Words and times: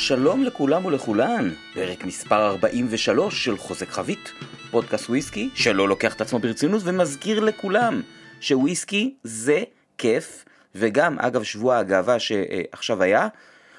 שלום 0.00 0.44
לכולם 0.44 0.84
ולכולן, 0.84 1.50
פרק 1.74 2.04
מספר 2.04 2.46
43 2.46 3.44
של 3.44 3.56
חוזק 3.56 3.88
חבית, 3.88 4.32
פודקאסט 4.70 5.08
וויסקי 5.08 5.50
שלא 5.54 5.88
לוקח 5.88 6.14
את 6.14 6.20
עצמו 6.20 6.38
ברצינות 6.38 6.82
ומזכיר 6.84 7.40
לכולם 7.40 8.02
שוויסקי 8.40 9.14
זה 9.24 9.62
כיף, 9.98 10.44
וגם 10.74 11.18
אגב 11.18 11.42
שבוע 11.42 11.78
הגאווה 11.78 12.18
שעכשיו 12.18 13.02
היה, 13.02 13.28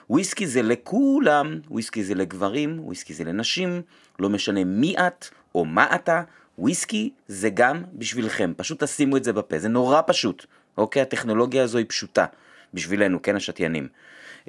וויסקי 0.09 0.47
זה 0.47 0.61
לכולם, 0.61 1.59
וויסקי 1.70 2.04
זה 2.04 2.15
לגברים, 2.15 2.79
וויסקי 2.79 3.13
זה 3.13 3.23
לנשים, 3.23 3.81
לא 4.19 4.29
משנה 4.29 4.63
מי 4.63 4.95
את 4.97 5.25
או 5.55 5.65
מה 5.65 5.95
אתה, 5.95 6.21
וויסקי 6.57 7.09
זה 7.27 7.49
גם 7.49 7.83
בשבילכם, 7.93 8.53
פשוט 8.57 8.83
תשימו 8.83 9.17
את 9.17 9.23
זה 9.23 9.33
בפה, 9.33 9.59
זה 9.59 9.69
נורא 9.69 10.01
פשוט, 10.07 10.45
אוקיי? 10.77 11.01
הטכנולוגיה 11.01 11.63
הזו 11.63 11.77
היא 11.77 11.85
פשוטה 11.89 12.25
בשבילנו, 12.74 13.21
כן 13.21 13.36
השתיינים. 13.36 13.88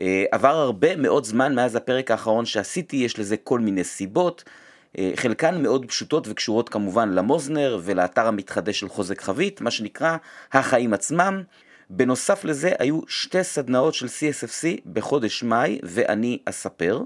אה, 0.00 0.24
עבר 0.30 0.56
הרבה 0.56 0.96
מאוד 0.96 1.24
זמן 1.24 1.54
מאז 1.54 1.76
הפרק 1.76 2.10
האחרון 2.10 2.46
שעשיתי, 2.46 2.96
יש 2.96 3.18
לזה 3.18 3.36
כל 3.36 3.60
מיני 3.60 3.84
סיבות, 3.84 4.44
אה, 4.98 5.10
חלקן 5.14 5.62
מאוד 5.62 5.86
פשוטות 5.86 6.28
וקשורות 6.28 6.68
כמובן 6.68 7.08
למוזנר 7.08 7.80
ולאתר 7.82 8.26
המתחדש 8.26 8.80
של 8.80 8.88
חוזק 8.88 9.20
חבית, 9.20 9.60
מה 9.60 9.70
שנקרא 9.70 10.16
החיים 10.52 10.94
עצמם. 10.94 11.42
בנוסף 11.90 12.44
לזה 12.44 12.72
היו 12.78 13.00
שתי 13.08 13.44
סדנאות 13.44 13.94
של 13.94 14.06
CSFC 14.06 14.80
בחודש 14.92 15.42
מאי 15.42 15.78
ואני 15.82 16.38
אספר. 16.44 17.00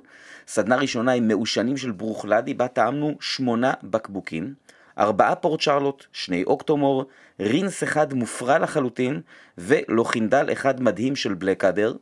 סדנה 0.48 0.76
ראשונה 0.76 1.12
עם 1.12 1.28
מעושנים 1.28 1.76
של 1.76 1.90
ברוכלדי, 1.90 2.54
בה 2.54 2.68
טעמנו 2.68 3.16
שמונה 3.20 3.72
בקבוקים, 3.82 4.54
ארבעה 4.98 5.34
פורט 5.34 5.60
שרלוט, 5.60 6.04
שני 6.12 6.44
אוקטומור, 6.44 7.04
רינס 7.40 7.82
אחד 7.82 8.14
מופרע 8.14 8.58
לחלוטין 8.58 9.20
ולוחינדל 9.58 10.52
אחד 10.52 10.82
מדהים 10.82 11.16
של 11.16 11.34
בלקאדר. 11.34 11.92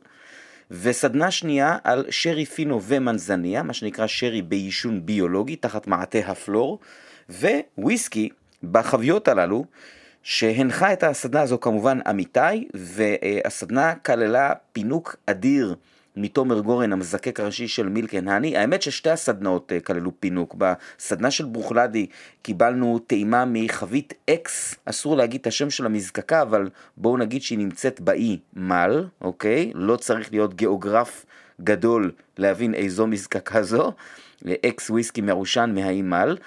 וסדנה 0.71 1.31
שנייה 1.31 1.77
על 1.83 2.05
שרי 2.09 2.45
פינו 2.45 2.81
ומנזניה, 2.81 3.63
מה 3.63 3.73
שנקרא 3.73 4.07
שרי 4.07 4.41
בעישון 4.41 5.05
ביולוגי 5.05 5.55
תחת 5.55 5.87
מעטה 5.87 6.19
הפלור, 6.19 6.79
וויסקי 7.77 8.29
בחביות 8.63 9.27
הללו, 9.27 9.65
שהנחה 10.23 10.93
את 10.93 11.03
הסדנה 11.03 11.41
הזו 11.41 11.59
כמובן 11.59 11.99
אמיתי, 12.09 12.67
והסדנה 12.73 13.95
כללה 13.95 14.53
פינוק 14.71 15.15
אדיר 15.25 15.75
מתומר 16.17 16.59
גורן, 16.59 16.93
המזקק 16.93 17.39
הראשי 17.39 17.67
של 17.67 17.89
מילקן 17.89 18.27
האני. 18.27 18.57
האמת 18.57 18.81
ששתי 18.81 19.09
הסדנאות 19.09 19.71
אה, 19.71 19.79
כללו 19.79 20.11
פינוק. 20.19 20.55
בסדנה 20.57 21.31
של 21.31 21.45
ברוכלדי 21.45 22.07
קיבלנו 22.41 22.99
טעימה 22.99 23.45
מחבית 23.47 24.13
אקס, 24.29 24.75
אסור 24.85 25.17
להגיד 25.17 25.41
את 25.41 25.47
השם 25.47 25.69
של 25.69 25.85
המזקקה, 25.85 26.41
אבל 26.41 26.69
בואו 26.97 27.17
נגיד 27.17 27.41
שהיא 27.41 27.57
נמצאת 27.57 28.01
באי 28.01 28.39
מל, 28.53 29.05
אוקיי? 29.21 29.71
לא 29.75 29.95
צריך 29.95 30.31
להיות 30.31 30.53
גיאוגרף 30.53 31.25
גדול 31.61 32.11
להבין 32.37 32.73
איזו 32.73 33.07
מזקקה 33.07 33.63
זו. 33.63 33.93
אקס 34.65 34.89
וויסקי 34.89 35.21
מעושן 35.21 35.71
מהאי 35.75 36.01
מל. 36.01 36.37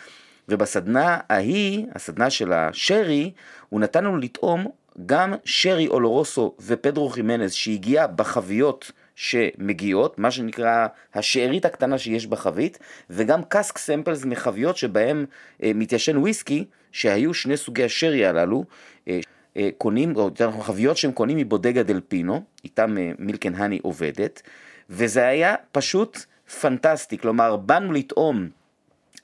ובסדנה 0.48 1.18
ההיא, 1.28 1.86
הסדנה 1.94 2.30
של 2.30 2.52
השרי, 2.52 3.32
הוא 3.68 3.80
נתן 3.80 4.04
לנו 4.04 4.16
לטעום 4.16 4.66
גם 5.06 5.34
שרי 5.44 5.86
אולורוסו 5.86 6.54
ופדרו 6.66 7.08
חימנז 7.08 7.52
שהגיע 7.52 8.06
בחביות 8.06 8.92
שמגיעות, 9.18 10.18
מה 10.18 10.30
שנקרא 10.30 10.86
השארית 11.14 11.64
הקטנה 11.64 11.98
שיש 11.98 12.26
בחבית, 12.26 12.78
וגם 13.10 13.44
קאסק 13.44 13.78
סמפלס 13.78 14.24
מחביות 14.24 14.76
שבהם 14.76 15.26
אה, 15.62 15.72
מתיישן 15.74 16.16
וויסקי, 16.16 16.64
שהיו 16.92 17.34
שני 17.34 17.56
סוגי 17.56 17.84
השרי 17.84 18.26
הללו, 18.26 18.64
אה, 19.08 19.20
אה, 19.56 19.68
קונים, 19.78 20.16
או 20.16 20.24
יותר 20.24 20.48
נכון 20.48 20.62
חביות 20.62 20.96
שהם 20.96 21.12
קונים 21.12 21.36
מבודגה 21.36 21.82
דל 21.82 22.00
פינו, 22.08 22.42
איתם 22.64 22.98
אה, 22.98 23.10
מילקן 23.18 23.54
האני 23.54 23.78
עובדת, 23.82 24.42
וזה 24.90 25.26
היה 25.26 25.54
פשוט 25.72 26.18
פנטסטי, 26.60 27.18
כלומר 27.18 27.56
באנו 27.56 27.92
לטעום 27.92 28.48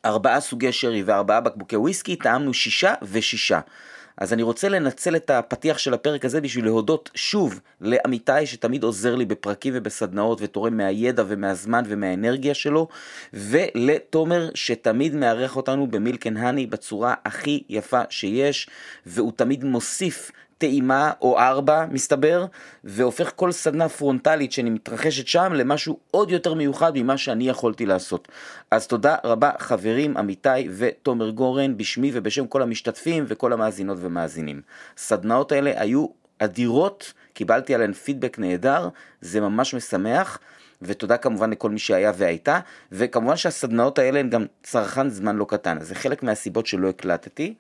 ארבעה 0.04 0.40
סוגי 0.40 0.72
שרי 0.72 1.02
וארבעה 1.02 1.40
בקבוקי 1.40 1.76
וויסקי, 1.76 2.16
טעמנו 2.16 2.54
שישה 2.54 2.94
ושישה. 3.02 3.60
אז 4.18 4.32
אני 4.32 4.42
רוצה 4.42 4.68
לנצל 4.68 5.16
את 5.16 5.30
הפתיח 5.30 5.78
של 5.78 5.94
הפרק 5.94 6.24
הזה 6.24 6.40
בשביל 6.40 6.64
להודות 6.64 7.10
שוב 7.14 7.60
לעמיתי 7.80 8.46
שתמיד 8.46 8.82
עוזר 8.82 9.14
לי 9.14 9.24
בפרקים 9.24 9.72
ובסדנאות 9.76 10.38
ותורם 10.42 10.76
מהידע 10.76 11.24
ומהזמן 11.26 11.82
ומהאנרגיה 11.86 12.54
שלו, 12.54 12.88
ולתומר 13.32 14.50
שתמיד 14.54 15.14
מארח 15.14 15.56
אותנו 15.56 15.86
במילקן 15.86 16.36
האני 16.36 16.66
בצורה 16.66 17.14
הכי 17.24 17.62
יפה 17.68 18.00
שיש, 18.10 18.68
והוא 19.06 19.32
תמיד 19.36 19.64
מוסיף 19.64 20.30
טעימה 20.64 21.12
או 21.22 21.38
ארבע, 21.38 21.86
מסתבר, 21.90 22.46
והופך 22.84 23.32
כל 23.36 23.52
סדנה 23.52 23.88
פרונטלית 23.88 24.52
שאני 24.52 24.70
מתרחשת 24.70 25.26
שם 25.26 25.52
למשהו 25.52 25.98
עוד 26.10 26.30
יותר 26.30 26.54
מיוחד 26.54 26.92
ממה 26.94 27.18
שאני 27.18 27.48
יכולתי 27.48 27.86
לעשות. 27.86 28.28
אז 28.70 28.86
תודה 28.86 29.16
רבה 29.24 29.50
חברים, 29.58 30.16
עמיתי 30.16 30.68
ותומר 30.76 31.30
גורן, 31.30 31.76
בשמי 31.76 32.10
ובשם 32.14 32.46
כל 32.46 32.62
המשתתפים 32.62 33.24
וכל 33.28 33.52
המאזינות 33.52 33.98
ומאזינים. 34.00 34.60
הסדנאות 34.96 35.52
האלה 35.52 35.72
היו 35.76 36.06
אדירות, 36.38 37.12
קיבלתי 37.32 37.74
עליהן 37.74 37.92
פידבק 37.92 38.38
נהדר, 38.38 38.88
זה 39.20 39.40
ממש 39.40 39.74
משמח. 39.74 40.38
ותודה 40.82 41.16
כמובן 41.16 41.50
לכל 41.50 41.70
מי 41.70 41.78
שהיה 41.78 42.12
והייתה, 42.16 42.60
וכמובן 42.92 43.36
שהסדנאות 43.36 43.98
האלה 43.98 44.20
הן 44.20 44.30
גם 44.30 44.46
צרכן 44.62 45.08
זמן 45.08 45.36
לא 45.36 45.46
קטן, 45.48 45.78
אז 45.78 45.88
זה 45.88 45.94
חלק 45.94 46.22
מהסיבות 46.22 46.66
שלא 46.66 46.88
הקלטתי. 46.88 47.54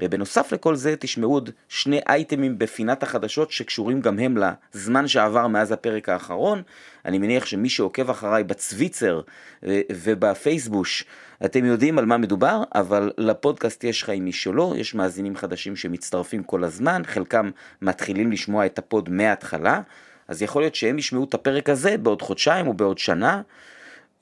ובנוסף 0.00 0.52
לכל 0.52 0.76
זה 0.76 0.96
תשמעו 0.96 1.32
עוד 1.32 1.50
שני 1.68 2.00
אייטמים 2.08 2.58
בפינת 2.58 3.02
החדשות 3.02 3.50
שקשורים 3.50 4.00
גם 4.00 4.18
הם 4.18 4.36
לזמן 4.74 5.08
שעבר 5.08 5.46
מאז 5.46 5.72
הפרק 5.72 6.08
האחרון. 6.08 6.62
אני 7.04 7.18
מניח 7.18 7.46
שמי 7.46 7.68
שעוקב 7.68 8.10
אחריי 8.10 8.44
בצוויצר 8.44 9.20
אה, 9.66 9.80
ובפייסבוש, 9.92 11.04
אתם 11.44 11.64
יודעים 11.64 11.98
על 11.98 12.04
מה 12.04 12.16
מדובר, 12.16 12.62
אבל 12.74 13.12
לפודקאסט 13.18 13.84
יש 13.84 14.04
חיים 14.04 14.26
משלו, 14.26 14.74
יש 14.76 14.94
מאזינים 14.94 15.36
חדשים 15.36 15.76
שמצטרפים 15.76 16.42
כל 16.42 16.64
הזמן, 16.64 17.02
חלקם 17.04 17.50
מתחילים 17.82 18.32
לשמוע 18.32 18.66
את 18.66 18.78
הפוד 18.78 19.10
מההתחלה, 19.10 19.80
אז 20.28 20.42
יכול 20.42 20.62
להיות 20.62 20.74
שהם 20.74 20.98
ישמעו 20.98 21.24
את 21.24 21.34
הפרק 21.34 21.68
הזה 21.68 21.96
בעוד 21.96 22.22
חודשיים 22.22 22.66
או 22.66 22.74
בעוד 22.74 22.98
שנה. 22.98 23.42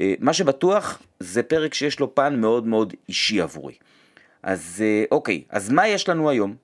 אה, 0.00 0.15
מה 0.21 0.33
שבטוח 0.33 1.03
זה 1.21 1.43
פרק 1.43 1.75
שיש 1.75 2.00
לו 2.00 2.15
פן 2.15 2.41
מאוד 2.41 2.66
מאוד 2.66 2.94
אישי 3.09 3.41
עבורי. 3.41 3.75
אז 4.42 4.82
אה, 4.84 5.04
אוקיי, 5.10 5.42
אז 5.50 5.70
מה 5.70 5.88
יש 5.88 6.08
לנו 6.08 6.30
היום? 6.30 6.54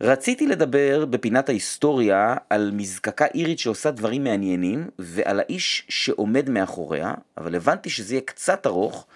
רציתי 0.00 0.46
לדבר 0.46 1.04
בפינת 1.04 1.48
ההיסטוריה 1.48 2.36
על 2.50 2.70
מזקקה 2.74 3.26
אירית 3.34 3.58
שעושה 3.58 3.90
דברים 3.90 4.24
מעניינים 4.24 4.88
ועל 4.98 5.40
האיש 5.40 5.86
שעומד 5.88 6.50
מאחוריה, 6.50 7.14
אבל 7.38 7.54
הבנתי 7.54 7.90
שזה 7.90 8.14
יהיה 8.14 8.20
קצת 8.20 8.66
ארוך, 8.66 9.06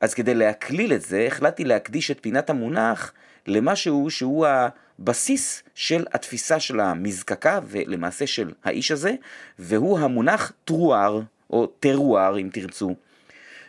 אז 0.00 0.14
כדי 0.14 0.34
להקליל 0.34 0.92
את 0.92 1.02
זה 1.02 1.26
החלטתי 1.26 1.64
להקדיש 1.64 2.10
את 2.10 2.18
פינת 2.20 2.50
המונח 2.50 3.12
למשהו 3.46 4.10
שהוא 4.10 4.46
הבסיס 4.46 5.62
של 5.74 6.04
התפיסה 6.12 6.60
של 6.60 6.80
המזקקה 6.80 7.60
ולמעשה 7.68 8.26
של 8.26 8.52
האיש 8.64 8.90
הזה, 8.90 9.14
והוא 9.58 9.98
המונח 9.98 10.52
טרואר 10.64 11.20
או 11.50 11.66
טרואר 11.66 12.38
אם 12.38 12.48
תרצו. 12.52 12.94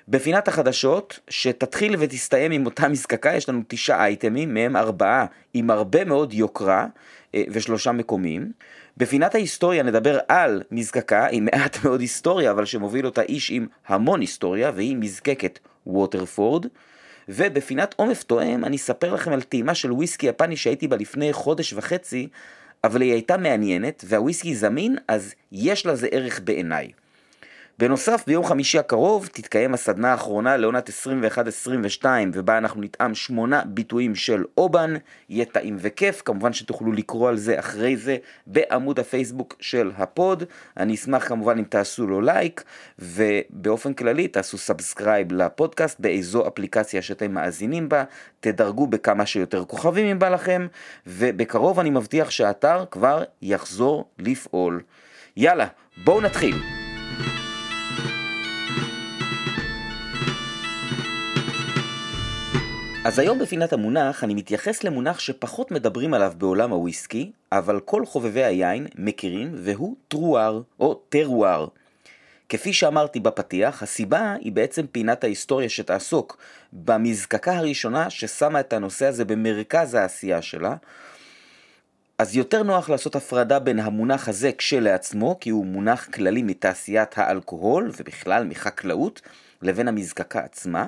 בפינת 0.08 0.48
החדשות, 0.48 1.20
שתתחיל 1.30 1.96
ותסתיים 2.00 2.52
עם 2.52 2.66
אותה 2.66 2.88
מזקקה, 2.88 3.36
יש 3.36 3.50
לנו 3.50 3.62
תשעה 3.68 4.06
אייטמים, 4.06 4.54
מהם 4.54 4.76
ארבעה 4.76 5.26
עם 5.54 5.70
הרבה 5.70 6.06
מאוד 6.06 6.34
יוקרה 6.34 6.88
אה, 7.36 7.44
ושלושה 7.50 7.92
מקומיים. 7.92 8.52
בפינת 8.98 9.36
ההיסטוריה 9.36 9.84
נדבר 9.84 10.20
על 10.28 10.64
מזקקה 10.72 11.28
עם 11.32 11.46
מעט 11.46 11.78
מאוד 11.84 12.00
היסטוריה, 12.00 12.52
אבל 12.52 12.66
שמוביל 12.66 13.06
אותה 13.06 13.22
איש 13.22 13.52
עם 13.52 13.68
המון 13.88 14.22
היסטוריה, 14.22 14.72
והיא 14.76 14.96
מזקקת 14.96 15.60
ווטרפורד. 15.88 16.66
ובפינת 17.30 17.96
עומף 17.98 18.24
תואם 18.24 18.66
אני 18.66 18.76
אספר 18.76 19.14
לכם 19.14 19.32
על 19.32 19.42
טעימה 19.42 19.76
של 19.76 19.92
וויסקי 19.92 20.28
יפני 20.28 20.58
שהייתי 20.58 20.88
בה 20.88 20.98
לפני 20.98 21.34
חודש 21.34 21.74
וחצי, 21.74 22.28
אבל 22.84 23.02
היא 23.02 23.12
הייתה 23.12 23.38
מעניינת, 23.38 24.04
והוויסקי 24.08 24.56
זמין, 24.56 24.98
אז 25.08 25.34
יש 25.52 25.86
לזה 25.86 26.08
ערך 26.12 26.40
בעיניי. 26.44 26.92
בנוסף, 27.80 28.24
ביום 28.28 28.46
חמישי 28.46 28.80
הקרוב 28.80 29.30
תתקיים 29.32 29.74
הסדנה 29.74 30.12
האחרונה 30.12 30.58
לעונת 30.58 30.90
21-22 32.02 32.06
ובה 32.34 32.58
אנחנו 32.58 32.82
נטעם 32.82 33.16
שמונה 33.16 33.62
ביטויים 33.66 34.16
של 34.16 34.44
אובן, 34.58 34.94
יהיה 35.30 35.46
טעים 35.46 35.78
וכיף, 35.80 36.22
כמובן 36.26 36.54
שתוכלו 36.54 36.92
לקרוא 36.92 37.30
על 37.30 37.38
זה 37.38 37.60
אחרי 37.60 37.98
זה 37.98 38.18
בעמוד 38.48 39.00
הפייסבוק 39.00 39.56
של 39.60 39.92
ה 39.98 40.07
pod, 40.07 40.44
אני 40.78 40.96
אשמח 40.96 41.28
כמובן 41.28 41.58
אם 41.58 41.64
תעשו 41.64 42.08
לו 42.08 42.22
לייק 42.22 42.64
ובאופן 43.00 43.94
כללי 43.94 44.28
תעשו 44.28 44.58
subscribe 44.58 45.32
לפודקאסט 45.32 46.00
באיזו 46.00 46.48
אפליקציה 46.48 47.02
שאתם 47.02 47.32
מאזינים 47.32 47.90
בה, 47.90 48.04
תדרגו 48.40 48.88
בכמה 48.88 49.26
שיותר 49.26 49.66
כוכבים 49.66 50.06
אם 50.06 50.20
בא 50.20 50.30
לכם 50.30 50.68
ובקרוב 51.08 51.80
אני 51.80 51.90
מבטיח 51.90 52.30
שהאתר 52.30 52.86
כבר 52.92 53.24
יחזור 53.42 54.10
לפעול. 54.20 54.82
יאללה, 55.38 55.68
בואו 56.04 56.22
נתחיל. 56.22 56.85
אז 63.06 63.20
היום 63.20 63.40
בפינת 63.40 63.74
המונח 63.74 64.24
אני 64.24 64.34
מתייחס 64.34 64.84
למונח 64.84 65.20
שפחות 65.20 65.72
מדברים 65.72 66.14
עליו 66.14 66.34
בעולם 66.38 66.72
הוויסקי, 66.72 67.32
אבל 67.52 67.80
כל 67.80 68.06
חובבי 68.06 68.44
היין 68.44 68.88
מכירים, 68.96 69.52
והוא 69.56 69.96
טרואר 70.08 70.62
או 70.80 70.94
טרואר. 71.10 71.68
כפי 72.50 72.74
שאמרתי 72.74 73.20
בפתיח, 73.20 73.84
הסיבה 73.84 74.36
היא 74.42 74.52
בעצם 74.52 74.88
פינת 74.88 75.24
ההיסטוריה 75.24 75.70
שתעסוק 75.70 76.38
במזקקה 76.74 77.58
הראשונה 77.58 78.10
ששמה 78.10 78.60
את 78.60 78.74
הנושא 78.74 79.06
הזה 79.06 79.26
במרכז 79.26 79.94
העשייה 79.94 80.42
שלה. 80.42 80.76
אז 82.18 82.36
יותר 82.36 82.64
נוח 82.64 82.90
לעשות 82.90 83.16
הפרדה 83.16 83.60
בין 83.60 83.80
המונח 83.80 84.30
הזה 84.30 84.52
כשלעצמו, 84.58 85.38
כי 85.40 85.50
הוא 85.50 85.66
מונח 85.66 86.08
כללי 86.14 86.44
מתעשיית 86.44 87.18
האלכוהול 87.18 87.92
ובכלל 87.98 88.44
מחקלאות, 88.44 89.22
לבין 89.62 89.88
המזקקה 89.88 90.40
עצמה. 90.40 90.88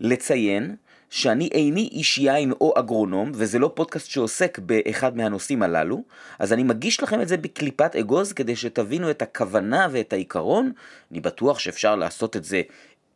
לציין 0.00 0.76
שאני 1.10 1.48
איני 1.52 1.88
איש 1.92 2.18
יין 2.18 2.52
או 2.52 2.74
אגרונום, 2.78 3.32
וזה 3.34 3.58
לא 3.58 3.72
פודקאסט 3.74 4.06
שעוסק 4.06 4.58
באחד 4.58 5.16
מהנושאים 5.16 5.62
הללו, 5.62 6.02
אז 6.38 6.52
אני 6.52 6.62
מגיש 6.62 7.02
לכם 7.02 7.20
את 7.20 7.28
זה 7.28 7.36
בקליפת 7.36 7.96
אגוז 7.96 8.32
כדי 8.32 8.56
שתבינו 8.56 9.10
את 9.10 9.22
הכוונה 9.22 9.88
ואת 9.90 10.12
העיקרון. 10.12 10.72
אני 11.10 11.20
בטוח 11.20 11.58
שאפשר 11.58 11.96
לעשות 11.96 12.36
את 12.36 12.44
זה 12.44 12.62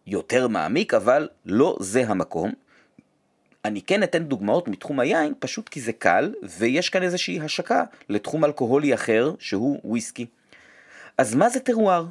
יותר 0.06 0.48
מעמיק, 0.48 0.94
אבל 0.94 1.28
לא 1.46 1.76
זה 1.80 2.04
המקום. 2.06 2.52
אני 3.64 3.82
כן 3.82 4.02
אתן 4.02 4.24
דוגמאות 4.24 4.68
מתחום 4.68 5.00
היין, 5.00 5.32
פשוט 5.38 5.68
כי 5.68 5.80
זה 5.80 5.92
קל, 5.92 6.34
ויש 6.42 6.88
כאן 6.88 7.02
איזושהי 7.02 7.40
השקה 7.40 7.84
לתחום 8.08 8.44
אלכוהולי 8.44 8.94
אחר, 8.94 9.32
שהוא 9.38 9.80
וויסקי. 9.84 10.26
אז 11.18 11.34
מה 11.34 11.48
זה 11.48 11.60
טרואר? 11.60 12.06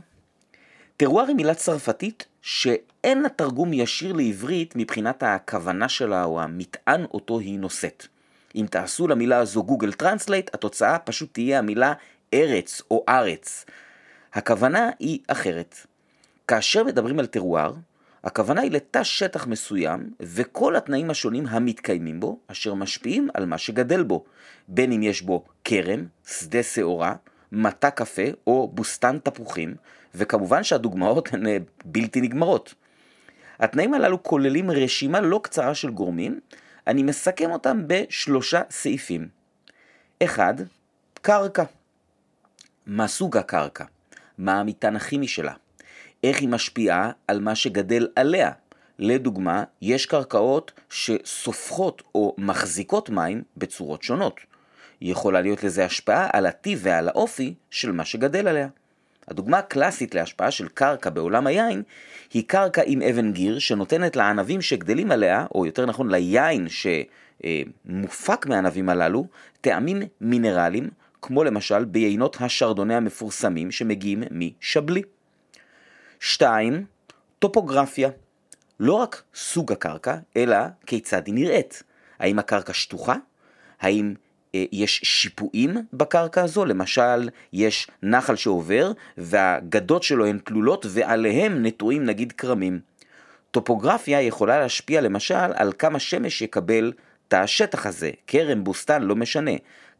טרואר 1.01 1.27
היא 1.27 1.35
מילה 1.35 1.53
צרפתית 1.53 2.25
שאין 2.41 3.21
לה 3.21 3.29
תרגום 3.29 3.73
ישיר 3.73 4.13
לעברית 4.13 4.73
מבחינת 4.75 5.23
הכוונה 5.23 5.89
שלה 5.89 6.23
או 6.23 6.41
המטען 6.41 7.05
אותו 7.05 7.39
היא 7.39 7.59
נושאת. 7.59 8.07
אם 8.55 8.65
תעשו 8.71 9.07
למילה 9.07 9.37
הזו 9.37 9.63
גוגל 9.63 9.93
טרנסלייט, 9.93 10.49
התוצאה 10.53 10.99
פשוט 10.99 11.33
תהיה 11.33 11.59
המילה 11.59 11.93
ארץ 12.33 12.81
או 12.91 13.03
ארץ. 13.09 13.65
הכוונה 14.33 14.89
היא 14.99 15.19
אחרת. 15.27 15.75
כאשר 16.47 16.83
מדברים 16.83 17.19
על 17.19 17.25
טרואר, 17.25 17.73
הכוונה 18.23 18.61
היא 18.61 18.71
לתא 18.71 19.03
שטח 19.03 19.47
מסוים 19.47 20.09
וכל 20.19 20.75
התנאים 20.75 21.09
השונים 21.09 21.47
המתקיימים 21.47 22.19
בו, 22.19 22.39
אשר 22.47 22.73
משפיעים 22.73 23.29
על 23.33 23.45
מה 23.45 23.57
שגדל 23.57 24.03
בו, 24.03 24.25
בין 24.67 24.91
אם 24.91 25.03
יש 25.03 25.21
בו 25.21 25.45
כרם, 25.63 26.05
שדה 26.27 26.63
שעורה, 26.63 27.15
מטע 27.51 27.89
קפה 27.89 28.27
או 28.47 28.71
בוסתן 28.73 29.17
תפוחים, 29.23 29.75
וכמובן 30.15 30.63
שהדוגמאות 30.63 31.33
הן 31.33 31.47
אה, 31.47 31.57
בלתי 31.85 32.21
נגמרות. 32.21 32.73
התנאים 33.59 33.93
הללו 33.93 34.23
כוללים 34.23 34.71
רשימה 34.71 35.19
לא 35.19 35.39
קצרה 35.43 35.75
של 35.75 35.89
גורמים, 35.89 36.39
אני 36.87 37.03
מסכם 37.03 37.51
אותם 37.51 37.83
בשלושה 37.87 38.61
סעיפים. 38.69 39.27
אחד, 40.23 40.53
קרקע. 41.21 41.63
מה 42.85 43.07
סוג 43.07 43.37
הקרקע? 43.37 43.83
מה 44.37 44.59
המטען 44.59 44.95
הכימי 44.95 45.27
שלה? 45.27 45.53
איך 46.23 46.39
היא 46.39 46.49
משפיעה 46.49 47.11
על 47.27 47.39
מה 47.39 47.55
שגדל 47.55 48.07
עליה? 48.15 48.51
לדוגמה, 48.99 49.63
יש 49.81 50.05
קרקעות 50.05 50.71
שסופחות 50.89 52.03
או 52.15 52.35
מחזיקות 52.37 53.09
מים 53.09 53.43
בצורות 53.57 54.03
שונות. 54.03 54.39
יכולה 55.01 55.41
להיות 55.41 55.63
לזה 55.63 55.85
השפעה 55.85 56.29
על 56.33 56.45
הטיב 56.45 56.79
ועל 56.83 57.07
האופי 57.07 57.53
של 57.69 57.91
מה 57.91 58.05
שגדל 58.05 58.47
עליה. 58.47 58.67
הדוגמה 59.27 59.57
הקלאסית 59.57 60.15
להשפעה 60.15 60.51
של 60.51 60.67
קרקע 60.67 61.09
בעולם 61.09 61.47
היין 61.47 61.83
היא 62.33 62.43
קרקע 62.47 62.81
עם 62.85 63.01
אבן 63.01 63.31
גיר 63.31 63.59
שנותנת 63.59 64.15
לענבים 64.15 64.61
שגדלים 64.61 65.11
עליה, 65.11 65.45
או 65.55 65.65
יותר 65.65 65.85
נכון 65.85 66.11
ליין 66.11 66.67
שמופק 66.69 68.45
מהענבים 68.45 68.89
הללו, 68.89 69.25
טעמים 69.61 70.01
מינרליים, 70.21 70.89
כמו 71.21 71.43
למשל 71.43 71.85
ביינות 71.85 72.37
השרדונה 72.39 72.97
המפורסמים 72.97 73.71
שמגיעים 73.71 74.23
משבלי. 74.31 75.01
2. 76.19 76.85
טופוגרפיה. 77.39 78.09
לא 78.79 78.93
רק 78.93 79.23
סוג 79.35 79.71
הקרקע, 79.71 80.17
אלא 80.37 80.57
כיצד 80.85 81.27
היא 81.27 81.33
נראית. 81.35 81.83
האם 82.19 82.39
הקרקע 82.39 82.73
שטוחה? 82.73 83.15
האם 83.81 84.13
יש 84.53 85.01
שיפועים 85.03 85.77
בקרקע 85.93 86.43
הזו, 86.43 86.65
למשל 86.65 87.29
יש 87.53 87.87
נחל 88.03 88.35
שעובר 88.35 88.91
והגדות 89.17 90.03
שלו 90.03 90.25
הן 90.25 90.37
תלולות 90.37 90.85
ועליהם 90.89 91.65
נטועים 91.65 92.05
נגיד 92.05 92.31
כרמים. 92.31 92.79
טופוגרפיה 93.51 94.21
יכולה 94.21 94.59
להשפיע 94.59 95.01
למשל 95.01 95.53
על 95.55 95.73
כמה 95.79 95.99
שמש 95.99 96.41
יקבל 96.41 96.93
תא 97.27 97.35
השטח 97.35 97.85
הזה, 97.85 98.11
כרם, 98.27 98.63
בוסתן, 98.63 99.01
לא 99.03 99.15
משנה. 99.15 99.51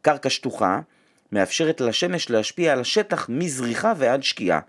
קרקע 0.02 0.30
שטוחה 0.30 0.80
מאפשרת 1.32 1.80
לשמש 1.80 2.30
להשפיע 2.30 2.72
על 2.72 2.80
השטח 2.80 3.26
מזריחה 3.28 3.92
ועד 3.96 4.22
שקיעה. 4.22 4.60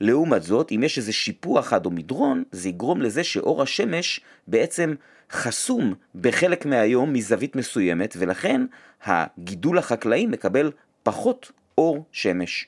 לעומת 0.00 0.42
זאת, 0.42 0.72
אם 0.72 0.82
יש 0.82 0.98
איזה 0.98 1.12
שיפוע 1.12 1.60
אחד 1.60 1.86
או 1.86 1.90
מדרון, 1.90 2.42
זה 2.52 2.68
יגרום 2.68 3.02
לזה 3.02 3.24
שאור 3.24 3.62
השמש 3.62 4.20
בעצם 4.46 4.94
חסום 5.32 5.94
בחלק 6.14 6.66
מהיום 6.66 7.12
מזווית 7.12 7.56
מסוימת, 7.56 8.14
ולכן 8.18 8.62
הגידול 9.04 9.78
החקלאי 9.78 10.26
מקבל 10.26 10.70
פחות 11.02 11.52
אור 11.78 12.04
שמש. 12.12 12.66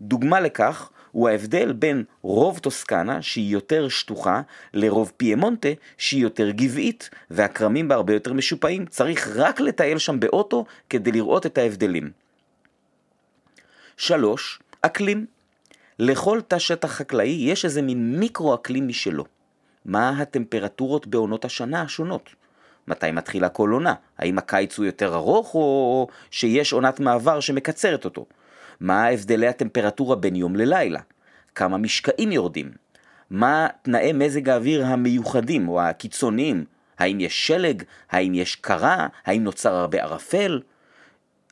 דוגמה 0.00 0.40
לכך 0.40 0.90
הוא 1.12 1.28
ההבדל 1.28 1.72
בין 1.72 2.04
רוב 2.22 2.58
טוסקנה, 2.58 3.22
שהיא 3.22 3.52
יותר 3.52 3.88
שטוחה, 3.88 4.40
לרוב 4.74 5.12
פיימונטה, 5.16 5.68
שהיא 5.98 6.22
יותר 6.22 6.50
גבעית, 6.50 7.10
והכרמים 7.30 7.88
בה 7.88 7.94
הרבה 7.94 8.12
יותר 8.12 8.32
משופעים. 8.32 8.86
צריך 8.86 9.28
רק 9.34 9.60
לטייל 9.60 9.98
שם 9.98 10.20
באוטו 10.20 10.64
כדי 10.90 11.12
לראות 11.12 11.46
את 11.46 11.58
ההבדלים. 11.58 12.10
3. 13.96 14.58
אקלים. 14.82 15.26
לכל 15.98 16.40
תא 16.48 16.58
שטח 16.58 16.92
חקלאי 16.92 17.28
יש 17.28 17.64
איזה 17.64 17.82
מין 17.82 18.20
מיקרו-אקלים 18.20 18.88
משלו. 18.88 19.24
מה 19.86 20.08
הטמפרטורות 20.08 21.06
בעונות 21.06 21.44
השנה 21.44 21.82
השונות? 21.82 22.30
מתי 22.88 23.10
מתחילה 23.10 23.48
כל 23.48 23.70
עונה? 23.70 23.94
האם 24.18 24.38
הקיץ 24.38 24.78
הוא 24.78 24.86
יותר 24.86 25.14
ארוך 25.14 25.54
או 25.54 26.08
שיש 26.30 26.72
עונת 26.72 27.00
מעבר 27.00 27.40
שמקצרת 27.40 28.04
אותו? 28.04 28.26
מה 28.80 29.06
הבדלי 29.06 29.46
הטמפרטורה 29.46 30.16
בין 30.16 30.36
יום 30.36 30.56
ללילה? 30.56 31.00
כמה 31.54 31.76
משקעים 31.78 32.32
יורדים? 32.32 32.70
מה 33.30 33.66
תנאי 33.82 34.12
מזג 34.12 34.48
האוויר 34.48 34.86
המיוחדים 34.86 35.68
או 35.68 35.80
הקיצוניים? 35.80 36.64
האם 36.98 37.20
יש 37.20 37.46
שלג? 37.46 37.82
האם 38.10 38.34
יש 38.34 38.56
קרה? 38.56 39.06
האם 39.24 39.44
נוצר 39.44 39.74
הרבה 39.74 40.02
ערפל? 40.02 40.60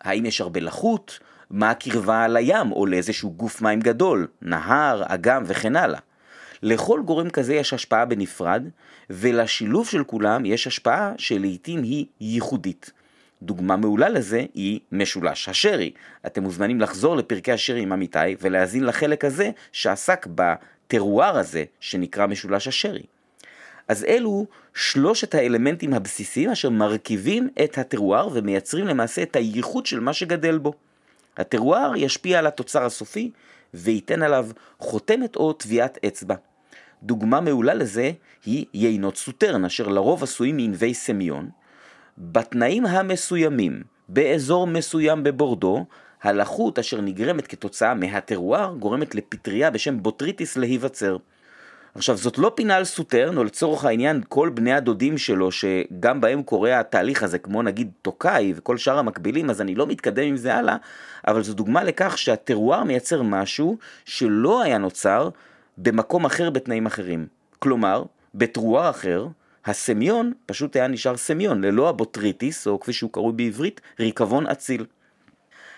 האם 0.01 0.27
יש 0.27 0.41
הרבה 0.41 0.61
לחות? 0.61 1.19
מה 1.51 1.71
הקרבה 1.71 2.29
לים 2.29 2.73
או 2.73 2.87
לאיזשהו 2.87 3.33
גוף 3.33 3.63
מים 3.63 3.81
גדול? 3.81 4.27
נהר, 4.43 5.03
אגם 5.07 5.43
וכן 5.47 5.77
הלאה. 5.77 6.01
לכל 6.65 7.01
גורם 7.05 7.31
כזה 7.31 7.55
יש 7.55 7.73
השפעה 7.73 8.05
בנפרד, 8.05 8.63
ולשילוב 9.11 9.89
של 9.89 10.05
כולם 10.05 10.45
יש 10.45 10.67
השפעה 10.67 11.13
שלעיתים 11.19 11.83
היא 11.83 12.07
ייחודית. 12.21 12.91
דוגמה 13.43 13.77
מעולה 13.77 14.09
לזה 14.09 14.45
היא 14.55 14.81
משולש 14.93 15.49
השרי. 15.49 15.91
אתם 16.27 16.43
מוזמנים 16.43 16.81
לחזור 16.81 17.17
לפרקי 17.17 17.53
השרי 17.53 17.83
עם 17.83 17.93
עמיתי 17.93 18.19
ולהאזין 18.41 18.85
לחלק 18.85 19.25
הזה 19.25 19.51
שעסק 19.73 20.27
בטרואר 20.35 21.39
הזה 21.39 21.65
שנקרא 21.81 22.27
משולש 22.27 22.69
השרי. 22.69 23.03
אז 23.89 24.05
אלו 24.05 24.47
שלושת 24.75 25.35
האלמנטים 25.35 25.95
הבסיסיים 25.95 26.51
אשר 26.51 26.71
מרכיבים 26.71 27.49
את 27.65 27.79
הטרואר 27.79 28.29
ומייצרים 28.33 28.87
למעשה 28.87 29.23
את 29.23 29.37
הייחוד 29.37 29.87
של 29.87 30.01
מה 30.01 30.13
שגדל 30.13 30.59
בו. 30.59 30.73
הטרואר 31.37 31.93
ישפיע 31.97 32.39
על 32.39 32.47
התוצר 32.47 32.85
הסופי 32.85 33.31
וייתן 33.75 34.23
עליו 34.23 34.49
חותמת 34.79 35.37
או 35.37 35.53
טביעת 35.53 35.99
אצבע. 36.07 36.35
דוגמה 37.05 37.41
מעולה 37.41 37.75
לזה 37.75 38.11
היא 38.47 38.67
יינות 38.75 39.17
סוטרן, 39.17 39.65
אשר 39.65 39.89
לרוב 39.89 40.23
עשויים 40.23 40.57
מענבי 40.57 40.95
סמיון. 40.95 41.49
בתנאים 42.19 42.87
המסוימים, 42.87 43.83
באזור 44.09 44.67
מסוים 44.67 45.23
בבורדו, 45.23 45.87
הלחות 46.23 46.79
אשר 46.79 47.01
נגרמת 47.01 47.47
כתוצאה 47.47 47.95
מהטרואר 47.95 48.75
גורמת 48.79 49.15
לפטריה 49.15 49.71
בשם 49.71 50.03
בוטריטיס 50.03 50.57
להיווצר. 50.57 51.17
עכשיו 51.95 52.17
זאת 52.17 52.39
לא 52.39 52.53
פינה 52.55 52.77
על 52.77 52.85
סוטרן, 52.85 53.37
או 53.37 53.45
לצורך 53.45 53.85
העניין 53.85 54.23
כל 54.29 54.49
בני 54.49 54.73
הדודים 54.73 55.19
שלו 55.19 55.53
שגם 55.53 56.21
בהם 56.21 56.43
קורה 56.43 56.81
התהליך 56.81 57.23
הזה, 57.23 57.39
כמו 57.39 57.63
נגיד 57.63 57.91
טוקאי 58.03 58.53
וכל 58.57 58.77
שאר 58.77 58.99
המקבילים, 58.99 59.51
אז 59.51 59.61
אני 59.61 59.75
לא 59.75 59.87
מתקדם 59.87 60.23
עם 60.23 60.37
זה 60.37 60.55
הלאה, 60.55 60.77
אבל 61.29 61.43
זו 61.43 61.55
דוגמה 61.55 61.85
לכך 61.85 62.19
שהטרואר 62.19 62.85
מייצר 62.85 63.23
משהו 63.23 63.79
שלא 64.05 64.63
היה 64.63 64.79
נוצר 64.79 65.29
במקום 65.79 66.25
אחר 66.25 66.51
בתנאים 66.51 66.87
אחרים. 66.87 67.27
כלומר, 67.59 68.05
בטרואר 68.35 68.91
אחר, 68.91 69.27
הסמיון 69.65 70.33
פשוט 70.47 70.77
היה 70.77 70.89
נשאר 70.89 71.17
סמיון, 71.17 71.65
ללא 71.65 71.89
הבוטריטיס, 71.89 72.67
או 72.67 72.81
כפי 72.81 72.93
שהוא 72.93 73.11
קרוי 73.13 73.33
בעברית, 73.33 73.81
ריקבון 74.01 74.47
אציל. 74.47 74.87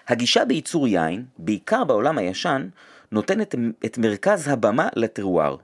הגישה 0.09 0.45
בייצור 0.45 0.89
יין, 0.89 1.25
בעיקר 1.39 1.85
בעולם 1.85 2.19
הישן, 2.19 2.69
נותנת 3.13 3.55
את 3.85 3.99
מרכז 3.99 4.49
הבמה 4.49 4.89
לטרואר. 4.97 5.57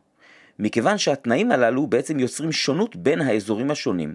מכיוון 0.58 0.98
שהתנאים 0.98 1.52
הללו 1.52 1.86
בעצם 1.86 2.18
יוצרים 2.18 2.52
שונות 2.52 2.96
בין 2.96 3.20
האזורים 3.20 3.70
השונים. 3.70 4.14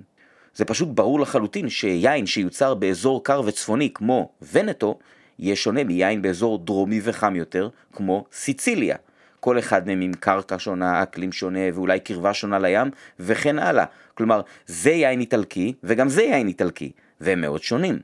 זה 0.56 0.66
פשוט 0.66 0.90
ברור 0.90 1.20
לחלוטין 1.20 1.70
שיין 1.70 2.26
שיוצר 2.26 2.74
באזור 2.74 3.24
קר 3.24 3.42
וצפוני 3.46 3.94
כמו 3.94 4.30
ונטו, 4.52 5.00
יהיה 5.40 5.56
שונה 5.56 5.84
מיין 5.84 6.22
באזור 6.22 6.58
דרומי 6.58 7.00
וחם 7.04 7.36
יותר, 7.36 7.70
כמו 7.94 8.26
סיציליה. 8.32 8.96
כל 9.40 9.60
אחד 9.60 9.88
מהם 9.88 10.02
עם 10.02 10.14
קרקע 10.14 10.56
שונה, 10.60 11.04
אקלים 11.04 11.32
שונה 11.32 11.60
ואולי 11.74 12.00
קרבה 12.00 12.34
שונה 12.34 12.60
לים 12.60 12.92
וכן 13.20 13.60
הלאה. 13.60 13.86
כלומר, 14.14 14.42
זה 14.66 14.90
יין 14.90 15.20
איטלקי 15.20 15.74
וגם 15.84 16.10
זה 16.10 16.24
יין 16.24 16.48
איטלקי, 16.48 16.92
והם 17.22 17.42
מאוד 17.42 17.64
שונים. 17.64 18.00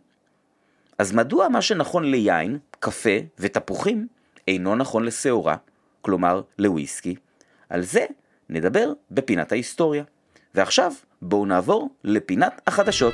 אז 0.98 1.14
מדוע 1.14 1.50
מה 1.50 1.62
שנכון 1.62 2.12
ליין, 2.12 2.58
קפה 2.80 3.18
ותפוחים 3.40 4.08
אינו 4.48 4.76
נכון 4.76 5.04
לשעורה, 5.04 5.56
כלומר 6.02 6.42
לוויסקי? 6.60 7.16
על 7.70 7.82
זה 7.82 8.06
נדבר 8.50 8.94
בפינת 9.12 9.52
ההיסטוריה. 9.52 10.04
ועכשיו 10.56 10.94
בואו 11.22 11.46
נעבור 11.46 11.90
לפינת 12.04 12.62
החדשות. 12.68 13.14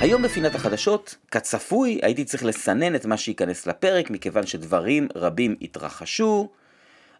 היום 0.00 0.22
בפינת 0.22 0.54
החדשות, 0.54 1.16
כצפוי, 1.30 1.98
הייתי 2.02 2.24
צריך 2.24 2.44
לסנן 2.44 2.94
את 2.94 3.06
מה 3.06 3.16
שייכנס 3.16 3.66
לפרק, 3.66 4.10
מכיוון 4.10 4.46
שדברים 4.46 5.08
רבים 5.14 5.56
התרחשו. 5.62 6.48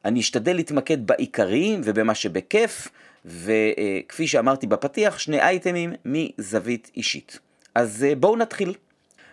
אני 0.05 0.21
אשתדל 0.21 0.57
להתמקד 0.57 1.07
בעיקריים 1.07 1.81
ובמה 1.85 2.15
שבכיף, 2.15 2.89
וכפי 3.25 4.27
שאמרתי 4.27 4.67
בפתיח, 4.67 5.19
שני 5.19 5.41
אייטמים 5.41 5.93
מזווית 6.05 6.91
אישית. 6.97 7.39
אז 7.75 8.05
אה, 8.05 8.15
בואו 8.15 8.37
נתחיל. 8.37 8.75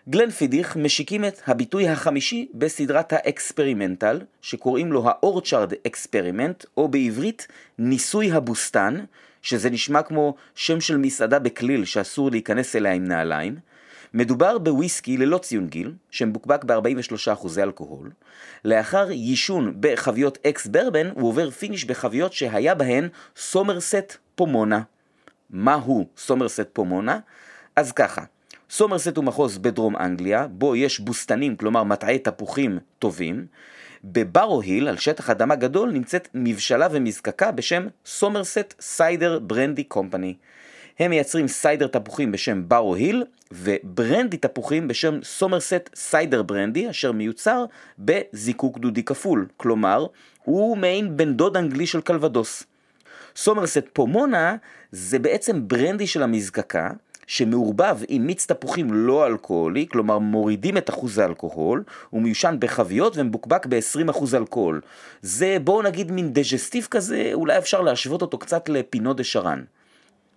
גלן 0.09 0.29
פידיך 0.29 0.75
משיקים 0.75 1.25
את 1.25 1.41
הביטוי 1.47 1.87
החמישי 1.87 2.47
בסדרת 2.53 3.13
ה 3.13 3.21
Experimental, 3.21 4.21
שקוראים 4.41 4.91
לו 4.91 5.03
ה 5.09 5.17
Orchard 5.17 5.73
Experiment, 5.87 6.65
או 6.77 6.87
בעברית 6.87 7.47
ניסוי 7.79 8.31
הבוסתן, 8.31 9.03
שזה 9.45 9.69
נשמע 9.69 10.01
כמו 10.01 10.35
שם 10.55 10.81
של 10.81 10.97
מסעדה 10.97 11.39
בכליל 11.39 11.85
שאסור 11.85 12.31
להיכנס 12.31 12.75
אליה 12.75 12.93
עם 12.93 13.03
נעליים. 13.03 13.55
מדובר 14.13 14.57
בוויסקי 14.57 15.17
ללא 15.17 15.37
ציון 15.37 15.67
גיל, 15.67 15.93
שמבוקבק 16.11 16.63
ב-43% 16.63 17.47
אלכוהול. 17.57 18.11
לאחר 18.65 19.11
יישון 19.11 19.73
בחביות 19.79 20.37
ex 20.47 20.67
bourbon, 20.67 21.09
הוא 21.13 21.29
עובר 21.29 21.49
finish 21.49 21.85
בחביות 21.85 22.33
שהיה 22.33 22.75
בהן 22.75 23.09
סומרסט 23.37 24.17
פומונה. 24.35 24.81
מהו 25.49 26.07
סומרסט 26.17 26.67
פומונה? 26.73 27.19
אז 27.75 27.91
ככה, 27.91 28.23
סומרסט 28.69 29.17
הוא 29.17 29.25
מחוז 29.25 29.57
בדרום 29.57 29.95
אנגליה, 29.97 30.47
בו 30.47 30.75
יש 30.75 30.99
בוסתנים, 30.99 31.55
כלומר 31.55 31.83
מטעי 31.83 32.19
תפוחים 32.19 32.79
טובים. 32.99 33.45
בברו 34.11 34.61
היל, 34.61 34.87
על 34.87 34.97
שטח 34.97 35.29
אדמה 35.29 35.55
גדול, 35.55 35.91
נמצאת 35.91 36.27
מבשלה 36.33 36.87
ומזקקה 36.91 37.51
בשם 37.51 37.87
סומרסט 38.05 38.73
סיידר 38.79 39.39
ברנדי 39.39 39.83
קומפני. 39.83 40.35
הם 40.99 41.09
מייצרים 41.11 41.47
סיידר 41.47 41.87
תפוחים 41.87 42.31
בשם 42.31 42.63
ברו 42.67 42.95
היל, 42.95 43.23
וברנדי 43.51 44.37
תפוחים 44.37 44.87
בשם 44.87 45.19
סומרסט 45.23 45.89
סיידר 45.95 46.41
ברנדי, 46.41 46.89
אשר 46.89 47.11
מיוצר 47.11 47.65
בזיקוק 47.99 48.79
דודי 48.79 49.03
כפול. 49.03 49.47
כלומר, 49.57 50.05
הוא 50.43 50.77
מעין 50.77 51.17
בן 51.17 51.33
דוד 51.33 51.57
אנגלי 51.57 51.87
של 51.87 52.01
קלבדוס. 52.01 52.63
סומרסט 53.35 53.83
פומונה 53.93 54.55
זה 54.91 55.19
בעצם 55.19 55.67
ברנדי 55.67 56.07
של 56.07 56.23
המזקקה, 56.23 56.89
שמעורבב 57.27 57.97
עם 58.07 58.27
מיץ 58.27 58.45
תפוחים 58.45 58.93
לא 58.93 59.27
אלכוהולי, 59.27 59.87
כלומר 59.87 60.19
מורידים 60.19 60.77
את 60.77 60.89
אחוז 60.89 61.17
האלכוהול, 61.17 61.83
הוא 62.09 62.21
מיושן 62.21 62.55
בחביות 62.59 63.17
ומבוקבק 63.17 63.65
ב-20% 63.65 64.23
אלכוהול. 64.33 64.81
זה 65.21 65.57
בואו 65.63 65.81
נגיד 65.81 66.11
מין 66.11 66.33
דיג'סטיף 66.33 66.87
כזה, 66.91 67.29
אולי 67.33 67.57
אפשר 67.57 67.81
להשוות 67.81 68.21
אותו 68.21 68.37
קצת 68.37 68.69
לפינו 68.69 69.13
דה 69.13 69.23
שרן. 69.23 69.63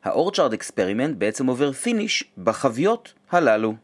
ה 0.05 0.11
Orchard 0.11 0.53
Experiment 0.53 1.17
בעצם 1.17 1.47
עובר 1.47 1.73
finish 1.73 2.25
בחביות 2.39 3.13
הללו. 3.31 3.75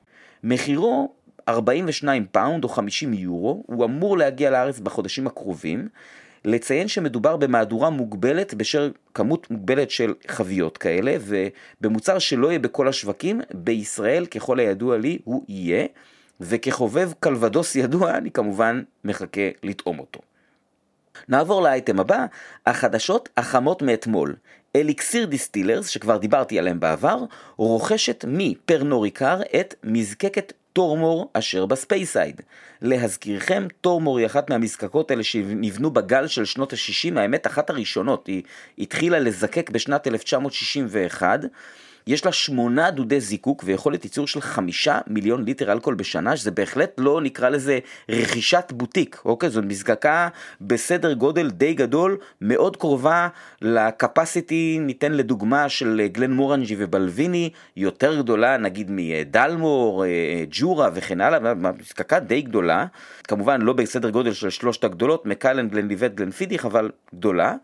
מחירו 0.44 1.12
42 1.48 2.26
pound 2.26 2.64
או 2.64 2.68
50 2.68 3.14
יורו, 3.14 3.64
הוא 3.66 3.84
אמור 3.84 4.18
להגיע 4.18 4.50
לארץ 4.50 4.78
בחודשים 4.78 5.26
הקרובים. 5.26 5.88
לציין 6.44 6.88
שמדובר 6.88 7.36
במהדורה 7.36 7.90
מוגבלת 7.90 8.54
בשל 8.54 8.92
כמות 9.14 9.50
מוגבלת 9.50 9.90
של 9.90 10.14
חביות 10.28 10.78
כאלה, 10.78 11.16
ובמוצר 11.20 12.18
שלא 12.18 12.48
יהיה 12.48 12.58
בכל 12.58 12.88
השווקים, 12.88 13.40
בישראל 13.54 14.26
ככל 14.26 14.58
הידוע 14.58 14.98
לי 14.98 15.18
הוא 15.24 15.44
יהיה, 15.48 15.86
וכחובב 16.40 17.12
קלבדוס 17.20 17.76
ידוע 17.76 18.16
אני 18.16 18.30
כמובן 18.30 18.82
מחכה 19.04 19.48
לטעום 19.62 19.98
אותו. 19.98 20.20
נעבור 21.28 21.62
לאייטם 21.62 22.00
הבא, 22.00 22.26
החדשות 22.66 23.28
החמות 23.36 23.82
מאתמול. 23.82 24.34
אליקסיר 24.76 25.26
דיסטילרס, 25.26 25.88
שכבר 25.88 26.16
דיברתי 26.16 26.58
עליהם 26.58 26.80
בעבר, 26.80 27.18
רוכשת 27.56 28.24
מפרנו 28.28 28.90
ריקר 28.90 29.40
את 29.60 29.74
מזקקת 29.84 30.52
טורמור 30.74 31.30
אשר 31.32 31.66
בספייסייד. 31.66 32.40
להזכירכם, 32.82 33.66
טורמור 33.80 34.18
היא 34.18 34.26
אחת 34.26 34.50
מהמזקקות 34.50 35.10
האלה 35.10 35.24
שנבנו 35.24 35.90
בגל 35.90 36.26
של 36.26 36.44
שנות 36.44 36.72
ה-60, 36.72 37.18
האמת 37.18 37.46
אחת 37.46 37.70
הראשונות, 37.70 38.26
היא 38.26 38.42
התחילה 38.78 39.18
לזקק 39.18 39.70
בשנת 39.70 40.06
1961. 40.06 41.40
יש 42.06 42.26
לה 42.26 42.32
שמונה 42.32 42.90
דודי 42.90 43.20
זיקוק 43.20 43.62
ויכולת 43.66 44.04
ייצור 44.04 44.26
של 44.26 44.40
חמישה 44.40 44.98
מיליון 45.06 45.44
ליטר 45.44 45.72
אלכוהול 45.72 45.94
בשנה, 45.94 46.36
שזה 46.36 46.50
בהחלט 46.50 46.92
לא 46.98 47.20
נקרא 47.20 47.48
לזה 47.48 47.78
רכישת 48.08 48.72
בוטיק, 48.72 49.20
אוקיי? 49.24 49.50
זאת 49.50 49.64
מזקקה 49.64 50.28
בסדר 50.60 51.12
גודל 51.12 51.50
די 51.50 51.74
גדול, 51.74 52.18
מאוד 52.40 52.76
קרובה 52.76 53.28
ל 53.62 53.74
capacity, 53.74 54.78
ניתן 54.80 55.12
לדוגמה 55.12 55.68
של 55.68 56.06
גלן 56.12 56.32
מורנג'י 56.32 56.76
ובלוויני, 56.78 57.50
יותר 57.76 58.18
גדולה 58.18 58.56
נגיד 58.56 58.86
מדלמור, 58.90 60.04
אה, 60.04 60.44
ג'ורה 60.50 60.90
וכן 60.94 61.20
הלאה, 61.20 61.54
מזקקה 61.54 62.20
די 62.20 62.42
גדולה, 62.42 62.86
כמובן 63.28 63.62
לא 63.62 63.72
בסדר 63.72 64.10
גודל 64.10 64.32
של 64.32 64.50
שלושת 64.50 64.84
הגדולות, 64.84 65.26
מקלן, 65.26 65.68
גלן 65.68 65.88
ליבט, 65.88 66.14
גלן 66.14 66.30
פידיך, 66.30 66.64
אבל 66.64 66.90
גדולה. 67.14 67.54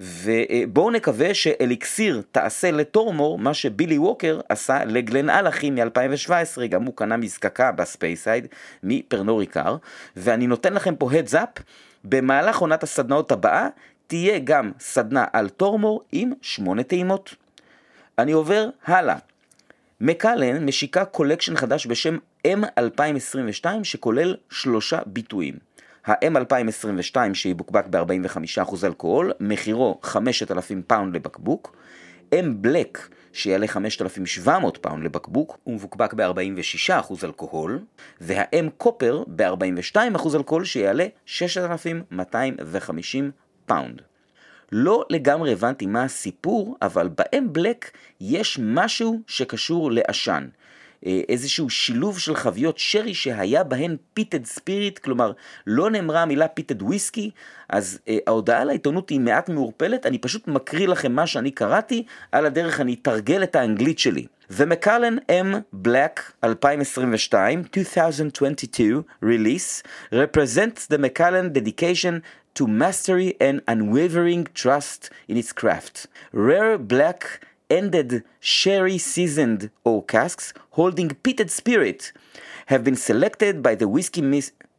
ובואו 0.00 0.90
נקווה 0.90 1.34
שאליקסיר 1.34 2.22
תעשה 2.32 2.70
לטורמור 2.70 3.38
מה 3.38 3.54
שבילי 3.86 3.98
ווקר 3.98 4.40
עשה 4.48 4.84
לגלן 4.84 5.30
אלאחי 5.30 5.70
מ-2017, 5.70 6.66
גם 6.68 6.82
הוא 6.82 6.96
קנה 6.96 7.16
מזקקה 7.16 7.72
בספייסייד 7.72 8.46
מפרנו 8.82 9.46
ריקאר, 9.46 9.76
ואני 10.16 10.46
נותן 10.46 10.74
לכם 10.74 10.96
פה 10.96 11.10
heads 11.10 11.32
up, 11.32 11.62
במהלך 12.04 12.58
עונת 12.58 12.82
הסדנאות 12.82 13.32
הבאה 13.32 13.68
תהיה 14.06 14.38
גם 14.38 14.72
סדנה 14.80 15.24
על 15.32 15.48
טורמור 15.48 16.02
עם 16.12 16.32
שמונה 16.42 16.82
טעימות. 16.82 17.34
אני 18.18 18.32
עובר 18.32 18.68
הלאה. 18.84 19.16
מקלן 20.00 20.64
משיקה 20.64 21.04
collection 21.04 21.56
חדש 21.56 21.86
בשם 21.86 22.16
M2022 22.46 23.66
שכולל 23.82 24.36
שלושה 24.50 24.98
ביטויים. 25.06 25.54
ה-M2022 26.06 27.16
שיבוקבק 27.34 27.86
ב-45% 27.86 28.74
אלכוהול, 28.84 29.32
מחירו 29.40 29.98
5,000 30.02 30.82
פאונד 30.86 31.16
לבקבוק, 31.16 31.76
M 32.34 32.46
בלק 32.48 33.08
שיעלה 33.36 33.66
5,700 33.66 34.76
פאונד 34.76 35.04
לבקבוק, 35.04 35.58
הוא 35.64 35.74
מבוקבק 35.74 36.14
ב-46% 36.14 37.24
אלכוהול, 37.24 37.80
וה-M 38.20 38.70
קופר 38.76 39.22
ב-42% 39.26 40.36
אלכוהול 40.36 40.64
שיעלה 40.64 41.06
6,250 41.26 43.30
פאונד. 43.66 44.02
לא 44.72 45.04
לגמרי 45.10 45.52
הבנתי 45.52 45.86
מה 45.86 46.04
הסיפור, 46.04 46.76
אבל 46.82 47.08
ב-M 47.08 47.44
בלק 47.52 47.90
יש 48.20 48.58
משהו 48.62 49.20
שקשור 49.26 49.92
לעשן. 49.92 50.48
אה, 51.06 51.20
איזשהו 51.28 51.70
שילוב 51.70 52.18
של 52.18 52.36
חביות 52.36 52.78
שרי 52.78 53.14
שהיה 53.14 53.64
בהן 53.64 53.96
peated 54.14 54.44
spirit, 54.44 54.98
כלומר 54.98 55.32
לא 55.66 55.90
נאמרה 55.90 56.22
המילה 56.22 56.48
peated 56.48 56.82
whisky, 56.82 57.30
אז 57.68 57.98
אה, 58.08 58.18
ההודעה 58.26 58.64
לעיתונות 58.64 59.10
היא 59.10 59.20
מעט 59.20 59.48
מעורפלת, 59.48 60.06
אני 60.06 60.18
פשוט 60.18 60.48
מקריא 60.48 60.88
לכם 60.88 61.12
מה 61.12 61.26
שאני 61.26 61.50
קראתי, 61.50 62.04
על 62.32 62.46
הדרך 62.46 62.80
אני 62.80 62.96
אתרגל 63.02 63.42
את 63.42 63.56
האנגלית 63.56 63.98
שלי. 63.98 64.26
The 64.48 64.64
Macallan 64.64 65.18
M 65.28 65.64
Black 65.72 66.20
2022, 66.44 67.64
2022 67.76 69.04
release 69.20 69.82
represents 70.12 70.86
the 70.86 70.98
Macallan 70.98 71.52
dedication 71.52 72.22
to 72.54 72.66
mastery 72.68 73.34
and 73.40 73.60
unwavering 73.66 74.46
trust 74.54 75.10
in 75.28 75.36
its 75.36 75.52
craft. 75.52 76.06
Rare 76.32 76.78
black 76.78 77.40
ended 77.70 78.22
sherry 78.40 78.98
seasoned 78.98 79.70
oak 79.84 80.08
casks 80.08 80.52
holding 80.70 81.10
pitted 81.22 81.50
spirit 81.50 82.12
have 82.66 82.84
been 82.84 82.96
selected 82.96 83.62
by 83.62 83.74
the 83.74 83.88
Whiskey 83.88 84.22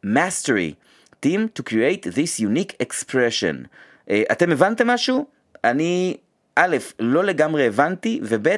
Mastery 0.02 0.76
team 1.20 1.48
to 1.56 1.62
create 1.62 2.02
this 2.02 2.40
unique 2.40 2.76
expression. 2.80 3.66
Uh, 4.08 4.12
אתם 4.32 4.52
הבנתם 4.52 4.86
משהו? 4.86 5.26
אני, 5.64 6.16
א', 6.56 6.76
לא 6.98 7.24
לגמרי 7.24 7.66
הבנתי, 7.66 8.20
וב', 8.22 8.48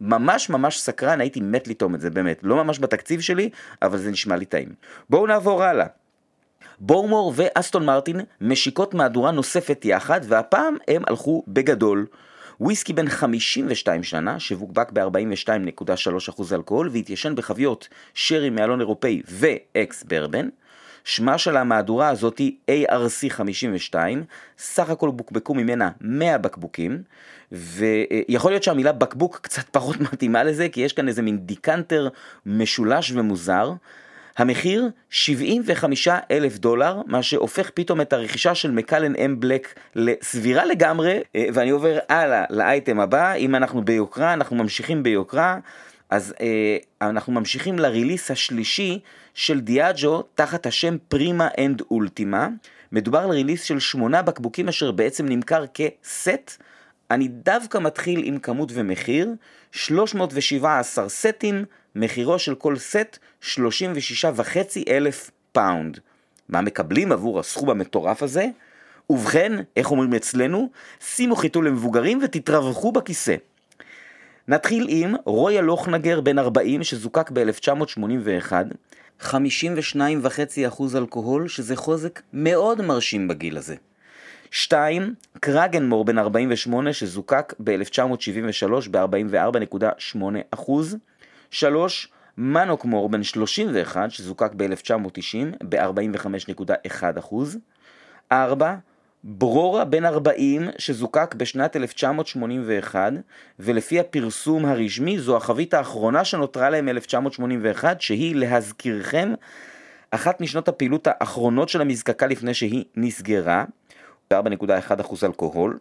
ממש 0.00 0.50
ממש 0.50 0.80
סקרן, 0.80 1.20
הייתי 1.20 1.40
מת 1.40 1.68
לטעום 1.68 1.94
את 1.94 2.00
זה, 2.00 2.10
באמת. 2.10 2.40
לא 2.42 2.64
ממש 2.64 2.78
בתקציב 2.78 3.20
שלי, 3.20 3.50
אבל 3.82 3.98
זה 3.98 4.10
נשמע 4.10 4.36
לי 4.36 4.44
טעים. 4.44 4.68
בואו 5.10 5.26
נעבור 5.26 5.62
הלאה. 5.62 5.86
בורמור 6.80 7.32
ואסטון 7.36 7.86
מרטין 7.86 8.20
משיקות 8.40 8.94
מהדורה 8.94 9.30
נוספת 9.30 9.84
יחד, 9.84 10.20
והפעם 10.24 10.76
הם 10.88 11.02
הלכו 11.06 11.42
בגדול. 11.48 12.06
וויסקי 12.60 12.92
בן 12.92 13.08
52 13.08 14.02
שנה, 14.02 14.40
שבוקבק 14.40 14.92
ב-42.3% 14.92 16.54
אלכוהול 16.54 16.88
והתיישן 16.92 17.34
בחביות 17.34 17.88
שרי 18.14 18.50
מאלון 18.50 18.80
אירופאי 18.80 19.22
ואקס 19.28 20.04
ברבן. 20.04 20.48
שמה 21.04 21.38
של 21.38 21.56
המהדורה 21.56 22.08
הזאת 22.08 22.40
ARC 22.70 23.30
52, 23.30 24.24
סך 24.58 24.90
הכל 24.90 25.10
בוקבקו 25.10 25.54
ממנה 25.54 25.90
100 26.00 26.38
בקבוקים, 26.38 27.02
ויכול 27.52 28.50
להיות 28.50 28.62
שהמילה 28.62 28.92
בקבוק 28.92 29.38
קצת 29.42 29.68
פחות 29.70 30.00
מתאימה 30.12 30.44
לזה, 30.44 30.68
כי 30.68 30.80
יש 30.80 30.92
כאן 30.92 31.08
איזה 31.08 31.22
מין 31.22 31.38
דיקנטר 31.38 32.08
משולש 32.46 33.12
ומוזר. 33.14 33.72
המחיר 34.38 34.88
75 35.10 36.08
אלף 36.30 36.58
דולר, 36.58 37.00
מה 37.06 37.22
שהופך 37.22 37.70
פתאום 37.74 38.00
את 38.00 38.12
הרכישה 38.12 38.54
של 38.54 38.70
מקלן 38.70 39.16
אם 39.16 39.40
בלק 39.40 39.74
לסבירה 39.94 40.64
לגמרי, 40.64 41.20
אה, 41.36 41.46
ואני 41.54 41.70
עובר 41.70 41.98
הלאה 42.08 42.44
לאייטם 42.50 43.00
הבא, 43.00 43.34
אם 43.34 43.54
אנחנו 43.54 43.84
ביוקרה, 43.84 44.32
אנחנו 44.32 44.56
ממשיכים 44.56 45.02
ביוקרה, 45.02 45.58
אז 46.10 46.34
אה, 46.40 46.76
אנחנו 47.08 47.32
ממשיכים 47.32 47.78
ל 47.78 47.84
release 47.84 48.30
השלישי 48.30 48.98
של 49.34 49.60
דיאג'ו 49.60 50.22
תחת 50.34 50.66
השם 50.66 50.96
פרימה 51.08 51.48
אנד 51.58 51.82
אולטימה. 51.90 52.48
מדובר 52.92 53.18
על 53.18 53.30
release 53.30 53.62
של 53.62 53.78
שמונה 53.78 54.22
בקבוקים 54.22 54.68
אשר 54.68 54.92
בעצם 54.92 55.26
נמכר 55.26 55.64
כסט. 55.74 56.62
אני 57.10 57.28
דווקא 57.28 57.78
מתחיל 57.78 58.22
עם 58.24 58.38
כמות 58.38 58.70
ומחיר, 58.74 59.28
317 59.72 61.08
סטים, 61.08 61.64
מחירו 61.98 62.38
של 62.38 62.54
כל 62.54 62.76
סט 62.76 63.18
36 63.40 64.24
וחצי 64.34 64.84
אלף 64.88 65.30
פאונד. 65.52 65.98
מה 66.48 66.60
מקבלים 66.60 67.12
עבור 67.12 67.40
הסכום 67.40 67.70
המטורף 67.70 68.22
הזה? 68.22 68.46
ובכן, 69.10 69.52
איך 69.76 69.90
אומרים 69.90 70.14
אצלנו? 70.14 70.70
שימו 71.00 71.36
חיתול 71.36 71.66
למבוגרים 71.66 72.20
ותתרווחו 72.22 72.92
בכיסא. 72.92 73.36
נתחיל 74.48 74.86
עם 74.88 75.14
רויאל 75.24 75.62
לוכנגר 75.62 76.20
בן 76.20 76.38
40 76.38 76.84
שזוקק 76.84 77.30
ב-1981, 77.32 78.52
52.5% 79.22 79.28
אלכוהול, 80.96 81.48
שזה 81.48 81.76
חוזק 81.76 82.22
מאוד 82.32 82.82
מרשים 82.82 83.28
בגיל 83.28 83.56
הזה. 83.56 83.74
2. 84.50 85.14
קרגנמור 85.40 86.04
בן 86.04 86.18
48 86.18 86.92
שזוקק 86.92 87.54
ב-1973 87.64 88.88
ב-44.8%. 88.90 90.70
3. 91.50 92.08
מנוקמור 92.38 93.08
בן 93.08 93.22
31 93.22 94.10
שזוקק 94.10 94.50
ב-1990 94.56 95.64
ב-45.1%. 95.68 97.34
4. 98.32 98.74
ברורה 99.24 99.84
בן 99.84 100.04
40 100.04 100.68
שזוקק 100.78 101.34
בשנת 101.34 101.76
1981 101.76 103.12
ולפי 103.58 104.00
הפרסום 104.00 104.64
הרשמי 104.64 105.18
זו 105.18 105.36
החבית 105.36 105.74
האחרונה 105.74 106.24
שנותרה 106.24 106.70
להם 106.70 106.86
מ-1981 106.86 107.84
שהיא 107.98 108.36
להזכירכם 108.36 109.34
אחת 110.10 110.40
משנות 110.40 110.68
הפעילות 110.68 111.06
האחרונות 111.10 111.68
של 111.68 111.80
המזקקה 111.80 112.26
לפני 112.26 112.54
שהיא 112.54 112.84
נסגרה 112.96 113.64
4.1% 114.34 114.36
אלכוהול 115.22 115.78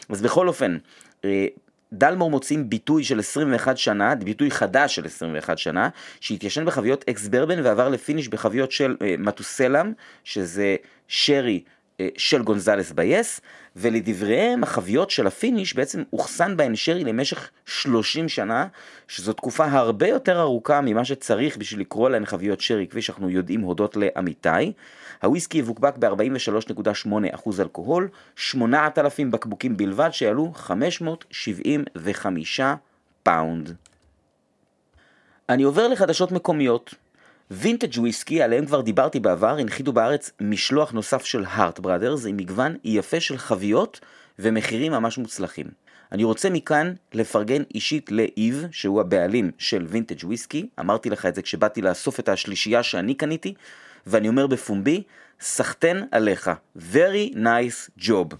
אז 0.08 0.22
בכל 0.22 0.48
אופן, 0.48 0.78
אה, 1.24 1.46
דלמור 1.92 2.30
מוצאים 2.30 2.70
ביטוי 2.70 3.04
של 3.04 3.18
21 3.18 3.76
שנה, 3.76 4.14
ביטוי 4.14 4.50
חדש 4.50 4.94
של 4.94 5.06
21 5.06 5.58
שנה, 5.58 5.88
שהתיישן 6.20 6.64
בחביות 6.64 7.04
ex 7.10 7.28
bourbon 7.28 7.60
ועבר 7.64 7.88
ל 7.88 7.94
finish 7.94 8.28
בחביות 8.28 8.72
של 8.72 8.96
אה, 8.98 9.04
מתוסלם, 9.18 9.92
שזה 10.24 10.76
שרי 11.08 11.62
אה, 11.64 12.02
של 12.16 12.42
גונזלס 12.42 12.92
בייס, 12.92 13.40
ולדבריהם 13.76 14.62
החביות 14.62 15.10
של 15.10 15.26
ה 15.26 15.33
finish 15.33 15.74
בעצם 15.74 16.02
אוחסן 16.12 16.56
בהן 16.56 16.76
שרי 16.76 17.04
למשך 17.04 17.50
30 17.66 18.28
שנה, 18.28 18.66
שזו 19.08 19.32
תקופה 19.32 19.64
הרבה 19.64 20.08
יותר 20.08 20.40
ארוכה 20.40 20.80
ממה 20.80 21.04
שצריך 21.04 21.56
בשביל 21.56 21.80
לקרוא 21.80 22.10
להן 22.10 22.26
חביות 22.26 22.60
שרי, 22.60 22.86
כפי 22.86 23.02
שאנחנו 23.02 23.30
יודעים 23.30 23.60
הודות 23.60 23.96
לעמיתי. 23.96 24.72
הוויסקי 25.22 25.58
יבוקבק 25.58 25.96
ב-43.8% 25.96 27.50
אלכוהול, 27.60 28.08
8,000 28.36 29.30
בקבוקים 29.30 29.76
בלבד 29.76 30.10
שיעלו 30.12 30.52
575 30.54 32.60
פאונד. 33.22 33.74
אני 35.48 35.62
עובר 35.62 35.88
לחדשות 35.88 36.32
מקומיות. 36.32 36.94
וינטג' 37.50 37.98
וויסקי, 37.98 38.42
עליהם 38.42 38.66
כבר 38.66 38.80
דיברתי 38.80 39.20
בעבר, 39.20 39.58
הנחיתו 39.58 39.92
בארץ 39.92 40.30
משלוח 40.40 40.92
נוסף 40.92 41.24
של 41.24 41.44
הארט 41.48 41.78
בראדרס 41.78 42.26
עם 42.26 42.36
מגוון 42.36 42.76
יפה 42.84 43.20
של 43.20 43.38
חביות 43.38 44.00
ומחירים 44.38 44.92
ממש 44.92 45.18
מוצלחים. 45.18 45.66
אני 46.12 46.24
רוצה 46.24 46.50
מכאן 46.50 46.92
לפרגן 47.14 47.62
אישית 47.74 48.12
לאיב, 48.12 48.66
שהוא 48.70 49.00
הבעלים 49.00 49.50
של 49.58 49.86
וינטג' 49.88 50.24
וויסקי, 50.24 50.68
אמרתי 50.80 51.10
לך 51.10 51.26
את 51.26 51.34
זה 51.34 51.42
כשבאתי 51.42 51.82
לאסוף 51.82 52.20
את 52.20 52.28
השלישייה 52.28 52.82
שאני 52.82 53.14
קניתי, 53.14 53.54
ואני 54.06 54.28
אומר 54.28 54.46
בפומבי, 54.46 55.02
סחטן 55.40 56.00
עליך, 56.10 56.50
very 56.92 57.34
nice 57.34 58.02
job. 58.02 58.34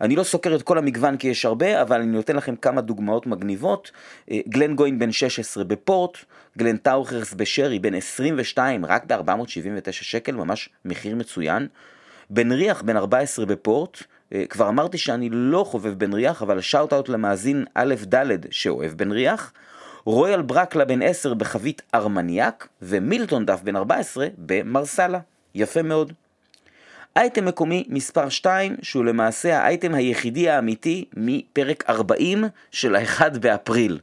אני 0.00 0.16
לא 0.16 0.22
סוקר 0.22 0.54
את 0.54 0.62
כל 0.62 0.78
המגוון 0.78 1.16
כי 1.16 1.28
יש 1.28 1.44
הרבה, 1.44 1.82
אבל 1.82 2.00
אני 2.00 2.10
נותן 2.10 2.36
לכם 2.36 2.56
כמה 2.56 2.80
דוגמאות 2.80 3.26
מגניבות. 3.26 3.90
אה, 4.30 4.38
גלן 4.48 4.76
גוין 4.76 4.98
בן 4.98 5.12
16 5.12 5.64
בפורט, 5.64 6.18
גלן 6.58 6.76
טאוכרס 6.76 7.34
בשרי 7.34 7.78
בן 7.78 7.94
22 7.94 8.84
רק 8.84 9.04
ב-479 9.04 9.92
שקל, 9.92 10.32
ממש 10.32 10.68
מחיר 10.84 11.16
מצוין. 11.16 11.68
בן 12.30 12.52
ריח 12.52 12.82
בן 12.82 12.96
14 12.96 13.46
בפורט, 13.46 14.02
אה, 14.32 14.44
כבר 14.50 14.68
אמרתי 14.68 14.98
שאני 14.98 15.28
לא 15.32 15.64
חובב 15.64 15.98
בן 15.98 16.12
ריח, 16.12 16.42
אבל 16.42 16.60
shout 16.60 16.92
out 16.92 17.08
למאזין 17.08 17.64
א' 17.74 17.94
ד' 18.14 18.26
שאוהב 18.50 18.92
בן 18.92 19.12
ריח. 19.12 19.52
רויאל 20.04 20.42
ברקלה 20.42 20.84
בן 20.84 21.02
10 21.02 21.34
בחבית 21.34 21.82
ארמניאק, 21.94 22.68
ומילטון 22.82 23.46
דף 23.46 23.60
בן 23.62 23.76
14 23.76 24.26
במרסלה. 24.38 25.18
יפה 25.54 25.82
מאוד. 25.82 26.12
אייטם 27.16 27.44
מקומי 27.44 27.84
מספר 27.88 28.28
2, 28.28 28.76
שהוא 28.82 29.04
למעשה 29.04 29.58
האייטם 29.58 29.94
היחידי 29.94 30.50
האמיתי 30.50 31.04
מפרק 31.16 31.84
40 31.88 32.44
של 32.70 32.94
ה-1 32.96 33.38
באפריל. 33.38 33.98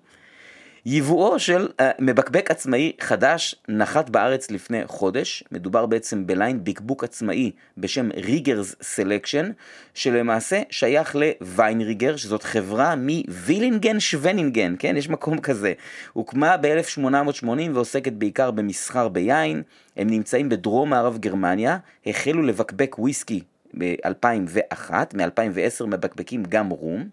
ייבואו 0.90 1.40
של 1.40 1.68
אה, 1.68 1.84
מבקבק 2.00 2.52
עצמאי 2.52 2.92
חדש 3.00 3.56
נחת 3.68 4.10
בארץ 4.10 4.52
לפני 4.52 4.88
חודש, 4.88 5.44
מדובר 5.52 5.86
בעצם 5.86 6.28
ב 6.28 6.35
line 6.35 6.64
בקבוק 6.64 7.04
עצמאי 7.04 7.52
בשם 7.78 8.10
ריגרס 8.16 8.76
סלקשן, 8.82 9.52
שלמעשה 9.94 10.62
שייך 10.70 11.16
לוויינריגר, 11.16 12.16
שזאת 12.16 12.44
חברה 12.44 12.96
מווילינגן 12.96 14.00
שוונינגן, 14.00 14.76
כן, 14.80 14.98
יש 14.98 15.10
מקום 15.10 15.40
כזה. 15.40 15.74
הוקמה 16.14 16.58
ב-1880 16.58 17.48
ועוסקת 17.74 18.14
בעיקר 18.14 18.52
במסחר 18.52 19.08
ביין, 19.08 19.64
הם 19.98 20.10
נמצאים 20.10 20.50
בדרום 20.50 20.90
מערב 20.90 21.18
גרמניה, 21.18 21.78
החלו 22.06 22.42
לבקבק 22.42 22.96
וויסקי 23.00 23.42
ב-2001, 23.78 24.92
מ-2010 25.14 25.86
מבקבקים 25.86 26.44
גם 26.44 26.70
רום. 26.70 27.10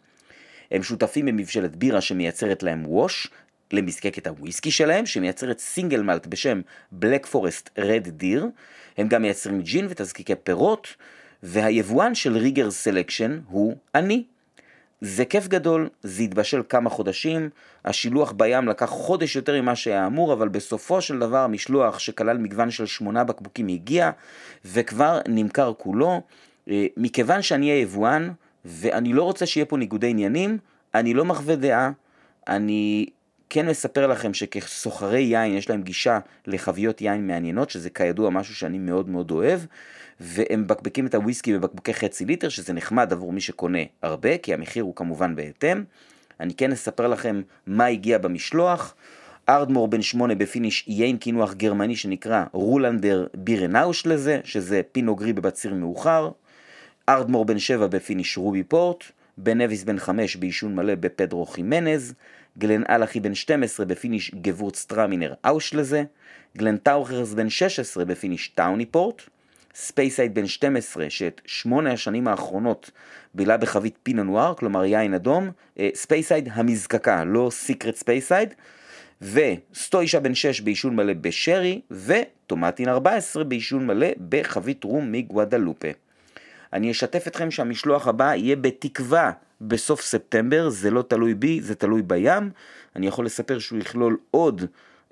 הם 0.70 0.82
שותפים 0.82 1.26
במבשלת 1.26 1.76
בירה 1.76 2.00
שמייצרת 2.00 2.62
להם 2.62 2.86
wash, 2.86 3.30
למזקקת 3.74 4.26
הוויסקי 4.26 4.70
שלהם, 4.70 5.06
שמייצרת 5.06 5.58
single 5.58 6.02
malt 6.02 6.26
בשם 6.26 6.60
בלק 6.92 7.26
פורסט 7.26 7.70
רד 7.78 8.08
דיר. 8.08 8.46
הם 8.98 9.08
גם 9.08 9.22
מייצרים 9.22 9.62
ג'ין 9.62 9.86
ותזקיקי 9.90 10.34
פירות, 10.34 10.88
והיבואן 11.42 12.14
של 12.14 12.36
ריגר 12.36 12.70
סלקשן 12.70 13.40
הוא 13.48 13.76
אני. 13.94 14.24
זה 15.00 15.24
כיף 15.24 15.48
גדול, 15.48 15.88
זה 16.02 16.22
התבשל 16.22 16.62
כמה 16.68 16.90
חודשים, 16.90 17.50
השילוח 17.84 18.32
בים 18.32 18.68
לקח 18.68 18.86
חודש 18.86 19.36
יותר 19.36 19.62
ממה 19.62 19.76
שהיה 19.76 20.06
אמור, 20.06 20.32
אבל 20.32 20.48
בסופו 20.48 21.00
של 21.00 21.18
דבר 21.18 21.38
המשלוח 21.38 21.98
שכלל 21.98 22.38
מגוון 22.38 22.70
של 22.70 22.86
שמונה 22.86 23.24
בקבוקים 23.24 23.68
הגיע, 23.68 24.10
וכבר 24.64 25.20
נמכר 25.28 25.72
כולו. 25.78 26.20
אה, 26.68 26.86
מכיוון 26.96 27.42
שאני 27.42 27.70
אהיה 27.70 27.80
יבואן, 27.80 28.30
ואני 28.64 29.12
לא 29.12 29.22
רוצה 29.22 29.46
שיהיה 29.46 29.66
פה 29.66 29.76
ניגודי 29.76 30.10
עניינים, 30.10 30.58
אני 30.94 31.14
לא 31.14 31.24
מחווה 31.24 31.56
דעה, 31.56 31.90
אני 32.48 33.06
כן 33.54 33.66
מספר 33.66 34.06
לכם 34.06 34.34
שכסוחרי 34.34 35.20
יין 35.20 35.54
יש 35.54 35.70
להם 35.70 35.82
גישה 35.82 36.18
לחביות 36.46 37.00
יין 37.00 37.26
מעניינות, 37.26 37.70
שזה 37.70 37.90
כידוע 37.90 38.30
משהו 38.30 38.54
שאני 38.54 38.78
מאוד 38.78 39.08
מאוד 39.08 39.30
אוהב, 39.30 39.60
והם 40.20 40.62
מבקבקים 40.62 41.06
את 41.06 41.14
הוויסקי 41.14 41.52
בבקבוקי 41.52 41.94
חצי 41.94 42.24
ליטר, 42.24 42.48
שזה 42.48 42.72
נחמד 42.72 43.12
עבור 43.12 43.32
מי 43.32 43.40
שקונה 43.40 43.78
הרבה, 44.02 44.38
כי 44.38 44.54
המחיר 44.54 44.84
הוא 44.84 44.94
כמובן 44.96 45.36
בהתאם. 45.36 45.84
אני 46.40 46.54
כן 46.54 46.72
אספר 46.72 47.08
לכם 47.08 47.42
מה 47.66 47.86
הגיע 47.86 48.18
במשלוח. 48.18 48.94
ארדמור 49.48 49.88
בן 49.88 50.02
שמונה 50.02 50.34
ב 50.34 50.41
finish 50.41 50.84
יין 50.88 51.16
קינוח 51.16 51.54
גרמני 51.54 51.96
שנקרא 51.96 52.44
Ruländer 52.52 53.26
Beerenauslese, 53.34 54.40
שזה 54.44 54.80
פינו 54.92 55.15
גרי 55.15 55.32
בבציר 55.32 55.74
מאוחר. 55.74 56.30
ארדמור 57.08 57.44
בן 57.44 57.58
שבע 57.58 57.86
ב 57.86 57.93
finish 57.93 58.36
ruby 58.36 58.62
port. 58.62 59.04
בן 59.38 59.60
נביס 59.60 59.84
בן 59.84 59.98
חמש 59.98 60.36
בעישון 60.36 60.74
מלא 60.74 60.94
בפדרו 60.94 61.46
חימנז. 61.46 62.14
גלן 62.58 62.82
אלחי 62.90 63.20
בן 63.20 63.34
12 63.34 63.86
ב 63.86 64.34
finish 64.34 64.84
Gewürztraminer 64.84 65.34
Auslese. 65.46 66.04
גלן 66.56 66.76
טאוכרס 66.76 67.32
בן 67.32 67.50
16 67.50 68.04
ב 68.04 68.10
finish 68.10 68.48
tawny 68.48 68.85
port. 68.85 69.22
ספייסייד 69.74 70.34
בן 70.34 70.46
12 70.46 71.10
שאת 71.10 71.40
שמונה 71.46 71.92
השנים 71.92 72.28
האחרונות 72.28 72.90
בילה 73.34 73.56
בחבית 73.56 73.98
פינו 74.02 74.22
נואר, 74.22 74.54
כלומר 74.54 74.84
יין 74.84 75.14
אדום, 75.14 75.50
אה, 75.78 75.88
ספייסייד 75.94 76.48
המזקקה, 76.52 77.24
לא 77.24 77.48
Secret 77.52 77.96
Speyside, 77.96 78.54
וסטוישה 79.22 80.20
בן 80.20 80.34
6 80.34 80.60
ביישון 80.60 80.96
מלא 80.96 81.12
בשרי, 81.12 81.80
וטומטין 81.90 82.88
14 82.88 83.44
ביישון 83.44 83.86
מלא 83.86 84.06
בחבית 84.28 84.84
רום 84.84 85.12
מגואדלופה. 85.12 85.88
אני 86.72 86.90
אשתף 86.90 87.26
אתכם 87.26 87.50
שהמשלוח 87.50 88.08
הבא 88.08 88.34
יהיה 88.34 88.56
בתקווה 88.56 89.32
בסוף 89.60 90.00
ספטמבר, 90.00 90.68
זה 90.68 90.90
לא 90.90 91.02
תלוי 91.02 91.34
בי, 91.34 91.60
זה 91.60 91.74
תלוי 91.74 92.02
בים. 92.02 92.50
אני 92.96 93.06
יכול 93.06 93.26
לספר 93.26 93.58
שהוא 93.58 93.78
יכלול 93.78 94.16
עוד 94.30 94.64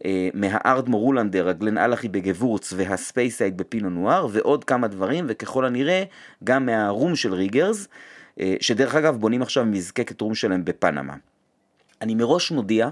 אה, 0.05 0.28
מהארדמור 0.35 0.98
לולנדר, 0.98 1.48
הגלן 1.48 1.78
אלחי 1.78 2.09
בגוורץ 2.09 2.72
והספייסייד 2.76 3.57
בפינו 3.57 3.90
נואר, 3.90 4.26
ועוד 4.33 4.64
כמה 4.64 4.88
דברים, 4.88 5.24
וככל 5.28 5.64
הנראה 5.64 6.05
גם 6.44 6.66
מהרום 6.66 7.16
של 7.16 7.35
ריגרס, 7.35 7.88
אה, 8.40 8.55
שדרך 8.61 8.94
אגב 8.94 9.16
בונים 9.16 9.42
עכשיו 9.42 9.64
מזקקת 9.64 10.20
רום 10.20 10.35
שלהם 10.35 10.64
בפנמה. 10.64 11.14
אני 12.00 12.14
מראש 12.14 12.50
מודיע 12.50 12.90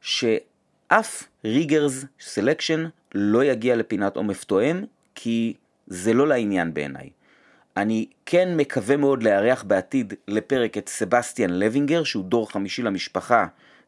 שאף 0.00 1.24
ריגרס 1.44 2.04
סלקשן 2.20 2.86
לא 3.14 3.44
יגיע 3.44 3.76
לפינת 3.76 4.16
עומף 4.16 4.44
תואם, 4.44 4.84
כי 5.14 5.54
זה 5.86 6.14
לא 6.14 6.28
לעניין 6.28 6.74
בעיניי. 6.74 7.10
אני 7.76 8.06
כן 8.26 8.56
מקווה 8.56 8.96
מאוד 8.96 9.22
לארח 9.22 9.62
בעתיד 9.62 10.14
לפרק 10.28 10.78
את 10.78 10.88
סבסטיאן 10.88 11.50
לוינגר, 11.50 12.04
שהוא 12.04 12.24
דור 12.24 12.50
חמישי 12.50 12.82
למשפחה 12.82 13.46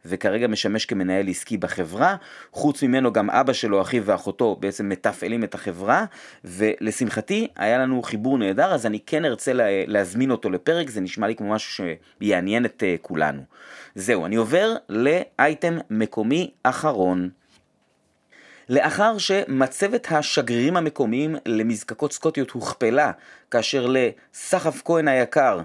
וכרגע 0.09 0.47
משמש 0.47 0.87
כמנהל 0.87 1.29
עסקי 1.29 1.57
בחברה. 1.57 2.17
חוץ 2.53 2.83
ממנו 2.83 3.13
גם 3.13 3.31
אבא 3.31 3.53
שלו, 3.53 3.83
אחיו 3.83 4.05
ואחותו 4.07 4.57
בעצם 4.61 4.89
מתפעלים 4.89 5.45
את 5.45 5.55
החברה, 5.55 6.05
ולשמחתי 6.45 7.49
היה 7.57 7.79
לנו 7.79 8.03
חיבור 8.03 8.39
נהדר, 8.39 8.75
אז 8.75 8.87
אני 8.87 9.01
כן 9.07 9.25
ארצה 9.25 9.53
לה, 9.53 9.65
להזמין 9.87 10.31
אותו 10.31 10.51
לפרק, 10.51 10.91
זה 10.91 11.01
נשמע 11.01 11.27
לי 11.27 11.35
כמו 11.35 11.51
משהו 11.51 11.87
שיעניין 12.21 12.65
את 12.65 12.83
uh, 12.83 13.03
כולנו. 13.03 13.43
זהו, 13.95 14.27
אני 14.27 14.37
עובר 14.37 14.75
לאייטם 14.89 15.79
מקומי 15.91 16.51
אחרון. 16.63 17.31
לאחר 18.69 19.19
שמצבת 19.19 20.07
השגרירים 20.11 20.77
המקומיים 20.77 21.37
למזקקות 21.47 22.13
סקוטיות 22.13 22.51
הוכפלה, 22.51 23.13
כאשר 23.51 23.87
לסחף 23.91 24.83
כהן 24.85 25.09
היקר, 25.09 25.61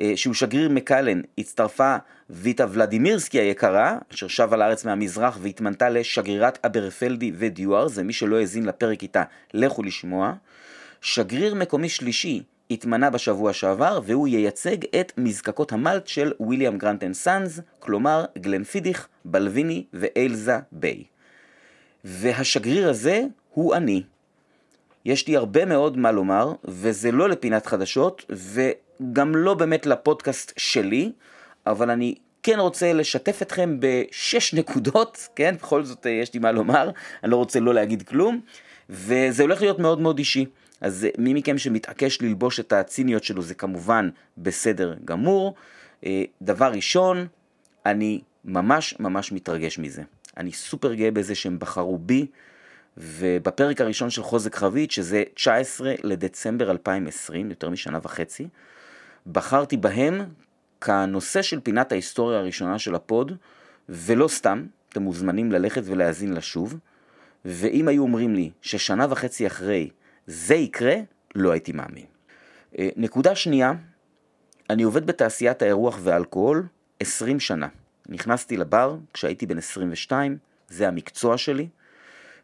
אה, 0.00 0.12
שהוא 0.16 0.34
שגריר 0.34 0.68
מקלן, 0.68 1.20
הצטרפה 1.38 1.96
ויטה 2.30 2.66
ולדימירסקי 2.70 3.38
היקרה, 3.38 3.98
אשר 4.14 4.28
שבה 4.28 4.56
לארץ 4.56 4.84
מהמזרח 4.84 5.38
והתמנתה 5.42 5.88
לשגרירת 5.88 6.58
אברפלדי 6.66 7.32
ודיואר, 7.34 7.88
זה 7.88 8.02
מי 8.02 8.12
שלא 8.12 8.38
האזין 8.38 8.66
לפרק 8.66 9.02
איתה, 9.02 9.22
לכו 9.54 9.82
לשמוע. 9.82 10.32
שגריר 11.00 11.54
מקומי 11.54 11.88
שלישי 11.88 12.42
התמנה 12.70 13.10
בשבוע 13.10 13.52
שעבר, 13.52 14.00
והוא 14.04 14.28
ייצג 14.28 14.76
את 15.00 15.12
מזקקות 15.16 15.72
המלט 15.72 16.06
של 16.06 16.32
ויליאם 16.48 16.78
גרנט 16.78 17.04
אנד 17.04 17.14
סאנז, 17.14 17.62
כלומר 17.78 18.24
גלן 18.38 18.64
פידיך, 18.64 19.08
בלוויני 19.24 19.84
ואיילסה 19.92 20.58
ביי. 20.72 21.15
והשגריר 22.06 22.88
הזה 22.88 23.22
הוא 23.50 23.74
אני. 23.74 24.02
יש 25.04 25.28
לי 25.28 25.36
הרבה 25.36 25.64
מאוד 25.64 25.98
מה 25.98 26.12
לומר, 26.12 26.52
וזה 26.64 27.12
לא 27.12 27.28
לפינת 27.28 27.66
חדשות, 27.66 28.24
וגם 28.30 29.36
לא 29.36 29.54
באמת 29.54 29.86
לפודקאסט 29.86 30.52
שלי, 30.56 31.12
אבל 31.66 31.90
אני 31.90 32.14
כן 32.42 32.58
רוצה 32.58 32.92
לשתף 32.92 33.42
אתכם 33.42 33.76
בשש 33.80 34.54
נקודות, 34.54 35.28
כן? 35.36 35.54
בכל 35.54 35.84
זאת 35.84 36.06
אה, 36.06 36.10
יש 36.10 36.34
לי 36.34 36.40
מה 36.40 36.52
לומר, 36.52 36.90
אני 37.22 37.30
לא 37.30 37.36
רוצה 37.36 37.60
לא 37.60 37.74
להגיד 37.74 38.02
כלום, 38.02 38.40
וזה 38.90 39.42
הולך 39.42 39.60
להיות 39.60 39.78
מאוד 39.78 40.00
מאוד 40.00 40.18
אישי. 40.18 40.46
אז 40.80 41.04
אה, 41.04 41.10
מי 41.18 41.34
מכם 41.34 41.58
שמתעקש 41.58 42.22
ללבוש 42.22 42.60
את 42.60 42.72
הציניות 42.72 43.24
שלו 43.24 43.42
זה 43.42 43.54
כמובן 43.54 44.10
בסדר 44.38 44.94
גמור. 45.04 45.54
אה, 46.06 46.22
דבר 46.42 46.72
ראשון, 46.72 47.26
אני 47.86 48.20
ממש 48.44 48.94
ממש 49.00 49.32
מתרגש 49.32 49.78
מזה. 49.78 50.02
אני 50.36 50.52
סופר 50.52 50.94
גאה 50.94 51.10
בזה 51.10 51.34
שהם 51.34 51.58
בחרו 51.58 51.98
בי, 51.98 52.26
ובפרק 52.96 53.80
הראשון 53.80 54.10
של 54.10 54.22
חוזק 54.22 54.54
חבית, 54.54 54.90
שזה 54.90 55.22
19 55.34 55.94
לדצמבר 56.02 56.70
2020, 56.70 57.50
יותר 57.50 57.70
משנה 57.70 57.98
וחצי, 58.02 58.48
בחרתי 59.26 59.76
בהם 59.76 60.20
כנושא 60.80 61.42
של 61.42 61.60
פינת 61.60 61.92
ההיסטוריה 61.92 62.38
הראשונה 62.38 62.78
של 62.78 62.94
הפוד, 62.94 63.32
ולא 63.88 64.28
סתם, 64.28 64.66
אתם 64.88 65.02
מוזמנים 65.02 65.52
ללכת 65.52 65.82
ולהאזין 65.84 66.32
לה 66.32 66.40
שוב, 66.40 66.78
ואם 67.44 67.88
היו 67.88 68.02
אומרים 68.02 68.34
לי 68.34 68.50
ששנה 68.62 69.06
וחצי 69.10 69.46
אחרי 69.46 69.90
זה 70.26 70.54
יקרה, 70.54 70.94
לא 71.34 71.50
הייתי 71.52 71.72
מאמין. 71.72 72.04
אה, 72.78 72.88
נקודה 72.96 73.34
שנייה, 73.34 73.72
אני 74.70 74.82
עובד 74.82 75.06
בתעשיית 75.06 75.62
האירוח 75.62 75.98
והאלכוהול 76.02 76.66
20 77.00 77.40
שנה. 77.40 77.68
נכנסתי 78.08 78.56
לבר 78.56 78.96
כשהייתי 79.14 79.46
בן 79.46 79.58
22, 79.58 80.36
זה 80.68 80.88
המקצוע 80.88 81.38
שלי, 81.38 81.68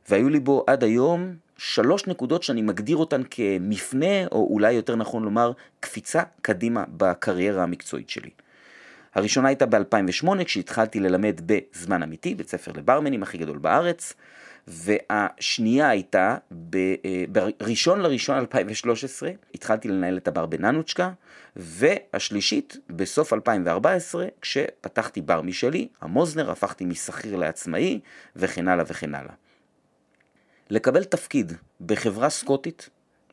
והיו 0.09 0.29
לי 0.29 0.41
בו 0.41 0.65
עד 0.67 0.85
היום 0.85 1.35
שלוש 1.57 2.07
נקודות 2.07 2.43
שאני 2.43 2.63
מגדיר 2.63 2.97
אותן 2.97 3.23
כמפנה, 3.31 4.27
או 4.33 4.49
אולי 4.51 4.73
יותר 4.73 4.97
נכון 4.97 5.23
לומר, 5.25 5.53
קפיצה 5.81 6.23
קדימה 6.43 6.85
בקריירה 6.89 7.63
המקצועית 7.63 8.11
שלי. 8.11 8.31
הראשונה 9.15 9.49
הייתה 9.49 9.67
ב-2008 9.67 10.45
כשהתחלתי 10.45 11.01
ללמד 11.01 11.41
בזמן 11.47 12.03
אמיתי, 12.03 12.35
בית 12.35 12.49
ספר 12.49 12.73
לברמנים 12.75 13.23
הכי 13.23 13.39
גדול 13.39 13.59
בארץ, 13.59 14.15
והשנייה 14.67 15.89
הייתה 15.89 16.37
אה, 16.75 17.25
בראשון 17.29 18.01
לראשון 18.01 18.39
2013, 18.39 19.31
התחלתי 19.55 19.89
לנהל 19.89 20.17
את 20.17 20.29
הבר 20.29 20.47
בננוצ'קה, 20.47 21.13
והשלישית 21.57 22.77
בסוף 22.91 23.33
2014, 23.33 24.27
כשפתחתי 24.41 25.21
בר 25.21 25.43
משלי, 25.43 25.89
המוזנר, 26.01 26.51
הפכתי 26.51 26.85
משכיר 26.85 27.37
לעצמאי, 27.37 28.01
וכן 28.37 28.69
הלאה 28.69 28.85
וכן 28.89 29.15
הלאה. 29.15 29.35
לקבל 30.71 31.05
תפקיד 31.05 31.53
בחברה 31.81 32.31
סקוטית, 32.31 32.89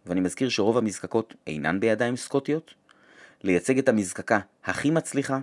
ואני 0.05 0.19
מזכיר 0.19 0.49
שרוב 0.49 0.77
המזקקות 0.77 1.33
אינן 1.47 1.79
בידיים 1.79 2.15
סקוטיות, 2.15 2.73
לייצג 3.43 3.77
את 3.77 3.89
המזקקה 3.89 4.39
הכי 4.65 4.89
מצליחה, 4.91 5.39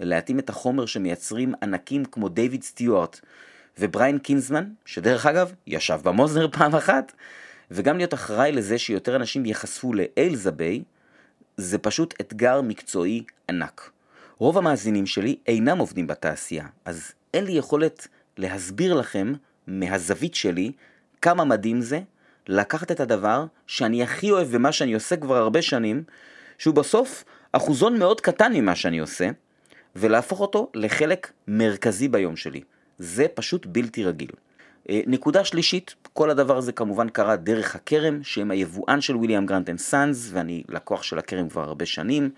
להטעים 0.00 0.38
את 0.38 0.50
החומר 0.50 0.86
שמייצרים 0.86 1.54
ענקים 1.62 2.04
כמו 2.04 2.28
דיוויד 2.28 2.62
סטיוארט 2.62 3.20
ובריין 3.80 4.18
קינזמן, 4.18 4.64
שדרך 4.84 5.26
אגב, 5.26 5.52
ישב 5.66 6.00
במוזנר 6.02 6.48
פעם 6.58 6.74
אחת, 6.74 7.12
וגם 7.70 7.96
להיות 7.96 8.14
אחראי 8.14 8.52
לזה 8.52 8.78
שיותר 8.78 9.16
אנשים 9.16 9.46
ייחשפו 9.46 9.92
לאיילסה 9.94 10.50
ביי, 10.50 10.82
זה 11.56 11.78
פשוט 11.78 12.14
אתגר 12.20 12.60
מקצועי 12.60 13.24
ענק. 13.48 13.90
רוב 14.38 14.58
המאזינים 14.58 15.06
שלי 15.06 15.36
אינם 15.46 15.78
עובדים 15.78 16.06
בתעשייה, 16.06 16.66
אז 16.84 17.12
אין 17.34 17.44
לי 17.44 17.52
יכולת 17.52 18.08
להסביר 18.36 18.94
לכם 18.94 19.32
מהזווית 19.66 20.34
שלי 20.34 20.72
כמה 21.22 21.44
מדהים 21.44 21.80
זה, 21.80 22.00
לקחת 22.48 22.90
את 22.90 23.00
הדבר 23.00 23.44
שאני 23.66 24.02
הכי 24.02 24.30
אוהב 24.30 24.48
ומה 24.50 24.72
שאני 24.72 24.94
עושה 24.94 25.16
כבר 25.16 25.36
הרבה 25.36 25.62
שנים, 25.62 26.02
שהוא 26.58 26.74
בסוף 26.74 27.24
אחוזון 27.52 27.98
מאוד 27.98 28.20
קטן 28.20 28.52
ממה 28.52 28.74
שאני 28.76 28.98
עושה, 28.98 29.30
ולהפוך 29.96 30.40
אותו 30.40 30.70
לחלק 30.74 31.32
מרכזי 31.48 32.08
ביום 32.08 32.36
שלי. 32.36 32.60
זה 33.00 33.26
פשוט 33.34 33.66
בלתי 33.66 34.04
רגיל. 34.04 34.30
אה, 34.90 35.00
נקודה 35.06 35.44
שלישית, 35.44 35.94
כל 36.12 36.30
הדבר 36.30 36.56
הזה 36.56 36.72
כמובן 36.72 37.08
קרה 37.08 37.36
דרך 37.36 37.74
הכרם, 37.74 38.22
שהם 38.22 38.50
היבואן 38.50 39.00
של 39.00 39.16
וויליאם 39.16 39.46
גרנט 39.46 39.70
אנד 39.70 39.78
סאנס, 39.78 40.28
ואני 40.32 40.62
לקוח 40.68 41.02
של 41.02 41.18
הכרם 41.18 41.48
כבר 41.48 41.62
הרבה 41.62 41.86
שנים, 41.86 42.30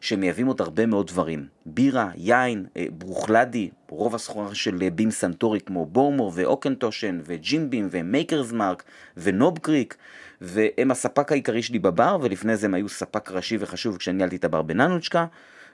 שמייבאים 0.00 0.46
עוד 0.46 0.60
הרבה 0.60 0.86
מאוד 0.86 1.06
דברים. 1.06 1.46
בירה, 1.66 2.10
יין, 2.16 2.66
אה, 2.76 2.86
ברוכלדי, 2.90 3.70
רוב 3.88 4.14
הסחורה 4.14 4.54
של 4.54 4.82
אה, 4.82 4.90
בים 4.90 5.10
סנטורי 5.10 5.60
כמו 5.60 5.86
בומור 5.86 6.32
ואוקנטושן 6.34 7.20
וג'ים 7.24 7.64
בים 7.64 7.88
ומייקרס 7.90 8.52
מרק 8.52 8.82
ונוב 9.16 9.58
קריק, 9.58 9.96
והם 10.40 10.90
הספק 10.90 11.32
העיקרי 11.32 11.62
שלי 11.62 11.78
בבר, 11.78 12.18
ולפני 12.22 12.56
זה 12.56 12.66
הם 12.66 12.74
היו 12.74 12.88
ספק 12.88 13.30
ראשי 13.30 13.56
וחשוב 13.60 13.96
כשניהלתי 13.96 14.36
את 14.36 14.44
הבר 14.44 14.62
בננוצ'קה. 14.62 15.26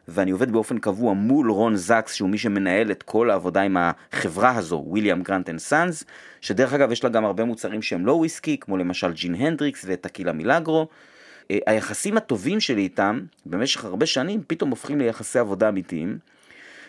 ואני 0.08 0.30
עובד 0.30 0.52
באופן 0.52 0.78
קבוע 0.78 1.14
מול 1.14 1.50
רון 1.50 1.76
זקס, 1.76 2.14
שהוא 2.14 2.30
מי 2.30 2.38
שמנהל 2.38 2.90
את 2.90 3.02
כל 3.02 3.30
העבודה 3.30 3.62
עם 3.62 3.76
החברה 3.76 4.56
הזו, 4.56 4.84
וויליאם 4.86 5.22
גרנט 5.22 5.50
אנד 5.50 5.58
סאנס, 5.58 6.04
שדרך 6.40 6.72
אגב 6.72 6.92
יש 6.92 7.04
לה 7.04 7.10
גם 7.10 7.24
הרבה 7.24 7.44
מוצרים 7.44 7.82
שהם 7.82 8.06
לא 8.06 8.12
וויסקי, 8.12 8.56
כמו 8.60 8.76
למשל 8.76 9.12
ג'ין 9.12 9.34
הנדריקס 9.34 9.84
וטקילה 9.88 10.32
מילאגרו. 10.32 10.88
אה, 11.50 11.58
היחסים 11.66 12.16
הטובים 12.16 12.60
שלי 12.60 12.82
איתם, 12.82 13.20
במשך 13.46 13.84
הרבה 13.84 14.06
שנים, 14.06 14.42
פתאום 14.46 14.70
הופכים 14.70 14.98
ליחסי 14.98 15.38
עבודה 15.38 15.68
אמיתיים. 15.68 16.18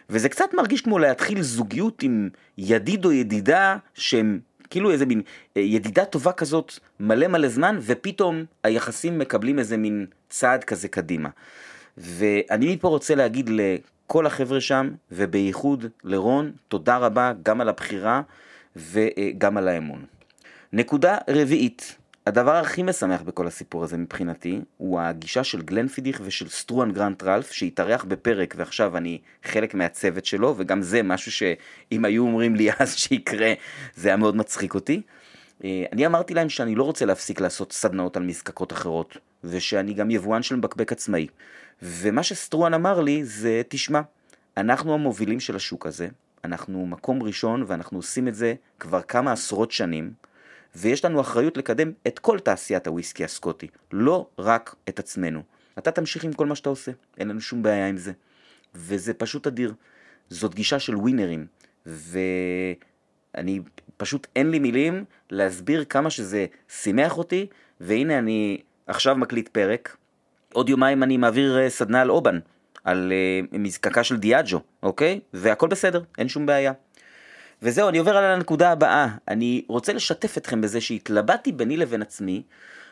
וזה 0.09 0.29
קצת 0.29 0.53
מרגיש 0.53 0.81
כמו 0.81 0.99
להתחיל 0.99 1.41
זוגיות 1.41 2.03
עם 2.03 2.29
ידיד 2.57 3.05
או 3.05 3.11
ידידה 3.11 3.77
שהם 3.93 4.39
כאילו 4.69 4.91
איזה 4.91 5.05
מין 5.05 5.21
אה, 5.57 5.61
ידידה 5.61 6.05
טובה 6.05 6.31
כזאת 6.31 6.79
מלא 6.99 7.27
מלא 7.27 7.47
זמן, 7.47 7.77
ופתאום 7.81 8.45
היחסים 8.63 9.19
מקבלים 9.19 9.59
איזה 9.59 9.77
מין 9.77 10.05
צעד 10.29 10.63
כזה 10.63 10.87
קדימה. 10.87 11.29
ואני 11.97 12.75
מפה 12.75 12.87
רוצה 12.87 13.15
להגיד 13.15 13.49
לכל 13.53 14.25
החבר'ה 14.25 14.61
שם, 14.61 14.89
ובייחוד 15.11 15.85
לרון, 16.03 16.51
תודה 16.67 16.97
רבה 16.97 17.33
גם 17.43 17.61
על 17.61 17.69
הבחירה 17.69 18.21
וגם 18.75 19.57
על 19.57 19.67
האמון. 19.67 20.05
נקודה 20.73 21.17
רביעית, 21.29 21.95
הדבר 22.27 22.55
הכי 22.55 22.83
משמח 22.83 23.21
בכל 23.21 23.47
הסיפור 23.47 23.83
הזה 23.83 23.97
מבחינתי, 23.97 24.61
הוא 24.77 24.99
הגישה 24.99 25.43
של 25.43 25.61
גלנפידיך 25.61 26.21
ושל 26.23 26.49
סטרואן 26.49 26.91
גרנט 26.91 27.23
רלף, 27.23 27.51
שהתארח 27.51 28.03
בפרק 28.03 28.53
ועכשיו 28.57 28.97
אני 28.97 29.19
חלק 29.43 29.73
מהצוות 29.73 30.25
שלו, 30.25 30.53
וגם 30.57 30.81
זה 30.81 31.03
משהו 31.03 31.31
שאם 31.31 32.05
היו 32.05 32.23
אומרים 32.23 32.55
לי 32.55 32.69
אז 32.79 32.95
שיקרה, 32.95 33.53
זה 33.95 34.09
היה 34.09 34.17
מאוד 34.17 34.35
מצחיק 34.35 34.75
אותי. 34.75 35.01
אה, 35.63 35.83
אני 35.91 36.05
אמרתי 36.05 36.33
להם 36.33 36.49
שאני 36.49 36.75
לא 36.75 36.83
רוצה 36.83 37.05
להפסיק 37.05 37.41
לעשות 37.41 37.71
סדנאות 37.71 38.17
על 38.17 38.23
מזקקות 38.23 38.73
אחרות, 38.73 39.17
ושאני 39.45 39.93
גם 39.93 40.11
יבואן 40.11 40.43
של 40.43 40.55
מבקבק 40.55 40.91
עצמאי. 40.91 41.27
ומה 41.81 42.23
שסטרואן 42.23 42.73
אמר 42.73 43.01
לי 43.01 43.23
זה, 43.23 43.61
תשמע, 43.67 44.01
אנחנו 44.57 44.93
המובילים 44.93 45.39
של 45.39 45.55
השוק 45.55 45.85
הזה, 45.85 46.07
אנחנו 46.43 46.87
מקום 46.87 47.23
ראשון 47.23 47.63
ואנחנו 47.67 47.97
עושים 47.97 48.27
את 48.27 48.35
זה 48.35 48.53
כבר 48.79 49.01
כמה 49.01 49.31
עשרות 49.31 49.71
שנים, 49.71 50.13
ויש 50.75 51.05
לנו 51.05 51.21
אחריות 51.21 51.57
לקדם 51.57 51.91
את 52.07 52.19
כל 52.19 52.39
תעשיית 52.39 52.87
הוויסקי 52.87 53.23
הסקוטי, 53.23 53.67
לא 53.91 54.27
רק 54.39 54.75
את 54.89 54.99
עצמנו. 54.99 55.41
אתה 55.77 55.91
תמשיך 55.91 56.23
עם 56.23 56.33
כל 56.33 56.45
מה 56.45 56.55
שאתה 56.55 56.69
עושה, 56.69 56.91
אין 57.17 57.27
לנו 57.27 57.41
שום 57.41 57.63
בעיה 57.63 57.87
עם 57.87 57.97
זה. 57.97 58.11
וזה 58.75 59.13
פשוט 59.13 59.47
אדיר. 59.47 59.73
זאת 60.29 60.55
גישה 60.55 60.79
של 60.79 60.95
ווינרים, 60.95 61.45
ואני, 61.85 63.59
פשוט 63.97 64.27
אין 64.35 64.51
לי 64.51 64.59
מילים 64.59 65.05
להסביר 65.29 65.85
כמה 65.85 66.09
שזה 66.09 66.45
שימח 66.69 67.17
אותי, 67.17 67.47
והנה 67.79 68.19
אני 68.19 68.61
עכשיו 68.87 69.15
מקליט 69.15 69.47
פרק, 69.47 69.97
עוד 70.53 70.69
יומיים 70.69 71.03
אני 71.03 71.17
מעביר 71.17 71.59
אה, 71.59 71.69
סדנה 71.69 72.01
על 72.01 72.09
אובן, 72.09 72.39
על 72.83 73.13
uh, 73.51 73.57
מזקקה 73.57 74.03
של 74.03 74.17
דיאג'ו, 74.17 74.59
אוקיי? 74.83 75.19
והכל 75.33 75.67
בסדר, 75.67 76.03
אין 76.17 76.29
שום 76.29 76.45
בעיה. 76.45 76.73
וזהו, 77.61 77.89
אני 77.89 77.97
עובר 77.97 78.17
על 78.17 78.23
הנקודה 78.23 78.71
הבאה. 78.71 79.07
אני 79.27 79.65
רוצה 79.67 79.93
לשתף 79.93 80.37
אתכם 80.37 80.61
בזה 80.61 80.81
שהתלבטתי 80.81 81.51
ביני 81.51 81.77
לבין 81.77 82.01
עצמי, 82.01 82.43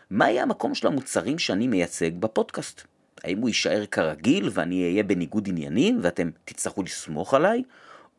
מה 0.10 0.30
יהיה 0.30 0.44
המקום 0.44 0.76
של 0.76 0.88
המוצרים 0.88 1.40
שאני 1.40 1.68
מייצג 1.68 2.12
בפודקאסט. 2.20 2.82
האם 3.24 3.38
הוא 3.40 3.50
יישאר 3.50 3.86
כרגיל 3.86 4.50
ואני 4.54 4.84
אהיה 4.84 5.04
בניגוד 5.04 5.50
עניינים 5.50 6.00
ואתם 6.02 6.30
תצטרכו 6.46 6.84
לסמוך 6.84 7.34
עליי? 7.34 7.64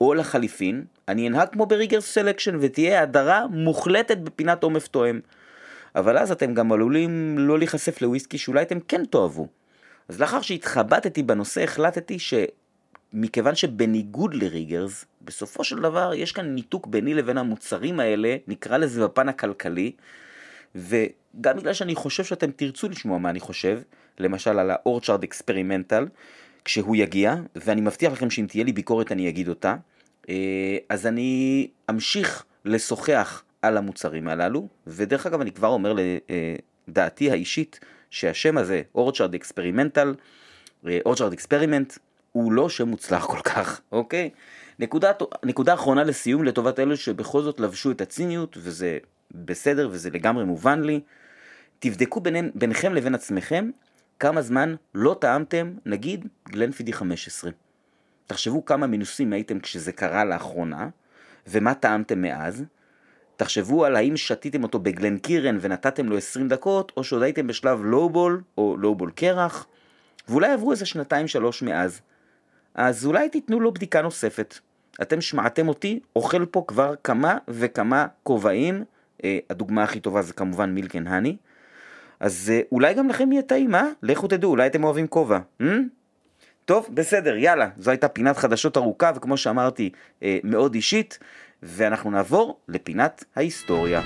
או 0.00 0.14
לחליפין, 0.14 0.84
אני 1.08 1.28
אנהג 1.28 1.48
כמו 1.48 1.66
בריגר 1.66 2.00
סלקשן 2.00 2.56
ותהיה 2.60 3.02
הדרה 3.02 3.46
מוחלטת 3.46 4.18
בפינת 4.18 4.62
עומף 4.62 4.88
תואם. 4.88 5.20
אבל 5.96 6.18
אז 6.18 6.32
אתם 6.32 6.54
גם 6.54 6.72
עלולים 6.72 7.38
לא 7.38 7.58
להיחשף 7.58 8.02
לוויסקי 8.02 8.38
שאולי 8.38 8.62
אתם 8.62 8.80
כן 8.80 9.04
תאהבו. 9.04 9.48
אז 10.08 10.20
לאחר 10.20 10.40
שהתחבטתי 10.40 11.22
בנושא 11.22 11.62
החלטתי 11.62 12.18
שמכיוון 12.18 13.54
שבניגוד 13.54 14.34
לריגרס, 14.34 15.04
בסופו 15.22 15.64
של 15.64 15.80
דבר 15.80 16.14
יש 16.14 16.32
כאן 16.32 16.54
ניתוק 16.54 16.86
ביני 16.86 17.14
לבין 17.14 17.38
המוצרים 17.38 18.00
האלה, 18.00 18.36
נקרא 18.48 18.76
לזה 18.76 19.04
בפן 19.04 19.28
הכלכלי, 19.28 19.92
וגם 20.74 21.56
בגלל 21.56 21.72
שאני 21.72 21.94
חושב 21.94 22.24
שאתם 22.24 22.50
תרצו 22.50 22.88
לשמוע 22.88 23.18
מה 23.18 23.30
אני 23.30 23.40
חושב, 23.40 23.80
למשל 24.18 24.58
על 24.58 24.70
ה 24.70 24.77
Orchard 24.77 25.22
Experimental, 25.22 26.06
כשהוא 26.64 26.96
יגיע, 26.96 27.34
ואני 27.56 27.80
מבטיח 27.80 28.12
לכם 28.12 28.30
שאם 28.30 28.46
תהיה 28.48 28.64
לי 28.64 28.72
ביקורת 28.72 29.12
אני 29.12 29.28
אגיד 29.28 29.48
אותה, 29.48 29.76
אה, 30.28 30.76
אז 30.88 31.06
אני 31.06 31.68
אמשיך 31.90 32.44
לשוחח 32.64 33.44
על 33.66 33.76
המוצרים 33.76 34.28
הללו, 34.28 34.68
ודרך 34.86 35.26
אגב 35.26 35.40
אני 35.40 35.52
כבר 35.52 35.68
אומר 35.68 35.94
לדעתי 36.88 37.30
האישית 37.30 37.80
שהשם 38.10 38.58
הזה, 38.58 38.82
Orchard 38.94 39.34
Experimental, 39.34 40.14
Orchard 41.04 41.32
Experiment, 41.32 41.92
הוא 42.32 42.52
לא 42.52 42.68
שם 42.68 42.88
מוצלח 42.88 43.26
כל 43.26 43.40
כך, 43.44 43.80
אוקיי? 43.92 44.30
נקודה, 44.78 45.12
נקודה 45.44 45.74
אחרונה 45.74 46.04
לסיום 46.04 46.44
לטובת 46.44 46.78
אלו 46.80 46.96
שבכל 46.96 47.42
זאת 47.42 47.60
לבשו 47.60 47.90
את 47.90 48.00
הציניות, 48.00 48.56
וזה 48.60 48.98
בסדר 49.30 49.88
וזה 49.92 50.10
לגמרי 50.10 50.44
מובן 50.44 50.82
לי. 50.82 51.00
תבדקו 51.78 52.20
ביניהם, 52.20 52.50
ביניכם 52.54 52.94
לבין 52.94 53.14
עצמכם 53.14 53.70
כמה 54.18 54.42
זמן 54.42 54.74
לא 54.94 55.16
טעמתם, 55.20 55.74
נגיד, 55.86 56.26
גלנפידי 56.48 56.92
15. 56.92 57.50
תחשבו 58.26 58.64
כמה 58.64 58.86
מינוסים 58.86 59.32
הייתם 59.32 59.60
כשזה 59.60 59.92
קרה 59.92 60.24
לאחרונה, 60.24 60.88
ומה 61.46 61.74
טעמתם 61.74 62.22
מאז, 62.22 62.64
תחשבו 63.36 63.84
על 63.84 63.96
האם 63.96 64.16
שתיתם 64.16 64.62
אותו 64.62 64.78
בגלן 64.78 65.18
קירן 65.18 65.58
ונתתם 65.60 66.06
לו 66.06 66.16
20 66.16 66.48
דקות, 66.48 66.92
או 66.96 67.04
שעוד 67.04 67.22
הייתם 67.22 67.46
בשלב 67.46 67.84
לואובול 67.84 68.42
או 68.58 68.76
לואובול 68.76 69.10
קרח, 69.10 69.66
ואולי 70.28 70.52
עברו 70.52 70.72
איזה 70.72 70.86
שנתיים 70.86 71.28
שלוש 71.28 71.62
מאז. 71.62 72.00
אז 72.74 73.06
אולי 73.06 73.28
תיתנו 73.28 73.60
לו 73.60 73.72
בדיקה 73.72 74.02
נוספת. 74.02 74.58
אתם 75.02 75.20
שמעתם 75.20 75.68
אותי 75.68 76.00
אוכל 76.16 76.46
פה 76.46 76.64
כבר 76.68 76.94
כמה 77.04 77.38
וכמה 77.48 78.06
כובעים, 78.22 78.84
אה, 79.24 79.38
הדוגמה 79.50 79.82
הכי 79.82 80.00
טובה 80.00 80.22
זה 80.22 80.32
כמובן 80.32 80.70
מילקן 80.70 81.06
הני, 81.06 81.36
אז 82.20 82.52
אה, 82.54 82.60
אולי 82.72 82.94
גם 82.94 83.08
לכם 83.08 83.32
יהיה 83.32 83.42
טעים, 83.42 83.74
אה? 83.74 83.88
לכו 84.02 84.26
תדעו, 84.26 84.50
אולי 84.50 84.66
אתם 84.66 84.84
אוהבים 84.84 85.06
כובע. 85.06 85.38
Hmm? 85.62 85.64
טוב, 86.64 86.88
בסדר, 86.94 87.36
יאללה, 87.36 87.68
זו 87.78 87.90
הייתה 87.90 88.08
פינת 88.08 88.36
חדשות 88.36 88.76
ארוכה, 88.76 89.12
וכמו 89.16 89.36
שאמרתי, 89.36 89.90
אה, 90.22 90.38
מאוד 90.44 90.74
אישית. 90.74 91.18
ואנחנו 91.62 92.10
נעבור 92.10 92.60
לפינת 92.68 93.24
ההיסטוריה. 93.36 94.02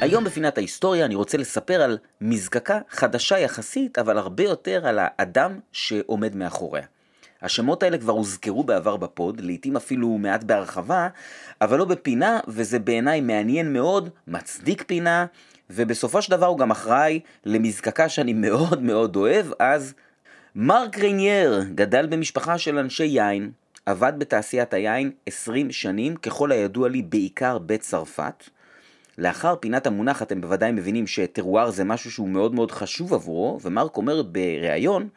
היום 0.00 0.24
בפינת 0.24 0.58
ההיסטוריה 0.58 1.04
אני 1.04 1.14
רוצה 1.14 1.38
לספר 1.38 1.82
על 1.82 1.98
מזקקה 2.20 2.78
חדשה 2.90 3.38
יחסית, 3.38 3.98
אבל 3.98 4.18
הרבה 4.18 4.44
יותר 4.44 4.86
על 4.86 4.98
האדם 5.02 5.58
שעומד 5.72 6.36
מאחוריה. 6.36 6.84
השמות 7.42 7.82
האלה 7.82 7.98
כבר 7.98 8.12
הוזכרו 8.12 8.64
בעבר 8.64 8.96
בפוד, 8.96 9.40
לעתים 9.40 9.76
אפילו 9.76 10.08
מעט 10.08 10.44
בהרחבה, 10.44 11.08
אבל 11.60 11.78
לא 11.78 11.84
בפינה, 11.84 12.40
וזה 12.48 12.78
בעיניי 12.78 13.20
מעניין 13.20 13.72
מאוד, 13.72 14.10
מצדיק 14.28 14.84
פינה, 14.86 15.26
ובסופו 15.70 16.22
של 16.22 16.30
דבר 16.30 16.46
הוא 16.46 16.58
גם 16.58 16.70
אחראי 16.70 17.20
למזקקה 17.44 18.08
שאני 18.08 18.32
מאוד 18.32 18.82
מאוד 18.82 19.16
אוהב, 19.16 19.46
אז 19.58 19.94
מרק 20.56 20.98
ריינייר 20.98 21.64
גדל 21.74 22.06
במשפחה 22.06 22.58
של 22.58 22.78
אנשי 22.78 23.04
יין, 23.04 23.50
עבד 23.86 24.12
בתעשיית 24.18 24.74
היין 24.74 25.10
20 25.26 25.72
שנים, 25.72 26.16
ככל 26.16 26.52
הידוע 26.52 26.88
לי 26.88 27.02
בעיקר 27.02 27.58
בצרפת. 27.58 28.44
לאחר 29.18 29.56
פינת 29.60 29.86
המונח 29.86 30.22
אתם 30.22 30.40
בוודאי 30.40 30.72
מבינים 30.72 31.06
שטרואר 31.06 31.70
זה 31.70 31.84
משהו 31.84 32.10
שהוא 32.10 32.28
מאוד 32.28 32.54
מאוד 32.54 32.70
חשוב 32.70 33.14
עבורו, 33.14 33.58
ומרק 33.62 33.96
אומר 33.96 34.22
בריאיון 34.22 35.08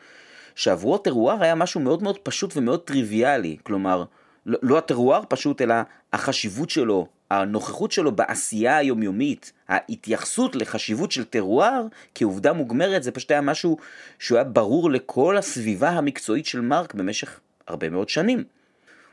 שעבורו 0.56 0.98
טרואר 0.98 1.44
היה 1.44 1.56
משהו 1.56 1.82
מאוד 1.82 2.04
מאוד 2.04 2.18
פשוט 2.18 2.58
ומאוד 2.58 2.80
טריוויאלי, 2.80 3.58
כלומר, 3.64 4.04
לא, 4.46 4.60
לא 4.62 4.78
הטרואר 4.78 5.22
פשוט, 5.30 5.62
אלא 5.62 5.76
החשיבות 6.14 6.70
שלו, 6.70 7.08
הנוכחות 7.30 7.92
שלו 7.92 8.12
בעשייה 8.12 8.78
היומיומית, 8.78 9.52
ההתייחסות 9.68 10.56
לחשיבות 10.56 11.12
של 11.12 11.24
טרואר 11.24 11.86
כעובדה 12.16 12.54
מוגמרת, 12.54 13.04
זה 13.04 13.12
פשוט 13.12 13.32
היה 13.32 13.42
משהו 13.42 13.78
שהוא 14.20 14.36
היה 14.38 14.44
ברור 14.44 14.92
לכל 14.92 15.38
הסביבה 15.38 15.90
המקצועית 15.90 16.46
של 16.46 16.62
מרק 16.62 16.94
במשך 16.94 17.40
הרבה 17.68 17.90
מאוד 17.90 18.10
שנים. 18.10 18.44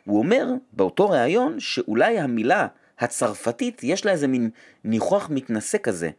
הוא 0.04 0.18
אומר 0.18 0.46
באותו 0.72 1.10
ראיון 1.10 1.60
שאולי 1.60 2.18
המילה 2.18 2.66
הצרפתית 2.98 3.80
יש 3.84 4.06
לה 4.06 4.12
איזה 4.12 4.26
מין 4.26 4.50
ניחוח 4.84 5.30
מתנשא 5.30 5.78
כזה, 5.78 6.10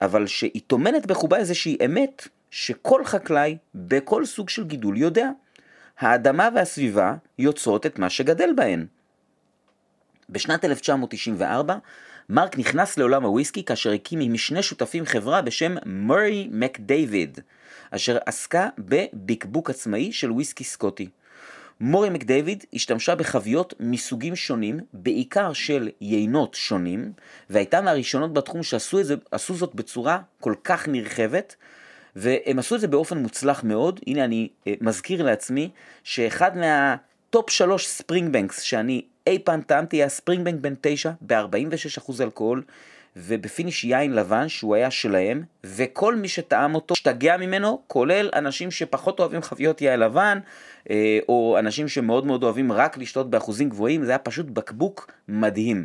אבל 0.00 0.26
שהיא 0.26 0.62
טומנת 0.66 1.06
בחובה 1.06 1.36
איזושהי 1.36 1.76
אמת 1.84 2.28
שכל 2.50 3.04
חקלאי 3.04 3.56
בכל 3.74 4.24
סוג 4.24 4.48
של 4.48 4.64
גידול 4.64 4.96
יודע. 4.96 5.30
האדמה 5.98 6.48
והסביבה 6.54 7.14
יוצרות 7.38 7.86
את 7.86 7.98
מה 7.98 8.10
שגדל 8.10 8.50
בהן. 8.56 8.86
בשנת 10.30 10.64
1994 10.64 11.76
מרק 12.28 12.58
נכנס 12.58 12.98
לעולם 12.98 13.24
הוויסקי 13.24 13.64
כאשר 13.64 13.92
הקים 13.92 14.20
עם 14.20 14.36
שני 14.36 14.62
שותפים 14.62 15.06
חברה 15.06 15.42
בשם 15.42 15.74
מורי 15.86 16.48
מקדייוויד, 16.52 17.40
אשר 17.90 18.18
עסקה 18.26 18.68
בבקבוק 18.78 19.70
עצמאי 19.70 20.12
של 20.12 20.30
וויסקי 20.30 20.64
סקוטי. 20.64 21.08
מורי 21.80 22.10
מקדייוויד 22.10 22.64
השתמשה 22.74 23.14
בחביות 23.14 23.74
מסוגים 23.80 24.36
שונים, 24.36 24.80
בעיקר 24.92 25.52
של 25.52 25.88
יינות 26.00 26.54
שונים, 26.54 27.12
והייתה 27.50 27.80
מהראשונות 27.80 28.32
בתחום 28.32 28.62
שעשו 28.62 29.02
זה, 29.02 29.14
זאת 29.38 29.74
בצורה 29.74 30.18
כל 30.40 30.54
כך 30.64 30.88
נרחבת, 30.88 31.56
והם 32.16 32.58
עשו 32.58 32.74
את 32.74 32.80
זה 32.80 32.88
באופן 32.88 33.18
מוצלח 33.18 33.64
מאוד. 33.64 34.00
הנה 34.06 34.24
אני 34.24 34.48
אה, 34.66 34.74
מזכיר 34.80 35.22
לעצמי 35.22 35.70
שאחד 36.04 36.50
מה 36.56 36.94
top 36.94 37.50
שלוש 37.50 37.86
ספרינג 37.86 38.32
בנקס 38.32 38.60
שאני 38.60 39.02
אי 39.26 39.38
פעם 39.38 39.60
טעמתי 39.60 39.96
היה 39.96 40.08
ספרינג 40.08 40.44
בנק 40.44 40.60
בן 40.60 40.74
9 40.80 41.10
ב-46% 41.20 42.22
אלכוהול. 42.22 42.62
וב 43.16 43.33
finish 43.33 43.84
יין 43.84 44.12
לבן 44.12 44.48
שהוא 44.48 44.74
היה 44.74 44.90
שלהם, 44.90 45.42
וכל 45.64 46.14
מי 46.14 46.28
שטעם 46.28 46.74
אותו 46.74 46.92
השתגע 46.92 47.36
ממנו, 47.36 47.82
כולל 47.86 48.30
אנשים 48.34 48.70
שפחות 48.70 49.20
אוהבים 49.20 49.42
חביות 49.42 49.80
יין 49.80 50.00
לבן, 50.00 50.38
אה, 50.90 51.18
או 51.28 51.56
אנשים 51.58 51.88
שמאוד 51.88 52.26
מאוד 52.26 52.42
אוהבים 52.42 52.72
רק 52.72 52.98
לשתות 52.98 53.30
באחוזים 53.30 53.68
גבוהים, 53.68 54.04
זה 54.04 54.10
היה 54.10 54.18
פשוט 54.18 54.46
בקבוק 54.46 55.10
מדהים. 55.28 55.84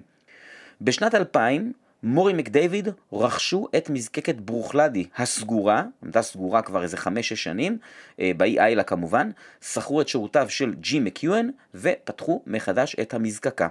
בשנת 0.82 1.15
2000, 1.15 1.73
מורי 2.04 2.34
מקדייוויד 2.34 2.88
רכשו 3.14 3.68
את 3.78 3.90
מזקקת 3.90 4.36
ברוכלדי 4.36 5.06
הסגורה, 5.18 5.84
עמדה 6.04 6.22
סגורה 6.22 6.62
כבר 6.62 6.84
איזה 6.84 6.98
חמש-שש 6.98 7.44
שנים, 7.44 7.78
אה, 8.20 8.32
באי 8.38 8.60
איילה 8.60 8.84
כמובן, 8.84 9.30
שכרו 9.62 10.02
את 10.02 10.08
שירותיו 10.08 10.50
של 10.50 10.74
ג'י 10.74 11.00
מקיואן 11.00 11.50
ופתחו 11.76 12.44
מחדש 12.48 12.96
את 13.02 13.14
המזקקה. 13.14 13.68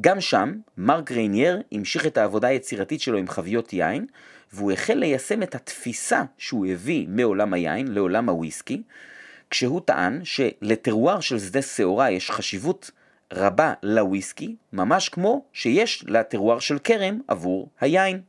גם 0.00 0.20
שם, 0.20 0.54
מרק 0.78 1.12
ריinier 1.12 1.62
המשיך 1.72 2.06
את 2.06 2.18
העבודה 2.18 2.48
היצירתית 2.48 3.00
שלו 3.00 3.18
עם 3.18 3.28
חביות 3.28 3.72
יין, 3.72 4.06
והוא 4.52 4.72
החל 4.72 4.94
ליישם 4.94 5.42
את 5.42 5.54
התפיסה 5.54 6.22
שהוא 6.38 6.66
הביא 6.66 7.06
מעולם 7.08 7.52
היין 7.52 7.88
לעולם 7.88 8.28
הוויסקי, 8.28 8.82
כשהוא 9.50 9.80
טען 9.84 10.20
שלטרואר 10.24 11.20
של 11.20 11.38
שדה 11.38 11.62
שעורה 11.62 12.10
יש 12.10 12.30
חשיבות 12.30 12.90
רבה 13.32 13.72
לוויסקי, 13.82 14.56
ממש 14.72 15.08
כמו 15.08 15.44
שיש 15.52 16.04
לטרואר 16.08 16.58
של 16.58 16.78
כרם 16.78 17.20
עבור 17.28 17.68
היין. 17.80 18.20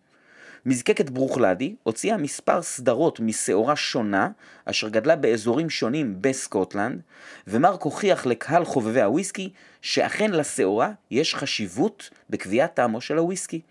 מזקקת 0.66 1.10
ברוכלדי 1.10 1.76
הוציאה 1.84 2.18
מספר 2.18 2.62
סדרות 2.62 3.20
משעורה 3.20 3.76
שונה, 3.76 4.30
אשר 4.66 4.90
גדלה 4.90 5.16
באזורים 5.16 5.70
שונים 5.70 6.16
בסקוטלנד, 6.22 7.02
ומרק 7.48 7.82
הוכיח 7.82 8.26
לקהל 8.26 8.66
חובבי 8.66 9.02
הוויסקי 9.02 9.50
שאכן 9.82 10.32
לשעורה 10.32 10.92
יש 11.12 11.36
חשיבות 11.36 12.10
בקביעת 12.30 12.74
טעמו 12.74 13.02
של 13.02 13.18
הוויסקי. 13.18 13.62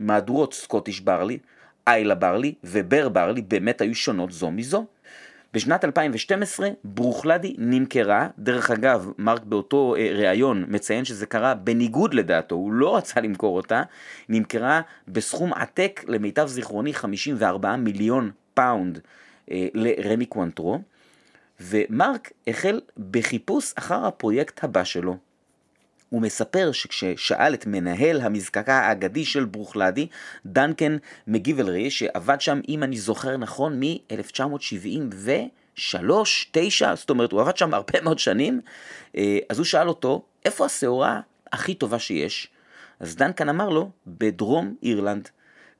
מהדורות 0.00 0.54
סקוטיש 0.54 1.00
ברלי, 1.00 1.38
איילה 1.86 2.14
ברלי 2.14 2.54
ובר 2.64 3.08
ברלי 3.08 3.42
באמת 3.42 3.80
היו 3.80 3.94
שונות 3.94 4.32
זו 4.32 4.50
מזו. 4.50 4.86
בשנת 5.54 5.84
2012 5.84 6.68
ברוכלדי 6.84 7.54
נמכרה, 7.58 8.28
דרך 8.38 8.70
אגב, 8.70 9.10
מרק 9.18 9.42
באותו 9.44 9.94
אה, 9.98 10.12
ראיון 10.12 10.64
מציין 10.68 11.04
שזה 11.04 11.26
קרה 11.26 11.54
בניגוד 11.54 12.14
לדעתו, 12.14 12.54
הוא 12.54 12.72
לא 12.72 12.96
רצה 12.96 13.20
למכור 13.20 13.56
אותה, 13.56 13.82
נמכרה 14.28 14.80
בסכום 15.08 15.52
עתק, 15.52 16.04
למיטב 16.08 16.46
זיכרוני 16.46 16.94
54 16.94 17.76
מיליון 17.76 18.30
pound 18.54 18.98
אה, 19.50 19.68
לרמי 19.74 20.26
קוונטרו, 20.26 20.80
ומרק 21.60 22.32
החל 22.46 22.80
בחיפוש 23.10 23.72
אחר 23.78 24.06
הפרויקט 24.06 24.64
הבא 24.64 24.84
שלו. 24.84 25.25
הוא 26.16 26.22
מספר 26.22 26.72
שכששאל 26.72 27.54
את 27.54 27.66
מנהל 27.66 28.20
המזקקה 28.20 28.74
האגדי 28.74 29.24
של 29.24 29.44
ברוכלדי, 29.44 30.06
דנקן 30.46 30.96
מגיבלרי, 31.26 31.90
שעבד 31.90 32.40
שם, 32.40 32.60
אם 32.68 32.82
אני 32.82 32.96
זוכר 32.96 33.36
נכון, 33.36 33.80
מ-1973, 33.80 35.28
9, 36.50 36.94
זאת 36.94 37.10
אומרת, 37.10 37.32
הוא 37.32 37.40
עבד 37.40 37.56
שם 37.56 37.74
הרבה 37.74 38.00
מאוד 38.02 38.18
שנים, 38.18 38.60
אה, 39.16 39.38
אז 39.50 39.58
הוא 39.58 39.64
שאל 39.64 39.88
אותו, 39.88 40.22
איפה 40.44 40.64
השעורה 40.64 41.20
הכי 41.52 41.74
טובה 41.74 41.98
שיש? 41.98 42.48
אז 43.00 43.16
דנקן 43.16 43.48
אמר 43.48 43.68
לו, 43.68 43.90
בדרום 44.06 44.74
אירלנד. 44.82 45.28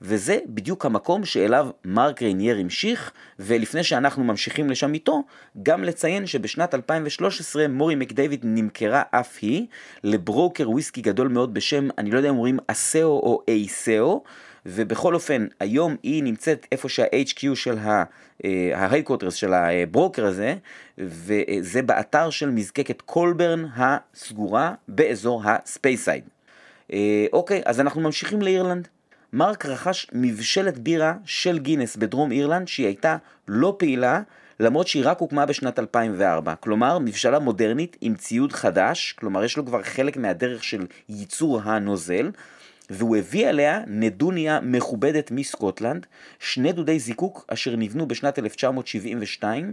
וזה 0.00 0.38
בדיוק 0.46 0.86
המקום 0.86 1.24
שאליו 1.24 1.68
מרק 1.84 2.22
רינייר 2.22 2.58
המשיך, 2.58 3.12
ולפני 3.38 3.84
שאנחנו 3.84 4.24
ממשיכים 4.24 4.70
לשם 4.70 4.94
איתו, 4.94 5.22
גם 5.62 5.84
לציין 5.84 6.26
שבשנת 6.26 6.74
2013 6.74 7.68
מורי 7.68 7.94
מקדייוויד 7.94 8.40
נמכרה 8.44 9.02
אף 9.10 9.38
היא 9.42 9.66
לברוקר 10.04 10.70
וויסקי 10.70 11.00
גדול 11.00 11.28
מאוד 11.28 11.54
בשם, 11.54 11.88
אני 11.98 12.10
לא 12.10 12.16
יודע 12.16 12.28
אם 12.28 12.34
אומרים 12.34 12.58
אסאו 12.66 13.08
או 13.08 13.42
אייסאו, 13.48 14.22
ובכל 14.66 15.14
אופן, 15.14 15.46
היום 15.60 15.96
היא 16.02 16.22
נמצאת 16.22 16.66
איפה 16.72 16.88
שה-HQ 16.88 17.54
של 17.54 17.78
ה-Headquarters 17.78 19.30
של 19.30 19.54
הברוקר 19.54 20.26
הזה, 20.26 20.54
וזה 20.98 21.82
באתר 21.82 22.30
של 22.30 22.50
מזקקת 22.50 23.02
קולברן 23.02 23.66
הסגורה 23.76 24.74
באזור 24.88 25.42
הספייסייד. 25.44 26.24
אה, 26.92 27.26
אוקיי, 27.32 27.62
אז 27.64 27.80
אנחנו 27.80 28.00
ממשיכים 28.00 28.42
לאירלנד. 28.42 28.88
מרק 29.32 29.66
רכש 29.66 30.06
מבשלת 30.12 30.78
בירה 30.78 31.14
של 31.24 31.58
גינס 31.58 31.96
בדרום 31.96 32.32
אירלנד 32.32 32.68
שהיא 32.68 32.86
הייתה 32.86 33.16
לא 33.48 33.76
פעילה 33.78 34.20
למרות 34.60 34.88
שהיא 34.88 35.02
רק 35.06 35.18
הוקמה 35.18 35.46
בשנת 35.46 35.78
2004. 35.78 36.54
כלומר, 36.54 36.98
מבשלה 36.98 37.38
מודרנית 37.38 37.96
עם 38.00 38.14
ציוד 38.14 38.52
חדש, 38.52 39.12
כלומר 39.18 39.44
יש 39.44 39.56
לו 39.56 39.66
כבר 39.66 39.82
חלק 39.82 40.16
מהדרך 40.16 40.64
של 40.64 40.86
ייצור 41.08 41.60
הנוזל, 41.62 42.30
והוא 42.90 43.16
הביא 43.16 43.48
עליה 43.48 43.80
נדוניה 43.86 44.60
מכובדת 44.60 45.30
מסקוטלנד, 45.30 46.06
שני 46.38 46.72
דודי 46.72 46.98
זיקוק 46.98 47.44
אשר 47.48 47.76
נבנו 47.76 48.08
בשנת 48.08 48.38
1972 48.38 49.72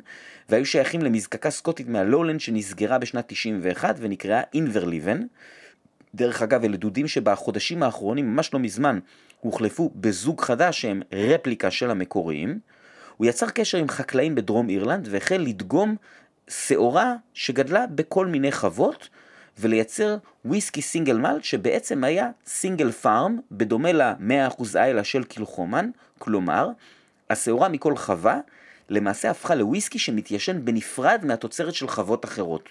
והיו 0.49 0.65
שייכים 0.65 1.01
למזקקה 1.01 1.49
סקוטית 1.49 1.87
מהלולנד 1.87 2.39
שנסגרה 2.39 2.97
בשנת 2.97 3.23
91 3.27 3.95
ונקראה 3.99 4.41
אינברליבן. 4.53 5.21
דרך 6.15 6.41
אגב, 6.41 6.63
אלה 6.63 6.78
דודים 6.78 7.08
שבחודשים 7.08 7.84
האחרונים, 7.84 8.34
ממש 8.34 8.54
לא 8.54 8.60
מזמן, 8.60 8.99
הוחלפו 9.39 9.91
בזוג 9.95 10.41
חדש 10.41 10.82
שהם 10.82 11.02
רפליקה 11.13 11.71
של 11.71 11.91
המקוריים. 11.91 12.60
הוא 13.17 13.28
יצר 13.28 13.49
קשר 13.49 13.78
עם 13.78 13.89
חקלאים 13.89 14.36
בדרום 14.36 14.69
אירלנד 14.69 15.08
והחל 15.12 15.38
לדגום 15.38 15.95
שעורה 16.47 17.13
שגדלה 17.34 17.88
בכל 17.88 18.28
מיני 18.28 18.52
חוות 18.52 19.10
ולייצר 19.60 20.17
וויסקי 20.45 20.82
סינגל 20.82 21.17
מלט 21.17 21.43
שבעצם 21.43 22.04
היה 22.04 22.30
סינגל 22.45 22.91
פארם 22.91 23.39
בדומה 23.52 23.91
ל-100% 23.91 24.63
איילה 24.76 25.04
של 25.04 25.23
קילחומן, 25.23 25.89
כלומר 26.19 26.69
השעורה 27.30 27.69
מכל 27.69 27.95
חווה 27.95 28.39
למעשה 28.89 29.30
הפכה 29.32 29.56
לוויסקי 29.56 29.99
שמתיישן 29.99 30.65
בנפרד 30.65 31.21
מהתוצרת 31.23 31.73
של 31.73 31.88
חוות 31.88 32.26
אחרות. 32.26 32.69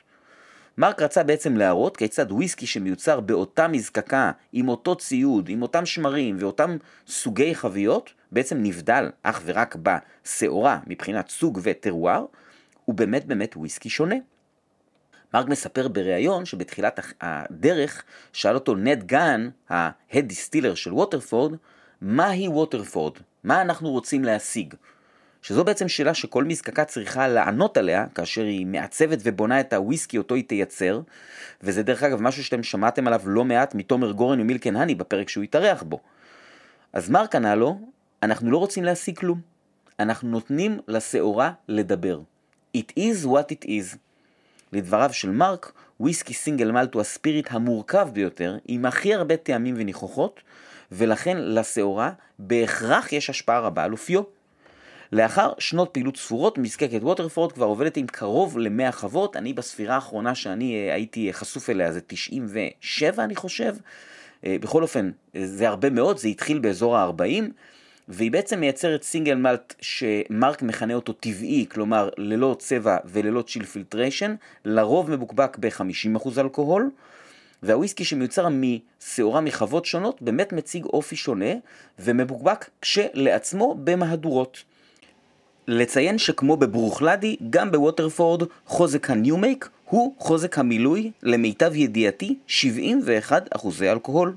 מרק 0.78 1.02
רצה 1.02 1.22
בעצם 1.22 1.56
להראות 1.56 1.96
כיצד 1.96 2.32
וויסקי 2.32 2.66
שמיוצר 2.66 3.20
באותה 3.20 3.68
מזקקה, 3.68 4.30
עם 4.52 4.68
אותו 4.68 4.96
ציוד, 4.96 5.48
עם 5.48 5.62
אותם 5.62 5.86
שמרים 5.86 6.36
ואותם 6.38 6.76
סוגי 7.06 7.54
חביות, 7.54 8.12
בעצם 8.32 8.62
נבדל 8.62 9.10
אך 9.22 9.42
ורק 9.44 9.76
בשעורה 9.82 10.78
מבחינת 10.86 11.28
סוג 11.28 11.60
וטרואר, 11.62 12.24
הוא 12.84 12.94
באמת 12.94 13.24
באמת 13.24 13.56
וויסקי 13.56 13.90
שונה. 13.90 14.16
מרק 15.34 15.48
מספר 15.48 15.88
בריאיון 15.88 16.44
שבתחילת 16.44 17.00
הדרך 17.20 18.04
שאל 18.32 18.54
אותו 18.54 18.74
נד 18.74 19.04
גן, 19.04 19.48
ההד 19.68 20.24
דיסטילר 20.24 20.74
של 20.74 20.92
ווטרפורד, 20.92 21.54
מהי 22.00 22.48
ווטרפורד? 22.48 23.12
מה 23.44 23.62
אנחנו 23.62 23.90
רוצים 23.90 24.24
להשיג? 24.24 24.74
שזו 25.42 25.64
בעצם 25.64 25.88
שאלה 25.88 26.14
שכל 26.14 26.44
מזקקה 26.44 26.84
צריכה 26.84 27.28
לענות 27.28 27.76
עליה 27.76 28.06
כאשר 28.14 28.42
היא 28.42 28.66
מעצבת 28.66 29.18
ובונה 29.22 29.60
את 29.60 29.72
הוויסקי 29.72 30.18
אותו 30.18 30.34
היא 30.34 30.44
תייצר, 30.44 31.00
וזה 31.62 31.82
דרך 31.82 32.02
אגב 32.02 32.22
משהו 32.22 32.44
שאתם 32.44 32.62
שמעתם 32.62 33.06
עליו 33.06 33.20
לא 33.24 33.44
מעט 33.44 33.74
מתומר 33.74 34.12
גורן 34.12 34.40
ומילקן 34.40 34.76
הני 34.76 34.94
בפרק 34.94 35.28
שהוא 35.28 35.44
התארח 35.44 35.82
בו. 35.82 36.00
אז 36.92 37.10
מרק 37.10 37.34
ענה 37.34 37.54
לו, 37.54 37.78
אנחנו 38.22 38.50
לא 38.50 38.58
רוצים 38.58 38.84
להשיג 38.84 39.18
כלום, 39.18 39.40
אנחנו 40.00 40.28
נותנים 40.28 40.78
לשעורה 40.88 41.52
לדבר. 41.68 42.20
It 42.76 42.98
is 42.98 43.26
what 43.26 43.52
it 43.52 43.66
is. 43.66 43.96
לדבריו 44.72 45.12
של 45.12 45.30
מרק, 45.30 45.72
וויסקי 46.00 46.34
סינגל 46.34 46.70
מלט 46.70 46.94
הוא 46.94 47.00
הספיריט 47.00 47.46
המורכב 47.50 48.08
ביותר, 48.12 48.58
עם 48.64 48.84
הכי 48.84 49.14
הרבה 49.14 49.36
טעמים 49.36 49.74
וניחוחות, 49.78 50.40
ולכן 50.92 51.36
לשעורה 51.38 52.12
בהכרח 52.38 53.12
יש 53.12 53.30
השפעה 53.30 53.60
רבה 53.60 53.84
על 53.84 53.92
אופיו. 53.92 54.41
לאחר 55.12 55.52
שנות 55.58 55.88
פעילות 55.92 56.16
ספורות, 56.16 56.58
מזקקת 56.58 57.02
ווטרפורד 57.02 57.52
כבר 57.52 57.66
עובדת 57.66 57.96
עם 57.96 58.06
קרוב 58.06 58.58
ל-100 58.58 58.92
חוות, 58.92 59.36
אני 59.36 59.52
בספירה 59.52 59.94
האחרונה 59.94 60.34
שאני 60.34 60.74
אה, 60.74 60.94
הייתי 60.94 61.32
חשוף 61.32 61.70
אליה 61.70 61.92
זה 61.92 62.00
97 62.06 63.24
אני 63.24 63.36
חושב, 63.36 63.74
אה, 64.46 64.56
בכל 64.60 64.82
אופן 64.82 65.10
זה 65.44 65.68
הרבה 65.68 65.90
מאוד, 65.90 66.18
זה 66.18 66.28
התחיל 66.28 66.58
באזור 66.58 66.96
ה-40, 66.96 67.42
והיא 68.08 68.30
בעצם 68.30 68.60
מייצרת 68.60 69.02
סינגל 69.02 69.34
מלט 69.34 69.74
שמרק 69.80 70.62
מכנה 70.62 70.94
אותו 70.94 71.12
טבעי, 71.12 71.66
כלומר 71.68 72.08
ללא 72.16 72.56
צבע 72.58 72.96
וללא 73.04 73.42
chill 73.42 73.64
filtration, 73.64 74.34
לרוב 74.64 75.10
מבוקבק 75.10 75.56
ב-50% 75.60 76.40
אלכוהול. 76.40 76.90
והוויסקי 77.62 78.04
שמיוצר 78.04 78.48
משעורה 78.50 79.40
מחוות 79.40 79.84
שונות 79.84 80.22
באמת 80.22 80.52
מציג 80.52 80.84
אופי 80.84 81.16
שונה 81.16 81.50
ומבוקבק 81.98 82.70
כשלעצמו 82.80 83.74
במהדורות. 83.84 84.71
לציין 85.68 86.18
שכמו 86.18 86.56
בברוכלדי, 86.56 87.36
גם 87.50 87.70
בווטרפורד 87.70 88.42
חוזק 88.66 89.10
ה 89.10 89.18
new 89.18 89.39
make 89.39 89.68
הוא 89.84 90.14
חוזק 90.18 90.58
המילוי, 90.58 91.10
למיטב 91.22 91.76
ידיעתי, 91.76 92.36
71 92.46 93.48
אחוזי 93.56 93.90
אלכוהול. 93.90 94.34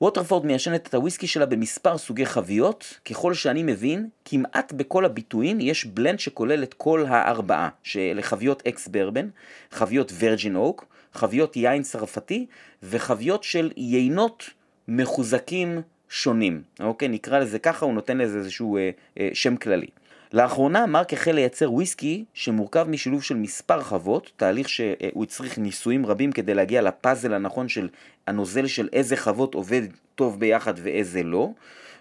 ווטרפורד 0.00 0.46
מיישנת 0.46 0.86
את 0.86 0.94
הוויסקי 0.94 1.26
שלה 1.26 1.46
במספר 1.46 1.98
סוגי 1.98 2.26
חביות, 2.26 2.98
ככל 3.04 3.34
שאני 3.34 3.62
מבין, 3.62 4.08
כמעט 4.24 4.72
בכל 4.72 5.04
הביטויים 5.04 5.60
יש 5.60 5.84
בלנד 5.84 6.20
שכולל 6.20 6.62
את 6.62 6.74
כל 6.74 7.04
הארבעה, 7.08 7.68
שאלה 7.82 8.22
חביות 8.22 8.62
אקס 8.66 8.88
ברבן, 8.88 9.28
חביות 9.70 10.12
ורג'ין 10.18 10.56
אוק, 10.56 10.84
חביות 11.14 11.56
יין 11.56 11.82
צרפתי 11.82 12.46
וחביות 12.82 13.44
של 13.44 13.70
יינות 13.76 14.50
מחוזקים 14.88 15.80
שונים. 16.08 16.62
אוקיי, 16.80 17.08
נקרא 17.08 17.38
לזה 17.38 17.58
ככה, 17.58 17.86
הוא 17.86 17.94
נותן 17.94 18.18
לזה 18.18 18.38
איזשהו 18.38 18.76
אה, 18.76 18.90
אה, 19.18 19.28
שם 19.32 19.56
כללי. 19.56 19.86
לאחרונה 20.32 20.86
מרק 20.86 21.12
החל 21.12 21.32
לייצר 21.32 21.72
וויסקי 21.72 22.24
שמורכב 22.34 22.86
משילוב 22.88 23.22
של 23.22 23.36
מספר 23.36 23.82
חוות, 23.82 24.30
תהליך 24.36 24.68
שהוא 24.68 25.22
הצריך 25.22 25.58
ניסויים 25.58 26.06
רבים 26.06 26.32
כדי 26.32 26.54
להגיע 26.54 26.82
לפאזל 26.82 27.34
הנכון 27.34 27.68
של 27.68 27.88
הנוזל 28.26 28.66
של 28.66 28.88
איזה 28.92 29.16
חוות 29.16 29.54
עובד 29.54 29.82
טוב 30.14 30.40
ביחד 30.40 30.74
ואיזה 30.76 31.22
לא, 31.22 31.50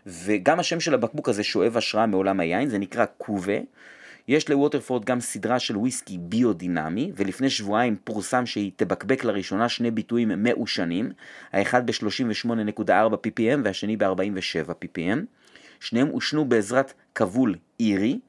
וגם 0.06 0.60
השם 0.60 0.80
של 0.80 0.94
הבקבוק 0.94 1.30
הזה 1.30 1.44
שואב 1.44 1.78
השראה 1.78 2.06
מעולם 2.06 2.40
היין, 2.40 2.70
זה 2.70 2.78
נקרא 2.78 3.06
קובה. 3.18 3.58
יש 4.28 4.50
לווטרפורד 4.50 5.06
גם 5.06 5.20
סדרה 5.20 5.60
של 5.60 5.78
וויסקי 5.78 6.18
ביודינמי, 6.18 7.12
ולפני 7.16 7.50
שבועיים 7.50 7.96
פורסם 8.04 8.46
שהיא 8.46 8.72
תבקבק 8.76 9.24
לראשונה 9.24 9.70
שני 9.70 9.92
ביטויים 9.92 10.44
מעושנים, 10.44 11.12
האחד 11.54 11.86
ב-38.4 11.86 13.14
ppm 13.28 13.60
והשני 13.64 13.98
ב-47 13.98 14.70
ppm. 14.70 15.18
שניהם 15.80 16.08
עושנו 16.08 16.46
בעזרת 16.46 16.94
כבול 17.16 17.56
אירי. 17.80 18.20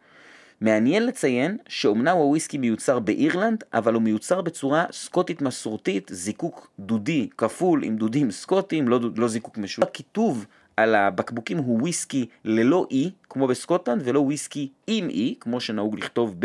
מעניין 0.61 1.07
לציין 1.07 1.57
שאומנם 1.68 2.16
הוויסקי 2.16 2.59
מיוצר 2.59 2.99
באירלנד, 2.99 3.64
אבל 3.74 3.94
הוא 3.94 4.03
מיוצר 4.03 4.40
בצורה 4.40 4.84
סקוטית 4.92 5.42
מסורתית, 5.42 6.11
זיקוק 6.12 6.70
דודי 6.78 7.28
כפול 7.38 7.84
עם 7.84 7.96
דודים 7.96 8.30
סקוטיים, 8.30 8.88
לא, 8.88 9.01
לא 9.16 9.28
זיקוק 9.28 9.59
משולש. 9.59 9.88
הכיתוב 9.88 10.46
על 10.76 10.94
הבקבוקים 10.94 11.59
הוא 11.59 11.80
וויסקי 11.80 12.26
ללא 12.44 12.86
אי, 12.90 13.11
כמו 13.30 13.46
בסקוטלנד, 13.46 14.03
ולא 14.05 14.20
וויסקי 14.20 14.68
עם 14.86 15.09
אי, 15.09 15.34
כמו 15.40 15.61
שנהוג 15.61 15.99
לכתוב 15.99 16.36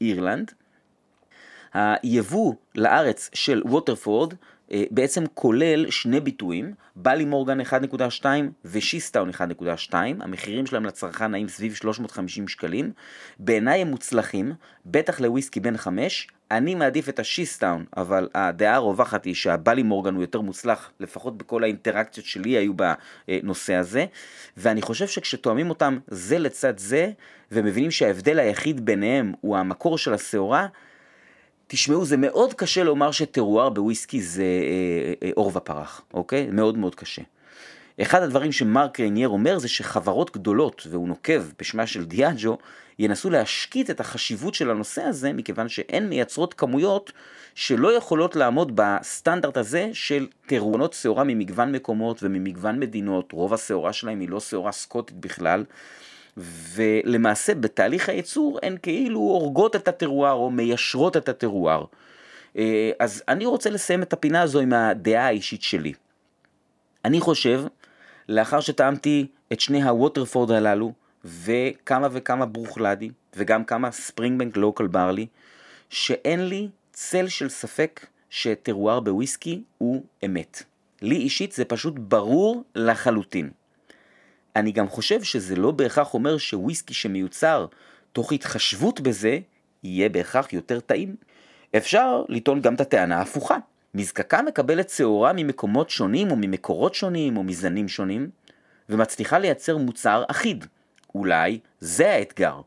באירלנד. 0.00 0.52
היבוא 1.74 2.54
לארץ 2.74 3.30
של 3.34 3.62
ווטרפורד 3.64 4.34
בעצם 4.90 5.24
כולל 5.34 5.90
שני 5.90 6.20
ביטויים, 6.20 6.74
בלי 6.96 7.24
מורגן 7.24 7.60
1.2 7.60 8.24
ושיסטאון 8.64 9.30
1.2, 9.30 9.94
המחירים 9.94 10.66
שלהם 10.66 10.86
לצרכן 10.86 11.30
נעים 11.30 11.48
סביב 11.48 11.74
350 11.74 12.48
שקלים. 12.48 12.92
בעיניי 13.38 13.80
הם 13.80 13.88
מוצלחים, 13.88 14.52
בטח 14.86 15.20
לוויסקי 15.20 15.60
בן 15.60 15.76
5, 15.76 16.28
אני 16.50 16.74
מעדיף 16.74 17.08
את 17.08 17.18
השיסטאון, 17.18 17.84
אבל 17.96 18.28
הדעה 18.34 18.74
הרווחת 18.74 19.24
היא 19.24 19.34
שהבלי 19.34 19.82
מורגן 19.82 20.14
הוא 20.14 20.22
יותר 20.22 20.40
מוצלח, 20.40 20.90
לפחות 21.00 21.38
בכל 21.38 21.62
האינטראקציות 21.62 22.26
שלי 22.26 22.50
היו 22.50 22.72
בנושא 22.74 23.74
הזה, 23.74 24.06
ואני 24.56 24.82
חושב 24.82 25.06
שכשתואמים 25.06 25.70
אותם 25.70 25.98
זה 26.06 26.38
לצד 26.38 26.78
זה, 26.78 27.10
ומבינים 27.52 27.90
שההבדל 27.90 28.38
היחיד 28.38 28.84
ביניהם 28.84 29.32
הוא 29.40 29.56
המקור 29.56 29.98
של 29.98 30.14
השעורה, 30.14 30.66
תשמעו, 31.72 32.04
זה 32.04 32.16
מאוד 32.16 32.54
קשה 32.54 32.84
לומר 32.84 33.10
שטרואר 33.10 33.68
בוויסקי 33.68 34.22
זה 34.22 34.42
אה, 34.42 35.12
אה, 35.22 35.30
עור 35.34 35.52
ופרח, 35.54 36.02
אוקיי? 36.14 36.48
מאוד 36.52 36.78
מאוד 36.78 36.94
קשה. 36.94 37.22
אחד 38.02 38.22
הדברים 38.22 38.52
שמרק 38.52 39.00
רינייר 39.00 39.28
אומר 39.28 39.58
זה 39.58 39.68
שחברות 39.68 40.36
גדולות, 40.36 40.86
והוא 40.90 41.08
נוקב 41.08 41.42
בשמה 41.58 41.86
של 41.86 42.04
דיאג'ו, 42.04 42.58
ינסו 42.98 43.30
להשקיט 43.30 43.90
את 43.90 44.00
החשיבות 44.00 44.54
של 44.54 44.70
הנושא 44.70 45.02
הזה, 45.02 45.32
מכיוון 45.32 45.68
שהן 45.68 46.08
מייצרות 46.08 46.54
כמויות 46.54 47.12
שלא 47.54 47.96
יכולות 47.96 48.36
לעמוד 48.36 48.72
בסטנדרט 48.74 49.56
הזה 49.56 49.90
של 49.92 50.26
טרונות 50.46 50.92
שעורה 50.92 51.24
ממגוון 51.24 51.72
מקומות 51.72 52.22
וממגוון 52.22 52.80
מדינות, 52.80 53.32
רוב 53.32 53.54
השעורה 53.54 53.92
שלהם 53.92 54.20
היא 54.20 54.28
לא 54.28 54.40
שעורה 54.40 54.72
סקוטית 54.72 55.20
בכלל, 55.20 55.64
ולמעשה 56.36 57.54
בתהליך 57.54 58.08
הייצור 58.08 58.58
הן 58.62 58.76
כאילו 58.82 59.20
הורגות 59.20 59.76
את 59.76 59.88
הטרואר 59.88 60.32
או 60.32 60.50
מיישרות 60.50 61.16
את 61.16 61.28
הטרואר. 61.28 61.84
אה, 62.56 62.90
אז 62.98 63.22
אני 63.28 63.46
רוצה 63.46 63.70
לסיים 63.70 64.02
את 64.02 64.12
הפינה 64.12 64.42
הזו 64.42 64.60
עם 64.60 64.72
הדעה 64.72 65.26
האישית 65.26 65.62
שלי. 65.62 65.92
אני 67.04 67.20
חושב, 67.20 67.64
לאחר 68.28 68.60
שטעמתי 68.60 69.26
את 69.52 69.60
שני 69.60 69.82
הווטרפורד 69.82 70.50
הללו, 70.50 70.92
וכמה 71.24 72.08
וכמה 72.12 72.46
ברוכלדי, 72.46 73.10
וגם 73.36 73.64
כמה 73.64 73.90
ספרינגבנק 73.90 74.56
לוקל 74.56 74.86
ברלי, 74.86 75.26
שאין 75.90 76.48
לי 76.48 76.68
צל 76.92 77.28
של 77.28 77.48
ספק 77.48 78.06
שטרואר 78.30 79.00
בוויסקי 79.00 79.62
הוא 79.78 80.04
אמת. 80.24 80.62
לי 81.02 81.16
אישית 81.16 81.52
זה 81.52 81.64
פשוט 81.64 81.94
ברור 81.98 82.64
לחלוטין. 82.74 83.50
אני 84.56 84.72
גם 84.72 84.88
חושב 84.88 85.22
שזה 85.22 85.56
לא 85.56 85.70
בהכרח 85.70 86.14
אומר 86.14 86.38
שוויסקי 86.38 86.94
שמיוצר 86.94 87.66
תוך 88.12 88.32
התחשבות 88.32 89.00
בזה, 89.00 89.38
יהיה 89.82 90.08
בהכרח 90.08 90.52
יותר 90.52 90.80
טעים. 90.80 91.16
אפשר 91.76 92.22
לטעון 92.28 92.60
גם 92.60 92.74
את 92.74 92.80
הטענה 92.80 93.18
ההפוכה. 93.18 93.56
מזקקה 93.94 94.42
מקבלת 94.42 94.90
שעורה 94.90 95.32
ממקומות 95.32 95.90
שונים 95.90 96.30
או 96.30 96.36
ממקורות 96.36 96.94
שונים 96.94 97.36
או 97.36 97.42
מזנים 97.42 97.88
שונים, 97.88 98.30
ומצליחה 98.88 99.38
לייצר 99.38 99.76
מוצר 99.76 100.24
אחיד. 100.28 100.64
אולי 101.14 101.58
זה 101.80 102.10
האתגר. 102.12 102.60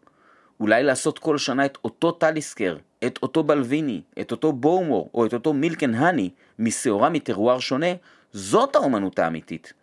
אולי 0.60 0.84
לעשות 0.84 1.20
כל 1.20 1.38
שנה 1.38 1.66
את 1.66 1.78
אותו 1.86 2.12
טליסקר, 2.12 2.78
את 3.06 3.20
אותו 3.24 3.44
בלוויני, 3.44 4.02
את 4.22 4.32
אותו 4.32 4.52
בומור 4.52 5.10
או 5.14 5.26
את 5.26 5.34
אותו 5.34 5.54
מילקן 5.54 5.96
הני 5.96 6.30
משעורה 6.60 7.10
מטרואר 7.10 7.60
שונה, 7.60 7.94
זאת 8.32 8.76
האומנות 8.76 9.20
האמיתית. 9.20 9.74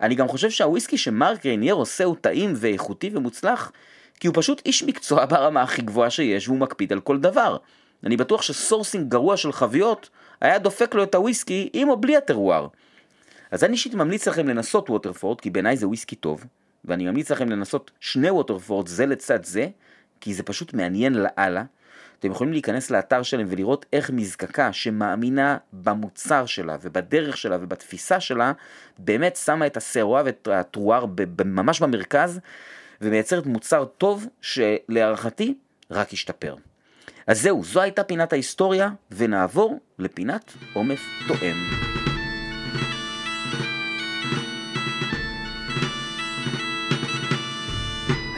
אני 0.00 0.14
גם 0.14 0.28
חושב 0.28 0.50
שהוויסקי 0.50 0.98
שמרק 0.98 1.46
רינייר 1.46 1.74
עושה 1.74 2.04
הוא 2.04 2.16
טעים 2.20 2.52
ואיכותי 2.56 3.10
ומוצלח, 3.14 3.72
כי 4.20 4.26
הוא 4.26 4.34
פשוט 4.38 4.62
איש 4.66 4.82
מקצוע 4.82 5.26
ברמה 5.26 5.62
הכי 5.62 5.82
גבוהה 5.82 6.10
שיש 6.10 6.48
והוא 6.48 6.58
מקפיד 6.58 6.92
על 6.92 7.00
כל 7.00 7.18
דבר. 7.18 7.56
אני 8.04 8.16
בטוח 8.16 8.42
ש 8.42 8.55
sourcing 8.55 9.08
גרוע 9.08 9.36
של 9.36 9.52
חביות 9.52 10.10
היה 10.40 10.58
דופק 10.58 10.94
לו 10.94 11.02
את 11.02 11.14
הוויסקי 11.14 11.70
עם 11.72 11.88
או 11.88 11.96
בלי 11.96 12.16
הטרואר. 12.16 12.66
אז 13.50 13.64
אני 13.64 13.72
אישית 13.72 13.94
ממליץ 13.94 14.28
לכם 14.28 14.48
לנסות 14.48 14.90
ווטרפורד, 14.90 15.40
כי 15.40 15.50
בעיניי 15.50 15.76
זה 15.76 15.86
וויסקי 15.86 16.16
טוב, 16.16 16.44
ואני 16.84 17.04
ממליץ 17.04 17.30
לכם 17.30 17.50
לנסות 17.50 17.90
שני 18.00 18.30
ווטרפורד 18.30 18.86
זה 18.86 19.06
לצד 19.06 19.44
זה, 19.44 19.68
כי 20.20 20.34
זה 20.34 20.42
פשוט 20.42 20.74
מעניין 20.74 21.14
לאללה. 21.14 21.64
אתם 22.20 22.30
יכולים 22.30 22.52
להיכנס 22.52 22.90
לאתר 22.90 23.22
שלהם 23.22 23.46
ולראות 23.48 23.86
איך 23.92 24.10
מזקקה 24.10 24.72
שמאמינה 24.72 25.56
במוצר 25.72 26.46
שלה 26.46 26.76
ובדרך 26.82 27.36
שלה 27.36 27.56
ובתפיסה 27.60 28.20
שלה, 28.20 28.52
באמת 28.98 29.36
שמה 29.36 29.66
את 29.66 29.76
השעורה 29.76 30.22
ואת 30.24 30.48
הטרואר 30.52 31.04
ממש 31.44 31.80
במרכז, 31.80 32.40
ומייצרת 33.00 33.46
מוצר 33.46 33.84
טוב 33.84 34.26
שלהערכתי 34.40 35.54
רק 35.90 36.12
ישתפר. 36.12 36.54
אז 37.26 37.42
זהו, 37.42 37.64
זו 37.64 37.80
הייתה 37.80 38.04
פינת 38.04 38.32
ההיסטוריה, 38.32 38.90
ונעבור 39.10 39.80
לפינת 39.98 40.52
עומף 40.72 41.00
תואם. 41.28 41.89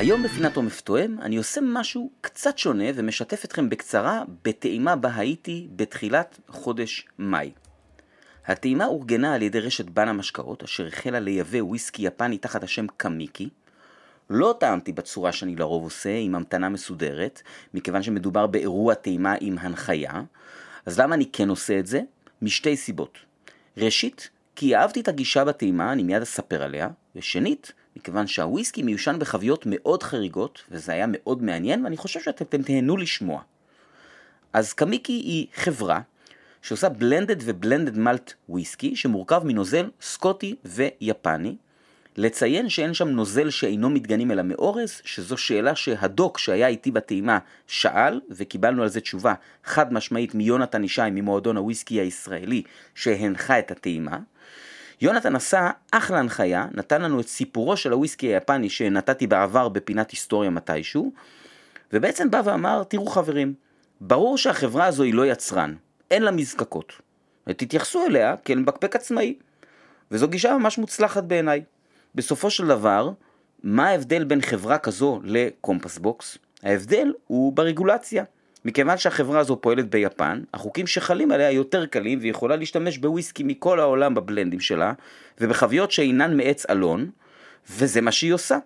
היום 0.03 0.23
בפינת 0.23 0.57
עומף 0.57 0.81
תואם 0.81 1.17
אני 1.21 1.37
עושה 1.37 1.61
משהו 1.65 2.11
קצת 2.21 2.59
שונה 2.59 2.85
ומשתף 2.95 3.45
אתכם 3.45 3.69
בקצרה 3.69 4.23
בטעימה 4.45 4.97
בה 4.97 5.17
הייתי 5.17 5.69
בתחילת 5.77 6.41
חודש 6.49 7.09
מאי. 7.19 7.51
הטעימה 8.47 8.87
אורגנה 8.87 9.35
על 9.35 9.43
ידי 9.43 9.61
רשת 9.61 9.85
בן 9.85 10.09
המשקאות 10.09 10.63
אשר 10.63 10.87
החלה 10.87 11.21
לייבא 11.21 11.59
וויסקי 11.59 12.03
יפני 12.03 12.39
תחת 12.39 12.65
השם 12.65 12.87
קמיקי. 12.97 13.49
לא 14.31 14.55
טעמתי 14.61 14.93
בצורה 14.93 15.33
שאני 15.33 15.57
לרוב 15.57 15.85
עושה 15.85 16.17
עם 16.17 16.35
המתנה 16.35 16.69
מסודרת, 16.69 17.43
מכיוון 17.75 18.03
שמדובר 18.03 18.47
באירוע 18.47 18.95
טעימה 18.95 19.35
עם 19.41 19.59
הנחיה. 19.59 20.23
אז 20.87 21.01
למה 21.01 21.15
אני 21.15 21.27
כן 21.33 21.49
עושה 21.49 21.79
את 21.79 21.87
זה? 21.87 22.01
משתי 22.43 22.77
סיבות. 22.77 23.19
ראשית, 23.77 24.31
כי 24.57 24.77
אהבתי 24.77 25.01
את 25.01 25.09
הגישה 25.09 25.45
בטעימה, 25.45 25.93
אני 25.93 26.03
מיד 26.03 26.23
אספר 26.23 26.63
עליה, 26.63 26.89
ושנית, 27.17 27.73
מכיוון 27.97 28.27
שהוויסקי 28.27 28.83
מיושן 28.83 29.17
בחביות 29.19 29.65
מאוד 29.67 30.03
חריגות, 30.03 30.63
וזה 30.71 30.93
היה 30.93 31.07
מאוד 31.09 31.43
מעניין, 31.43 31.85
ואני 31.85 31.97
חושב 31.97 32.21
שאתם 32.21 32.63
תהנו 32.63 32.97
לשמוע. 32.97 33.43
אז 34.53 34.73
קמיקי 34.73 35.13
היא 35.13 35.47
חברה 35.55 36.01
שעושה 36.63 36.89
בלנדד 36.89 37.37
ובלנדד 37.41 37.99
מלט 37.99 38.33
וויסקי, 38.49 38.97
שמורכב 38.97 39.43
מנוזל 39.45 39.91
סקוטי 40.01 40.57
ויפני. 40.65 41.57
לציין 42.17 42.69
שאין 42.69 42.95
שם 42.95 43.09
נוזל 43.09 43.51
שאינו 43.51 43.91
מתגנים 43.91 44.31
אלא 44.31 44.43
מאורז, 44.43 45.01
שזו 45.05 45.37
שאלה 45.37 45.75
שהדוק 45.75 46.39
שהיה 46.39 46.67
איתי 46.67 46.91
בטעימה 46.91 47.39
שאל, 47.67 48.21
וקיבלנו 48.31 48.83
על 48.83 48.89
זה 48.89 49.01
תשובה 49.01 49.35
חד 49.65 49.93
משמעית 49.93 50.35
מיונתן 50.35 50.85
ישי 50.85 51.03
ממועדון 51.13 51.57
הוויסקי 51.57 52.01
הישראלי 52.01 52.63
שהנחה 52.95 53.59
את 53.59 53.71
הטעימה. 53.71 54.19
יונתן 55.03 55.37
עשה 55.37 55.71
אחלה 55.91 56.19
הנחיה, 56.19 56.67
נתן 56.75 57.03
לנו 57.03 57.21
את 57.21 57.29
סיפורו 57.29 57.77
של 57.77 57.93
הוויסקי 57.93 58.27
היפני 58.27 58.71
שנתתי 58.71 59.27
בעבר 59.27 59.69
בפינת 59.69 60.11
היסטוריה 60.11 60.51
מתישהו, 60.51 61.13
ובעצם 61.93 62.31
בא 62.31 62.43
ואמר, 62.45 62.83
תראו 62.85 63.07
חברים, 63.07 63.55
ברור 64.01 64.39
שהחברה 64.39 64.87
הזו 64.87 65.03
היא 65.03 65.15
לא 65.15 65.27
יצרן, 65.27 65.75
אין 66.11 66.23
לה 66.23 66.31
מזקקות. 66.31 66.93
ותתייחסו 67.47 68.07
אליה 68.07 68.37
כאל 68.45 68.59
מבקבק 68.59 68.97
עצמאי. 68.97 69.35
וזו 70.11 70.29
גישה 70.29 70.57
ממש 70.57 70.79
מוצלחת 70.79 71.25
בעיניי. 71.25 71.63
בסופו 72.15 72.51
של 72.51 72.67
דבר, 72.67 73.11
מה 73.63 73.89
ההבדל 73.89 74.25
בין 74.25 74.41
חברה 74.41 74.79
כזו 74.79 75.21
לקומפס 75.25 75.99
בוקס? 75.99 76.39
ההבדל 76.63 77.13
הוא 77.27 77.53
ברגולציה. 77.53 78.25
מכיוון 78.65 78.99
שהחברה 78.99 79.41
הזו 79.41 79.57
פועלת 79.61 79.91
ביפן, 79.91 80.43
החוקים 80.55 80.87
שחלים 80.87 81.33
עליה 81.33 81.51
יותר 81.51 81.87
קלים 81.87 82.19
והיא 82.19 82.31
יכולה 82.31 82.57
להשתמש 82.57 82.99
בוויסקי 82.99 83.43
מכל 83.43 83.81
העולם 83.81 84.15
בבלנדים 84.15 84.61
שלה, 84.61 84.93
ובחביות 85.41 85.91
שאינן 85.93 86.37
מעץ 86.37 86.67
אלון, 86.71 87.11
וזה 87.71 88.01
מה 88.01 88.13
שהיא 88.13 88.33
עושה. 88.33 88.59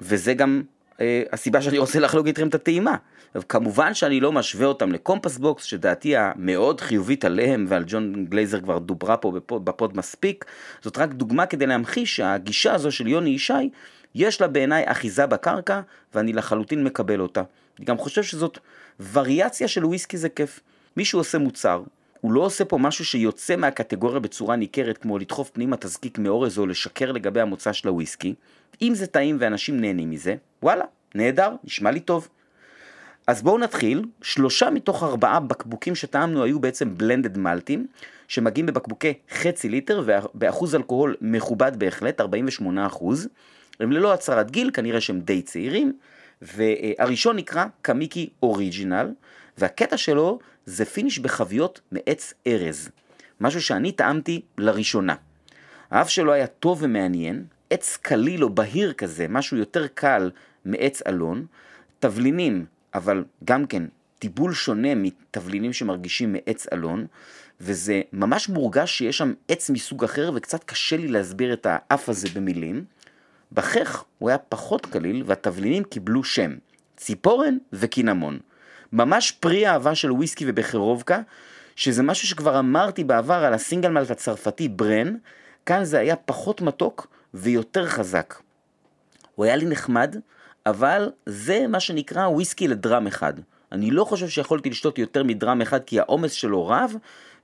וזה 0.00 0.34
גם 0.34 0.62
אה, 1.00 1.22
הסיבה 1.32 1.62
שאני 1.62 1.78
רוצה 1.78 2.00
לחלוק 2.00 2.26
איתכם 2.26 2.48
את 2.48 2.54
הטעימה. 2.54 2.96
כמובן 3.48 3.94
שאני 3.94 4.20
לא 4.20 4.32
משווה 4.32 4.66
אותם 4.66 4.92
לקומפס 4.92 5.38
בוקס, 5.38 5.64
שדעתי 5.64 6.16
המאוד 6.16 6.80
חיובית 6.80 7.24
עליהם 7.24 7.66
ועל 7.68 7.84
ג'ון 7.86 8.26
גלייזר 8.28 8.60
כבר 8.60 8.78
דוברה 8.78 9.16
פה 9.16 9.30
בפוד, 9.30 9.64
בפוד 9.64 9.96
מספיק. 9.96 10.44
זאת 10.82 10.98
רק 10.98 11.12
דוגמה 11.12 11.46
כדי 11.46 11.66
להמחיש 11.66 12.16
שהגישה 12.16 12.74
הזו 12.74 12.92
של 12.92 13.06
יוני 13.06 13.30
ישי, 13.30 13.70
יש 14.14 14.40
לה 14.40 14.48
בעיניי 14.48 14.84
אחיזה 14.86 15.26
בקרקע, 15.26 15.80
ואני 16.14 16.32
לחלוטין 16.32 16.84
מקבל 16.84 17.20
אותה. 17.20 17.42
אני 17.78 17.86
גם 17.86 17.98
חושב 17.98 18.22
שזאת 18.22 18.58
וריאציה 19.12 19.68
של 19.68 19.84
וויסקי 19.84 20.16
זה 20.16 20.28
כיף. 20.28 20.60
מישהו 20.96 21.20
עושה 21.20 21.38
מוצר, 21.38 21.82
הוא 22.20 22.32
לא 22.32 22.40
עושה 22.40 22.64
פה 22.64 22.78
משהו 22.78 23.04
שיוצא 23.04 23.56
מהקטגוריה 23.56 24.20
בצורה 24.20 24.56
ניכרת, 24.56 24.98
כמו 24.98 25.18
לדחוף 25.18 25.50
פנימה 25.50 25.76
תזקיק 25.76 26.18
מאורז 26.18 26.58
או 26.58 26.66
לשקר 26.66 27.12
לגבי 27.12 27.40
המוצא 27.40 27.72
של 27.72 27.88
הוויסקי. 27.88 28.34
אם 28.82 28.94
זה 28.94 29.06
טעים 29.06 29.36
ואנשים 29.40 29.80
נהנים 29.80 30.10
מזה, 30.10 30.34
וואלה, 30.62 30.84
נהדר, 31.14 31.50
נשמע 31.64 31.90
לי 31.90 32.00
טוב. 32.00 32.28
אז 33.26 33.42
בואו 33.42 33.58
נתחיל, 33.58 34.04
שלושה 34.22 34.70
מתוך 34.70 35.02
ארבעה 35.02 35.40
בקבוקים 35.40 35.94
שטעמנו 35.94 36.42
היו 36.42 36.60
בעצם 36.60 36.98
blended 36.98 37.38
מלטים, 37.38 37.86
שמגיעים 38.28 38.66
בבקבוקי 38.66 39.14
חצי 39.30 39.68
ליטר 39.68 40.02
ובאחוז 40.06 40.74
אלכוהול 40.74 41.16
מכובד 41.20 41.72
בהחלט, 41.78 42.20
48 42.20 42.86
אחוז. 42.86 43.28
הם 43.80 43.92
ללא 43.92 44.12
הצהרת 44.12 44.50
גיל, 44.50 44.70
כנראה 44.74 45.00
שהם 45.00 45.20
די 45.20 45.42
צעירים, 45.42 45.92
והראשון 46.44 47.36
נקרא 47.36 47.64
קמיקי 47.82 48.28
אוריג'ינל, 48.42 49.12
והקטע 49.58 49.96
שלו 49.96 50.38
זה 50.66 50.84
finish 50.84 51.18
בחביות 51.18 51.80
מעץ 51.92 52.34
ארז, 52.46 52.90
משהו 53.40 53.62
שאני 53.62 53.92
טעמתי 53.92 54.40
לראשונה. 54.58 55.14
האף 55.90 56.08
שלו 56.08 56.32
היה 56.32 56.46
טוב 56.46 56.82
ומעניין, 56.82 57.44
עץ 57.70 57.98
קליל 58.02 58.44
או 58.44 58.50
בהיר 58.50 58.92
כזה, 58.92 59.26
משהו 59.28 59.56
יותר 59.56 59.86
קל 59.86 60.30
מעץ 60.64 61.02
אלון, 61.06 61.46
תבלינים, 61.98 62.64
אבל 62.94 63.24
גם 63.44 63.66
כן 63.66 63.82
טיבול 64.18 64.54
שונה 64.54 64.94
מתבלינים 64.94 65.72
שמרגישים 65.72 66.32
מעץ 66.32 66.66
אלון, 66.72 67.06
וזה 67.60 68.02
ממש 68.12 68.48
מורגש 68.48 68.98
שיש 68.98 69.18
שם 69.18 69.32
עץ 69.48 69.70
מסוג 69.70 70.04
אחר 70.04 70.30
וקצת 70.34 70.64
קשה 70.64 70.96
לי 70.96 71.08
להסביר 71.08 71.52
את 71.52 71.66
האף 71.70 72.08
הזה 72.08 72.28
במילים. 72.34 72.84
בחך 73.54 74.04
הוא 74.18 74.28
היה 74.28 74.38
פחות 74.38 74.86
קליל 74.86 75.22
והתבלינים 75.26 75.84
קיבלו 75.84 76.24
שם, 76.24 76.54
ציפורן 76.96 77.56
וקינמון. 77.72 78.38
ממש 78.92 79.30
פרי 79.30 79.68
אהבה 79.68 79.94
של 79.94 80.12
וויסקי 80.12 80.44
ובחרובקה, 80.48 81.20
שזה 81.76 82.02
משהו 82.02 82.28
שכבר 82.28 82.58
אמרתי 82.58 83.04
בעבר 83.04 83.44
על 83.44 83.54
הסינגל 83.54 83.88
מלט 83.88 84.10
הצרפתי 84.10 84.68
ברן, 84.68 85.14
כאן 85.66 85.84
זה 85.84 85.98
היה 85.98 86.16
פחות 86.16 86.60
מתוק 86.60 87.06
ויותר 87.34 87.86
חזק. 87.86 88.34
הוא 89.34 89.44
היה 89.44 89.56
לי 89.56 89.66
נחמד, 89.66 90.16
אבל 90.66 91.10
זה 91.26 91.66
מה 91.66 91.80
שנקרא 91.80 92.26
וויסקי 92.26 92.68
לדרם 92.68 93.06
אחד. 93.06 93.34
אני 93.72 93.90
לא 93.90 94.04
חושב 94.04 94.28
שיכולתי 94.28 94.70
לשתות 94.70 94.98
יותר 94.98 95.22
מדרם 95.22 95.60
אחד 95.60 95.84
כי 95.84 96.00
העומס 96.00 96.32
שלו 96.32 96.66
רב, 96.66 96.94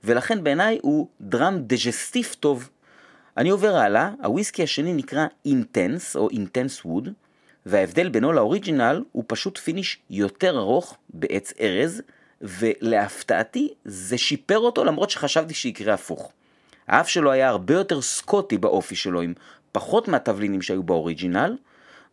ולכן 0.03 0.43
בעיניי 0.43 0.79
הוא 0.81 1.07
דרם 1.21 1.57
דג'סטיף 1.59 2.35
טוב. 2.35 2.69
אני 3.37 3.49
עובר 3.49 3.75
הלאה, 3.75 4.09
הוויסקי 4.23 4.63
השני 4.63 4.93
נקרא 4.93 5.25
אינטנס 5.45 6.15
או 6.15 6.29
אינטנס 6.29 6.85
ווד, 6.85 7.09
וההבדל 7.65 8.09
בינו 8.09 8.31
לאוריג'ינל 8.31 9.03
הוא 9.11 9.23
פשוט 9.27 9.57
finish 9.57 9.99
יותר 10.09 10.57
ארוך 10.57 10.97
בעץ 11.09 11.53
ארז, 11.59 12.01
ולהפתעתי 12.41 13.73
זה 13.85 14.17
שיפר 14.17 14.57
אותו 14.57 14.83
למרות 14.85 15.09
שחשבתי 15.09 15.53
שיקרה 15.53 15.93
הפוך. 15.93 16.31
האף 16.87 17.09
שלו 17.09 17.31
היה 17.31 17.49
הרבה 17.49 17.73
יותר 17.73 18.01
סקוטי 18.01 18.57
באופי 18.57 18.95
שלו, 18.95 19.21
עם 19.21 19.33
פחות 19.71 20.07
מהתבלינים 20.07 20.61
שהיו 20.61 20.83
באוריג'ינל, 20.83 21.57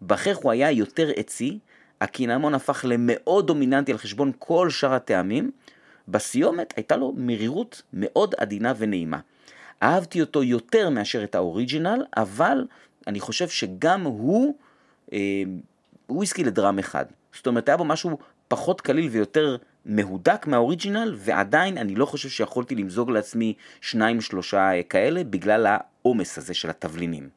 בחך 0.07 0.37
הוא 0.37 0.53
היה 0.53 0.71
יותר 0.71 1.11
עצי, 1.17 1.59
הקינמון 2.01 2.55
הפך 2.55 2.85
למאוד 2.89 3.47
דומיננטי 3.47 3.93
על 3.93 3.99
חשבון 3.99 4.33
כל 4.39 4.71
שאר 4.71 4.93
הטעמים, 4.95 5.51
בסיומת 6.09 6.75
הייתה 6.77 6.97
לו 6.97 7.15
מרירות 7.17 7.83
מאוד 7.93 8.35
עדינה 8.39 8.73
ונעימה. 8.79 9.19
אהבתי 9.83 10.21
אותו 10.21 10.43
יותר 10.43 10.91
מאשר 10.91 11.25
את 11.25 11.35
האוריג'ינל, 11.35 12.05
אבל 12.17 12.67
אני 13.07 13.21
חושב 13.21 13.49
שגם 13.49 14.03
הוא 14.03 14.55
אה, 15.13 15.43
וויסקי 16.09 16.45
לדרם 16.45 16.79
אחד. 16.79 17.07
זאת 17.35 17.47
אומרת, 17.47 17.69
היה 17.69 17.77
בו 17.77 17.85
משהו 17.85 18.19
פחות 18.49 18.81
קליל 18.81 19.09
ויותר 19.09 19.57
מהודק 19.87 20.47
מהאוריג'ינל, 20.47 21.15
ועדיין 21.19 21.79
אני 21.79 21.95
לא 21.95 22.07
חושב 22.07 22.29
שיכולתי 22.29 22.75
למזוג 22.75 23.11
לעצמי 23.11 23.55
שניים 23.81 24.21
שלושה 24.21 24.73
אה, 24.73 24.83
כאלה, 24.83 25.25
בגלל 25.25 25.67
העומס 25.67 26.39
הזה 26.39 26.55
של 26.55 26.71
התבלינים. 26.71 27.29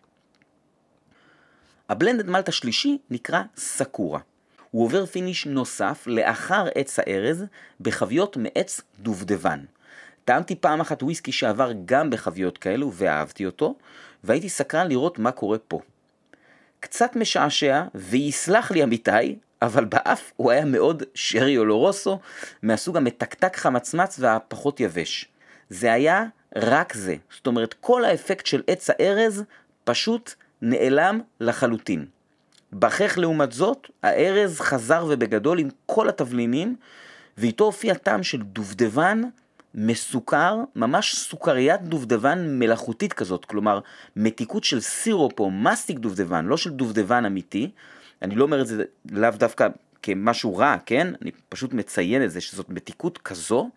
ה 1.89 1.94
blended 1.94 2.29
malt 2.29 2.49
השלישי 2.49 2.97
נקרא 3.09 3.41
סקורה. 3.57 4.19
הוא 4.71 4.85
עובר 4.85 5.05
finish 5.05 5.45
נוסף 5.45 6.03
לאחר 6.07 6.65
עץ 6.75 6.99
הארז 6.99 7.45
בחביות 7.81 8.37
מעץ 8.37 8.81
דובדבן. 8.99 9.59
טעמתי 10.25 10.55
פעם 10.55 10.81
אחת 10.81 11.03
וויסקי 11.03 11.31
שעבר 11.31 11.71
גם 11.85 12.09
בחביות 12.09 12.57
כאלו 12.57 12.91
ואהבתי 12.93 13.45
אותו, 13.45 13.75
והייתי 14.23 14.49
סקרן 14.49 14.87
לראות 14.87 15.19
מה 15.19 15.31
קורה 15.31 15.57
פה. 15.57 15.79
קצת 16.79 17.15
משעשע, 17.15 17.83
ויסלח 17.95 18.71
לי 18.71 18.83
אמיתי, 18.83 19.35
אבל 19.61 19.85
באף 19.85 20.31
הוא 20.37 20.51
היה 20.51 20.65
מאוד 20.65 21.03
שרי 21.15 21.57
אולורוסו, 21.57 22.19
מהסוג 22.63 22.97
המתקתק 22.97 23.55
חמצמץ 23.55 24.15
והפחות 24.19 24.79
יבש. 24.79 25.27
זה 25.69 25.93
היה 25.93 26.25
רק 26.55 26.93
זה. 26.93 27.15
זאת 27.35 27.47
אומרת, 27.47 27.75
כל 27.79 28.05
האפקט 28.05 28.45
של 28.45 28.61
עץ 28.67 28.89
הארז 28.89 29.43
פשוט 29.83 30.33
נעלם 30.61 31.21
לחלוטין. 31.39 32.05
בחך 32.73 33.17
לעומת 33.17 33.51
זאת, 33.51 33.87
הארז 34.03 34.59
חזר 34.59 35.05
ובגדול 35.09 35.59
עם 35.59 35.69
כל 35.85 36.09
התבלינים, 36.09 36.75
ואיתו 37.37 37.63
הופיע 37.63 37.93
טעם 37.93 38.23
של 38.23 38.41
דובדבן 38.41 39.21
מסוכר, 39.75 40.57
ממש 40.75 41.15
סוכריית 41.15 41.81
דובדבן 41.81 42.59
מלאכותית 42.59 43.13
כזאת, 43.13 43.45
כלומר 43.45 43.79
מתיקות 44.15 44.63
של 44.63 44.79
סירופ 44.79 45.39
או 45.39 45.51
מסטיק 45.51 45.99
דובדבן, 45.99 46.45
לא 46.45 46.57
של 46.57 46.69
דובדבן 46.69 47.25
אמיתי. 47.25 47.71
אני 48.21 48.35
לא 48.35 48.43
אומר 48.43 48.61
את 48.61 48.67
זה 48.67 48.83
לאו 49.11 49.29
דווקא 49.29 49.67
כמשהו 50.01 50.57
רע, 50.57 50.75
כן? 50.85 51.07
אני 51.21 51.31
פשוט 51.49 51.73
מציין 51.73 52.23
את 52.23 52.31
זה 52.31 52.41
שזאת 52.41 52.69
מתיקות 52.69 53.17
כזו, 53.17 53.69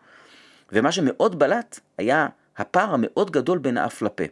ומה 0.73 0.93
שמאוד 0.93 1.39
בלט 1.39 1.81
היה 1.99 2.27
הפער 2.57 2.95
המאוד 2.95 3.31
גדול 3.31 3.59
בין 3.59 3.79
האף 3.79 4.03
לפה. 4.03 4.25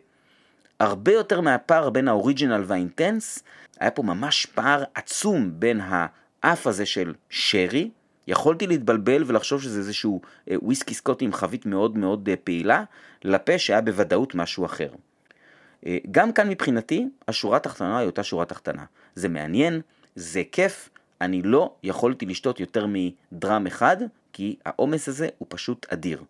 הרבה 0.80 1.12
יותר 1.12 1.40
מהפער 1.40 1.90
בין 1.90 2.08
האוריג'ינל 2.08 2.64
והאינטנס, 2.66 3.42
היה 3.80 3.90
פה 3.90 4.02
ממש 4.02 4.46
פער 4.46 4.84
עצום 4.94 5.50
בין 5.54 5.80
האף 5.84 6.66
הזה 6.66 6.86
של 6.86 7.14
שרי, 7.30 7.90
יכולתי 8.28 8.66
להתבלבל 8.66 9.24
ולחשוב 9.26 9.62
שזה 9.62 9.78
איזשהו 9.78 10.20
אה, 10.50 10.56
וויסקי 10.62 10.94
סקוטי 10.94 11.24
עם 11.24 11.32
חבית 11.32 11.66
מאוד 11.66 11.98
מאוד 11.98 12.28
אה, 12.28 12.34
פעילה, 12.44 12.84
לפה 13.24 13.58
שהיה 13.58 13.80
בוודאות 13.80 14.34
משהו 14.34 14.64
אחר. 14.64 14.88
אה, 15.86 15.98
גם 16.10 16.32
כאן 16.32 16.48
מבחינתי, 16.48 17.08
השורה 17.28 17.56
התחתונה 17.56 17.98
היא 17.98 18.06
אותה 18.06 18.22
שורה 18.22 18.44
תחתונה. 18.44 18.84
זה 19.14 19.28
מעניין, 19.28 19.80
זה 20.16 20.42
כיף, 20.52 20.88
אני 21.20 21.42
לא 21.42 21.74
יכולתי 21.82 22.26
לשתות 22.26 22.60
יותר 22.60 22.86
מדרם 22.88 23.66
אחד, 23.66 23.96
כי 24.32 24.56
העומס 24.64 25.08
הזה 25.08 25.28
הוא 25.38 25.46
פשוט 25.50 25.86
אדיר. 25.92 26.22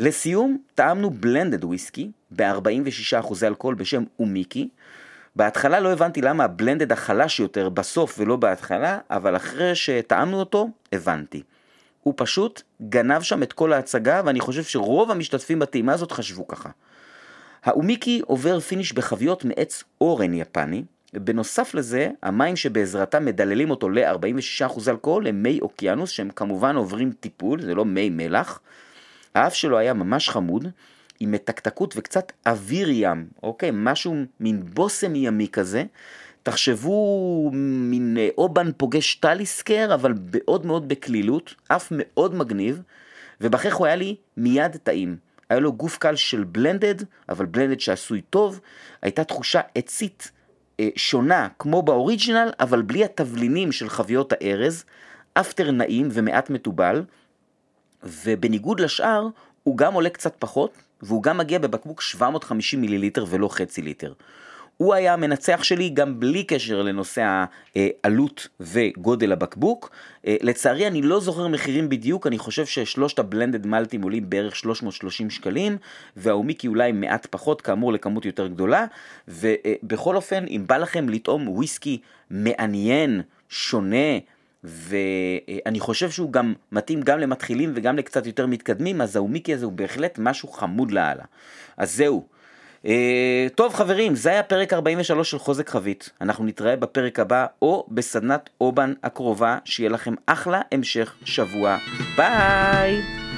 לסיום, 0.00 0.58
טעמנו 0.74 1.10
בלנדד 1.10 1.64
וויסקי 1.64 2.10
ב-46% 2.36 3.34
אלכוהול 3.42 3.74
בשם 3.74 4.04
אומיקי, 4.18 4.68
בהתחלה 5.36 5.80
לא 5.80 5.92
הבנתי 5.92 6.20
למה 6.20 6.44
הבלנדד 6.44 6.92
החלש 6.92 7.40
יותר 7.40 7.68
בסוף 7.68 8.16
ולא 8.18 8.36
בהתחלה, 8.36 8.98
אבל 9.10 9.36
אחרי 9.36 9.74
שטעמנו 9.74 10.40
אותו, 10.40 10.68
הבנתי. 10.92 11.42
הוא 12.02 12.14
פשוט 12.16 12.62
גנב 12.82 13.22
שם 13.22 13.42
את 13.42 13.52
כל 13.52 13.72
ההצגה, 13.72 14.22
ואני 14.24 14.40
חושב 14.40 14.62
שרוב 14.62 15.10
המשתתפים 15.10 15.58
בטעימה 15.58 15.92
הזאת 15.92 16.12
חשבו 16.12 16.48
ככה. 16.48 16.70
האומיקי 17.64 18.22
עובר 18.26 18.60
finish 18.60 18.92
בחביות 18.92 19.44
מעץ 19.44 19.84
אורן 20.00 20.34
יפני, 20.34 20.84
בנוסף 21.12 21.74
לזה, 21.74 22.10
המים 22.22 22.56
שבעזרתם 22.56 23.24
מדללים 23.24 23.70
אותו 23.70 23.88
ל-46% 23.88 24.90
אלכוהול 24.90 25.26
הם 25.26 25.42
מי 25.42 25.58
אוקיינוס, 25.62 26.10
שהם 26.10 26.30
כמובן 26.30 26.76
עוברים 26.76 27.12
טיפול, 27.20 27.62
זה 27.62 27.74
לא 27.74 27.84
מי 27.84 28.10
מלח. 28.10 28.60
האף 29.34 29.54
שלו 29.54 29.78
היה 29.78 29.94
ממש 29.94 30.28
חמוד, 30.28 30.66
עם 31.20 31.30
מתקתקות 31.30 31.94
וקצת 31.96 32.32
אוויר 32.46 32.88
ים, 32.90 33.26
אוקיי? 33.42 33.70
משהו 33.72 34.14
מין 34.40 34.62
בושם 34.64 35.14
ימי 35.14 35.48
כזה. 35.48 35.84
תחשבו 36.42 37.50
מין 37.54 38.16
אה, 38.18 38.28
אובן 38.38 38.72
פוגש 38.76 39.14
טליסקר, 39.14 39.94
אבל 39.94 40.14
מאוד 40.32 40.66
מאוד 40.66 40.88
בקלילות, 40.88 41.54
אף 41.68 41.88
מאוד 41.90 42.34
מגניב, 42.34 42.82
ובכך 43.40 43.74
הוא 43.74 43.86
היה 43.86 43.96
לי 43.96 44.16
מיד 44.36 44.76
טעים. 44.76 45.16
היה 45.50 45.60
לו 45.60 45.72
גוף 45.72 45.98
קל 45.98 46.16
של 46.16 46.44
בלנדד, 46.44 46.94
אבל 47.28 47.46
בלנדד 47.46 47.80
שעשוי 47.80 48.20
טוב, 48.20 48.60
הייתה 49.02 49.24
תחושה 49.24 49.60
עצית 49.74 50.30
אה, 50.80 50.88
שונה 50.96 51.48
כמו 51.58 51.82
באוריג'ינל, 51.82 52.50
אבל 52.60 52.82
בלי 52.82 53.04
התבלינים 53.04 53.72
של 53.72 53.88
חביות 53.88 54.32
הארז, 54.32 54.84
אפטר 55.34 55.70
נעים 55.70 56.08
ומעט 56.12 56.50
מתובל, 56.50 57.04
ובניגוד 58.02 58.80
לשאר, 58.80 59.26
הוא 59.62 59.76
גם 59.76 59.94
עולה 59.94 60.10
קצת 60.10 60.34
פחות, 60.38 60.76
והוא 61.02 61.22
גם 61.22 61.38
מגיע 61.38 61.58
בבקבוק 61.58 62.02
750 62.02 62.80
מיליליטר 62.80 63.24
ולא 63.28 63.48
חצי 63.48 63.82
ליטר. 63.82 64.12
הוא 64.80 64.94
היה 64.94 65.12
המנצח 65.12 65.62
שלי 65.62 65.88
גם 65.88 66.20
בלי 66.20 66.44
קשר 66.44 66.82
לנושא 66.82 67.44
העלות 67.76 68.48
וגודל 68.60 69.32
הבקבוק. 69.32 69.90
אה, 70.26 70.36
לצערי 70.40 70.86
אני 70.86 71.02
לא 71.02 71.20
זוכר 71.20 71.48
מחירים 71.48 71.88
בדיוק, 71.88 72.26
אני 72.26 72.38
חושב 72.38 72.66
ששלושת 72.66 73.18
הבלנדד 73.18 73.66
מלטים 73.66 74.02
עולים 74.02 74.30
בערך 74.30 74.56
330 74.56 75.30
שקלים, 75.30 75.76
והאומיקי 76.16 76.68
אולי 76.68 76.92
מעט 76.92 77.26
פחות, 77.30 77.60
כאמור 77.60 77.92
לכמות 77.92 78.24
יותר 78.24 78.46
גדולה. 78.46 78.86
ובכל 79.28 80.16
אופן, 80.16 80.44
אם 80.48 80.64
בא 80.66 80.76
לכם 80.76 81.08
לטעום 81.08 81.48
וויסקי 81.48 82.00
מעניין, 82.30 83.22
שונה, 83.48 84.18
ואני 84.64 85.80
חושב 85.80 86.10
שהוא 86.10 86.32
גם 86.32 86.54
מתאים 86.72 87.00
גם 87.02 87.18
למתחילים 87.18 87.72
וגם 87.74 87.96
לקצת 87.96 88.26
יותר 88.26 88.46
מתקדמים, 88.46 89.00
אז 89.00 89.16
האומיקי 89.16 89.54
הזה 89.54 89.64
הוא 89.64 89.72
בהחלט 89.72 90.18
משהו 90.18 90.48
חמוד 90.48 90.90
לאללה. 90.90 91.24
אז 91.76 91.96
זהו. 91.96 92.26
Uh, 92.84 92.88
טוב 93.54 93.74
חברים, 93.74 94.14
זה 94.14 94.30
היה 94.30 94.42
פרק 94.42 94.72
43 94.72 95.30
של 95.30 95.38
חוזק 95.38 95.68
חבית. 95.68 96.10
אנחנו 96.20 96.44
נתראה 96.44 96.76
בפרק 96.76 97.18
הבא 97.18 97.46
או 97.62 97.86
בסדנת 97.88 98.50
אובן 98.60 98.92
הקרובה, 99.02 99.58
שיהיה 99.64 99.90
לכם 99.90 100.14
אחלה 100.26 100.60
המשך 100.72 101.14
שבוע. 101.24 101.76
ביי! 102.16 103.29